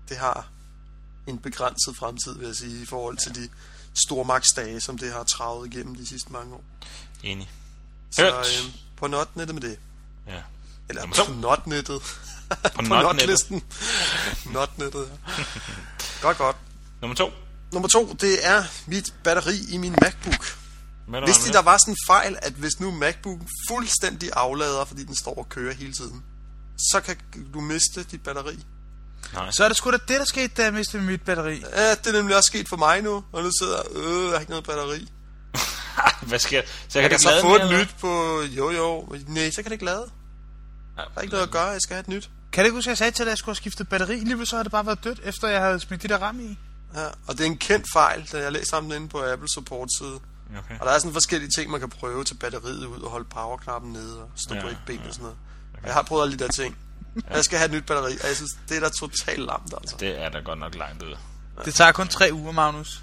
det 0.09 0.17
har 0.17 0.49
en 1.27 1.39
begrænset 1.39 1.97
fremtid, 1.97 2.39
vil 2.39 2.47
jeg 2.47 2.57
sige, 2.57 2.83
i 2.83 2.87
forhold 2.87 3.17
til 3.17 3.35
de 3.35 3.49
stormagtsdage, 4.05 4.81
som 4.81 4.99
det 4.99 5.13
har 5.13 5.23
travet 5.25 5.75
igennem 5.75 5.95
de 5.95 6.07
sidste 6.07 6.33
mange 6.33 6.55
år. 6.55 6.65
Enig. 7.23 7.51
Så 8.11 8.23
Hørt. 8.23 8.47
øh, 8.47 8.75
på 8.97 9.07
notnettet 9.07 9.55
med 9.55 9.63
det. 9.63 9.79
Ja. 10.27 10.43
Eller 10.93 11.03
Nummer 11.03 11.17
to. 11.17 11.25
på 11.25 11.33
notnettet. 11.33 12.03
på 12.77 12.83
notnettet. 12.83 13.03
notlisten. 13.03 13.63
notnettet. 14.53 15.09
Godt, 16.23 16.39
godt. 16.39 16.57
Nummer 17.01 17.15
to. 17.17 17.31
Nummer 17.73 17.89
to, 17.89 18.17
det 18.21 18.47
er 18.47 18.65
mit 18.87 19.15
batteri 19.25 19.57
i 19.69 19.77
min 19.77 19.93
MacBook. 20.03 20.57
Vidste 21.27 21.43
med 21.43 21.51
I, 21.51 21.53
der 21.53 21.63
var 21.63 21.77
sådan 21.79 21.93
en 21.93 21.97
fejl, 22.07 22.37
at 22.43 22.53
hvis 22.53 22.81
nu 22.81 22.91
MacBooken 22.91 23.49
fuldstændig 23.69 24.31
aflader, 24.33 24.85
fordi 24.85 25.05
den 25.05 25.17
står 25.17 25.35
og 25.35 25.49
kører 25.49 25.75
hele 25.75 25.93
tiden, 25.93 26.23
så 26.93 27.01
kan 27.01 27.17
du 27.55 27.61
miste 27.61 28.03
dit 28.11 28.23
batteri. 28.23 28.59
Nej. 29.35 29.51
Så 29.51 29.65
er 29.65 29.69
det 29.69 29.77
sgu 29.77 29.91
da 29.91 29.97
det, 29.97 30.19
der 30.21 30.25
skete, 30.25 30.55
da 30.57 30.63
jeg 30.63 30.73
mistede 30.73 31.03
mit 31.03 31.23
batteri. 31.23 31.65
Ja, 31.77 31.91
det 31.91 32.07
er 32.07 32.13
nemlig 32.13 32.37
også 32.37 32.47
sket 32.47 32.69
for 32.69 32.77
mig 32.77 33.03
nu, 33.03 33.25
og 33.33 33.43
nu 33.43 33.51
sidder 33.61 33.77
jeg, 33.77 34.03
øh, 34.03 34.25
jeg 34.25 34.33
har 34.33 34.39
ikke 34.41 34.51
noget 34.51 34.65
batteri. 34.65 35.09
Hvad 36.29 36.39
sker? 36.39 36.63
Så 36.89 36.99
jeg 36.99 37.03
Jeg 37.03 37.11
kan, 37.11 37.19
kan 37.21 37.31
ikke 37.31 37.41
så 37.41 37.41
få 37.41 37.55
et 37.57 37.71
nyt 37.81 37.95
på, 38.01 38.43
jo 38.43 38.71
jo, 38.71 39.17
nej, 39.29 39.51
så 39.51 39.57
kan 39.57 39.65
det 39.65 39.73
ikke 39.73 39.85
lade. 39.85 40.11
Der 40.97 41.03
er 41.17 41.21
ikke 41.21 41.33
noget 41.33 41.47
at 41.47 41.53
gøre, 41.53 41.67
jeg 41.67 41.81
skal 41.81 41.95
have 41.95 42.01
et 42.01 42.09
nyt. 42.09 42.31
Kan 42.53 42.63
du 42.65 42.67
ikke 42.67 42.75
huske, 42.75 42.89
at 42.89 42.91
jeg 42.91 42.99
sagde 42.99 43.11
til 43.13 43.19
dig, 43.25 43.27
at 43.27 43.31
jeg 43.31 43.39
skulle 43.39 43.51
have 43.53 43.57
skiftet 43.57 43.89
batteri? 43.89 44.17
Lige 44.21 44.47
så 44.47 44.57
har 44.57 44.63
det 44.63 44.73
bare 44.73 44.87
været 44.87 45.05
dødt, 45.05 45.21
efter 45.25 45.49
jeg 45.49 45.61
havde 45.61 45.81
smidt 45.81 46.03
de 46.03 46.09
der 46.09 46.19
ram 46.19 46.41
i. 46.41 46.59
Ja, 46.95 47.07
og 47.27 47.39
det 47.39 47.41
er 47.41 47.45
en 47.47 47.59
kendt 47.59 47.87
fejl, 47.93 48.29
da 48.33 48.39
jeg 48.43 48.53
læste 48.53 48.75
om 48.75 48.85
den 48.85 48.93
inde 48.93 49.09
på 49.09 49.25
Apple 49.25 49.49
support 49.49 49.89
side. 49.99 50.21
Okay. 50.59 50.79
Og 50.81 50.87
der 50.87 50.93
er 50.93 50.99
sådan 50.99 51.13
forskellige 51.13 51.51
ting, 51.59 51.71
man 51.71 51.81
kan 51.81 51.91
prøve 51.91 52.25
til 52.25 52.35
batteriet 52.35 52.85
ud 52.87 53.01
og 53.01 53.11
holde 53.11 53.25
powerknappen 53.25 53.93
nede 53.93 54.23
og 54.23 54.31
stå 54.37 54.55
Ja, 54.55 54.61
på 54.61 54.69
et 54.69 54.79
ben 54.87 54.97
ja. 55.01 55.09
og 55.09 55.15
sådan 55.15 55.23
noget. 55.23 55.37
Og 55.75 55.87
jeg 55.87 55.95
har 55.95 56.03
prøvet 56.03 56.23
alle 56.23 56.39
de 56.39 56.45
der 56.45 56.51
ting. 56.51 56.77
Jeg 57.31 57.45
skal 57.45 57.59
have 57.59 57.67
et 57.67 57.73
nyt 57.73 57.87
batteri, 57.87 58.13
og 58.23 58.27
jeg 58.29 58.37
synes, 58.37 58.51
det 58.69 58.77
er 58.77 58.81
da 58.81 58.89
totalt 58.89 59.39
lamt, 59.39 59.75
altså. 59.81 59.97
Det 60.01 60.23
er 60.23 60.29
da 60.29 60.39
godt 60.39 60.59
nok 60.59 60.75
langt 60.75 61.03
ud. 61.03 61.17
Det 61.65 61.75
tager 61.75 61.93
kun 61.93 62.09
tre 62.09 62.31
uger, 62.33 62.53
Magnus. 62.53 63.03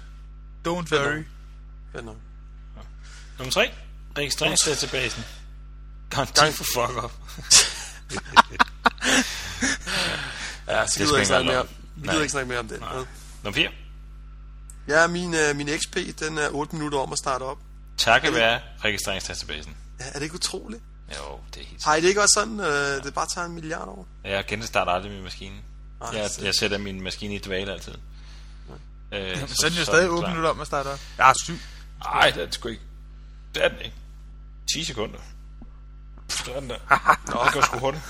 Don't 0.68 0.70
Fedt 0.70 0.92
worry. 0.92 1.24
Fedt 1.92 2.04
nok. 2.04 2.16
Nummer 3.38 3.52
tre. 3.52 3.72
Registreringsdatabasen. 4.18 5.24
Garanti 6.10 6.40
Gang- 6.40 6.54
for 6.54 6.64
fuck 6.64 7.04
up. 7.04 7.12
Ja, 10.68 10.86
så 10.86 10.98
gider 10.98 11.10
jeg 11.12 11.18
ikke 11.20 11.26
snakke 11.26 11.46
mere 11.46 11.60
om, 11.60 11.68
vi 11.96 12.08
gider 12.08 12.20
ikke 12.20 12.32
snakke 12.32 12.48
mere 12.48 12.58
om 12.58 12.68
det. 12.68 12.80
Nej. 12.80 12.88
Ja. 12.96 13.04
Nummer 13.44 13.54
4. 13.56 13.68
Ja, 14.88 15.06
min, 15.06 15.34
øh, 15.34 15.56
min 15.56 15.68
XP, 15.78 15.96
den 16.20 16.38
er 16.38 16.48
8 16.50 16.76
minutter 16.76 16.98
om 16.98 17.12
at 17.12 17.18
starte 17.18 17.42
op. 17.42 17.58
Takket 17.96 18.34
være 18.34 18.60
registreringsdatabasen. 18.84 19.76
Ja, 20.00 20.04
er 20.08 20.12
det 20.12 20.22
ikke 20.22 20.34
utroligt? 20.34 20.82
Jo, 21.16 21.40
det 21.54 21.62
er 21.62 21.66
helt 21.66 21.84
Har 21.84 21.94
I 21.94 22.00
det 22.00 22.08
ikke 22.08 22.22
også 22.22 22.34
sådan, 22.40 22.60
øh, 22.60 23.04
det 23.04 23.14
bare 23.14 23.26
tager 23.34 23.46
en 23.46 23.52
milliard 23.52 23.88
år? 23.88 24.06
Jeg 24.24 24.44
genstarter 24.46 24.92
aldrig 24.92 25.12
min 25.12 25.22
maskine. 25.22 25.54
Nej, 26.00 26.10
Jeg, 26.20 26.30
så- 26.30 26.44
jeg 26.44 26.54
sætter 26.54 26.78
min 26.78 27.00
maskine 27.00 27.34
i 27.34 27.38
dvale 27.38 27.72
altid. 27.72 27.92
Øh, 29.12 29.48
Så 29.48 29.66
er 29.66 29.68
den 29.70 29.78
jo 29.78 29.84
stadig 29.84 30.10
8 30.10 30.28
minutter 30.28 30.50
om 30.50 30.60
at 30.60 30.66
starte 30.66 30.88
op. 30.88 31.00
Jeg 31.18 31.26
har 31.26 31.34
syv. 31.44 31.54
Nej, 32.04 32.30
det 32.30 32.42
er 32.42 32.48
sgu 32.50 32.68
ikke. 32.68 32.82
Det 33.54 33.64
er 33.64 33.68
den 33.68 33.78
ikke. 33.78 33.96
10 34.74 34.84
sekunder. 34.84 35.18
Så 36.30 36.52
er 36.54 36.60
den 36.60 36.70
der. 36.70 36.78
Nå, 37.34 37.44
det 37.44 37.52
går 37.52 37.60
sgu 37.60 37.78
hurtigt. 37.78 38.04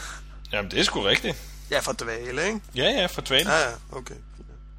Jamen, 0.52 0.70
det 0.70 0.80
er 0.80 0.84
sgu 0.84 1.00
rigtigt. 1.00 1.36
Ja, 1.70 1.78
for 1.80 1.92
dvale, 1.92 2.46
ikke? 2.46 2.60
Ja, 2.74 2.84
ja, 2.84 3.06
for 3.06 3.20
dvale. 3.20 3.52
Ja, 3.52 3.68
ja, 3.68 3.74
okay. 3.92 4.14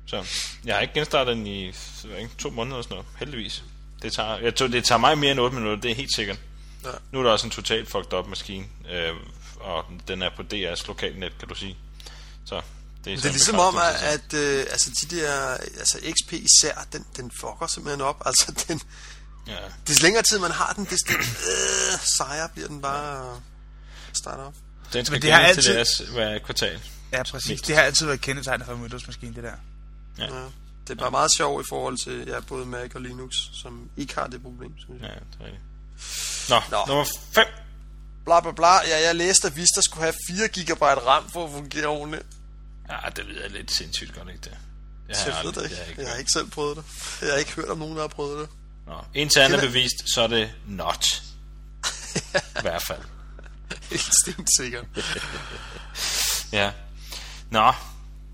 Så 0.07 0.25
jeg 0.65 0.75
har 0.75 0.81
ikke 0.81 0.93
genstartet 0.93 1.37
den 1.37 1.47
i 1.47 1.65
ikke, 1.65 2.29
to 2.37 2.49
måneder 2.49 2.75
eller 2.75 2.83
sådan 2.83 2.95
noget, 2.95 3.07
heldigvis. 3.17 3.63
Det 4.01 4.13
tager, 4.13 4.37
jeg 4.37 4.55
tror, 4.55 4.67
det 4.67 4.83
tager 4.83 4.99
mig 4.99 5.17
mere 5.17 5.31
end 5.31 5.39
8 5.39 5.55
minutter, 5.55 5.81
det 5.81 5.91
er 5.91 5.95
helt 5.95 6.15
sikkert. 6.15 6.39
Ja. 6.83 6.89
Nu 7.11 7.19
er 7.19 7.23
der 7.23 7.31
også 7.31 7.47
en 7.47 7.51
totalt 7.51 7.91
fucked 7.91 8.13
up 8.13 8.27
maskine, 8.27 8.65
øh, 8.91 9.13
og 9.59 9.85
den 10.07 10.21
er 10.21 10.29
på 10.35 10.41
DR's 10.53 10.87
lokalnet, 10.87 11.33
kan 11.39 11.47
du 11.47 11.55
sige. 11.55 11.77
Så 12.45 12.61
det 13.05 13.13
er, 13.13 13.17
Det 13.17 13.25
er 13.25 13.29
ligesom 13.29 13.59
om, 13.59 13.75
at, 13.77 14.03
at 14.03 14.33
øh, 14.33 14.59
altså, 14.59 15.05
de 15.09 15.15
der, 15.15 15.51
altså 15.53 15.97
XP 15.97 16.33
især, 16.33 16.85
den, 16.93 17.05
den 17.17 17.31
fucker 17.31 17.67
simpelthen 17.67 18.01
op. 18.01 18.21
Altså, 18.25 18.65
den, 18.67 18.81
Ja, 19.47 19.57
des 19.87 20.01
længere 20.01 20.23
tid 20.31 20.39
man 20.39 20.51
har 20.51 20.73
den, 20.73 20.85
des 20.85 20.99
det, 21.07 21.15
øh, 21.15 21.99
sejre 22.17 22.49
bliver 22.49 22.67
den 22.67 22.81
bare 22.81 23.33
at 23.33 24.17
starte 24.17 24.39
op. 24.39 24.53
den 24.93 25.05
skal 25.05 25.13
Men 25.15 25.21
det 25.21 25.31
har 25.31 25.39
gemmes 25.39 25.65
til 25.65 25.71
altid- 25.71 25.75
deres 25.75 26.11
hver 26.13 26.39
kvartal. 26.39 26.81
Ja, 27.11 27.23
præcis. 27.23 27.61
Det 27.61 27.75
har 27.75 27.81
altid 27.83 28.05
været 28.05 28.21
kendetegnet 28.21 28.65
for 28.65 28.73
en 28.73 28.81
Windows-maskine, 28.81 29.35
det 29.35 29.43
der. 29.43 29.53
Ja, 30.17 30.35
Ja. 30.35 30.41
Det 30.87 30.89
er 30.89 30.95
bare 30.95 31.11
meget 31.11 31.31
sjovt 31.37 31.65
i 31.65 31.67
forhold 31.69 31.97
til 31.97 32.23
ja, 32.27 32.39
både 32.39 32.65
Mac 32.65 32.91
og 32.95 33.01
Linux, 33.01 33.33
som 33.53 33.89
ikke 33.97 34.15
har 34.15 34.27
det 34.27 34.41
problem, 34.41 34.73
synes 34.77 35.01
ja 35.01 35.07
jeg. 35.07 35.15
det 35.15 35.39
er 35.41 35.45
rigtigt. 35.45 35.63
Nå, 36.49 36.61
Nå. 36.71 36.77
Nummer 36.87 37.05
5. 37.33 37.45
Bla 38.25 38.39
bla 38.39 38.51
bla, 38.51 38.67
ja, 38.87 39.01
jeg 39.07 39.15
læste, 39.15 39.47
at 39.47 39.55
Vista 39.55 39.81
skulle 39.81 40.01
have 40.03 40.13
4 40.29 40.47
GB 40.47 40.81
RAM 40.81 41.29
for 41.29 41.45
at 41.45 41.51
fungere 41.51 41.85
ordentligt. 41.87 42.23
Ja, 42.89 42.97
det 43.15 43.25
lyder 43.25 43.47
lidt 43.49 43.71
sindssygt 43.71 44.15
godt, 44.15 44.27
ikke 44.27 44.39
det? 44.39 44.51
det 44.51 44.57
Jeg, 45.09 45.17
jeg 45.25 45.25
ved 45.27 45.33
aldrig- 45.39 45.55
det 45.55 45.63
ikke. 45.63 45.75
har 45.75 45.85
jeg 45.87 45.97
Jeg 45.99 46.09
har 46.09 46.17
ikke 46.17 46.31
selv 46.31 46.49
prøvet 46.49 46.77
det. 46.77 46.83
Jeg 47.21 47.29
har 47.31 47.37
ikke 47.37 47.51
hørt 47.55 47.69
om 47.69 47.77
nogen, 47.77 47.95
der 47.95 48.01
har 48.01 48.07
prøvet 48.07 48.39
det. 48.39 48.49
Nå, 48.91 48.97
indtil 49.13 49.39
andet 49.39 49.59
Det 49.59 49.65
er- 49.67 49.69
bevist, 49.69 50.13
så 50.13 50.21
er 50.21 50.27
det 50.27 50.51
not. 50.67 51.05
I 52.35 52.61
hvert 52.61 52.81
fald. 52.87 53.01
Helt 53.89 54.09
stemt 54.23 54.49
sikkert. 54.57 54.85
Ja. 56.53 56.71
Nå, 57.49 57.73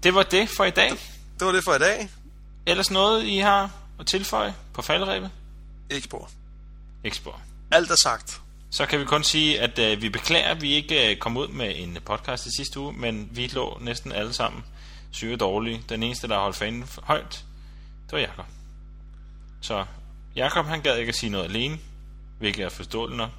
det 0.03 0.13
var 0.15 0.23
det 0.23 0.49
for 0.49 0.65
i 0.65 0.69
dag. 0.71 0.89
Det 1.39 1.45
var 1.47 1.51
det 1.51 1.63
for 1.63 1.73
i 1.73 1.79
dag. 1.79 2.09
Ellers 2.65 2.91
noget, 2.91 3.23
I 3.23 3.37
har 3.37 3.71
at 3.99 4.05
tilføje 4.07 4.53
på 4.73 4.81
faldrebet? 4.81 5.31
Ikke 5.89 6.05
spor. 6.05 6.29
Eksport. 7.03 7.39
Alt 7.71 7.91
er 7.91 7.95
sagt. 8.03 8.41
Så 8.71 8.85
kan 8.85 8.99
vi 8.99 9.05
kun 9.05 9.23
sige, 9.23 9.61
at 9.61 9.79
øh, 9.79 10.01
vi 10.01 10.09
beklager, 10.09 10.47
at 10.47 10.61
vi 10.61 10.71
ikke 10.73 11.11
øh, 11.11 11.17
kom 11.17 11.37
ud 11.37 11.47
med 11.47 11.73
en 11.75 11.97
podcast 12.05 12.45
i 12.45 12.49
sidste 12.57 12.79
uge, 12.79 12.93
men 12.93 13.29
vi 13.31 13.47
lå 13.47 13.77
næsten 13.81 14.11
alle 14.11 14.33
sammen 14.33 14.63
syge 15.11 15.37
dårlige. 15.37 15.83
Den 15.89 16.03
eneste, 16.03 16.27
der 16.27 16.39
holdt 16.39 16.55
fanen 16.57 16.89
højt, 17.03 17.43
det 18.05 18.11
var 18.11 18.19
Jakob. 18.19 18.45
Så 19.61 19.85
Jakob, 20.37 20.65
han 20.65 20.81
gad 20.81 20.97
ikke 20.97 21.09
at 21.09 21.15
sige 21.15 21.29
noget 21.29 21.45
alene, 21.45 21.77
hvilket 22.39 22.65
er 22.65 22.69
forståeligt 22.69 23.17
nok. 23.17 23.29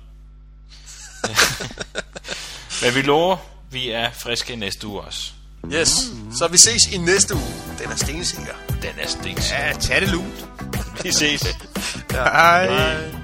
men 2.83 2.95
vi 2.95 3.03
lover, 3.03 3.37
vi 3.71 3.91
er 3.91 4.11
friske 4.11 4.53
i 4.53 4.57
næste 4.57 4.87
uge 4.87 5.01
også. 5.01 5.33
Yes. 5.75 5.89
Så 6.39 6.49
vi 6.51 6.57
ses 6.57 6.93
i 6.93 6.99
næste 6.99 7.35
uge. 7.35 7.55
Den 7.79 7.91
er 7.91 7.97
stensikker. 7.97 8.55
Den 8.69 8.99
er 8.99 9.09
stinks. 9.09 9.51
Ja, 9.51 9.73
tag 9.81 10.01
det 10.01 10.09
lunt. 10.09 10.49
Vi 11.03 11.13
ses. 11.13 11.43
Hej. 12.11 12.69
Hej. 12.69 13.18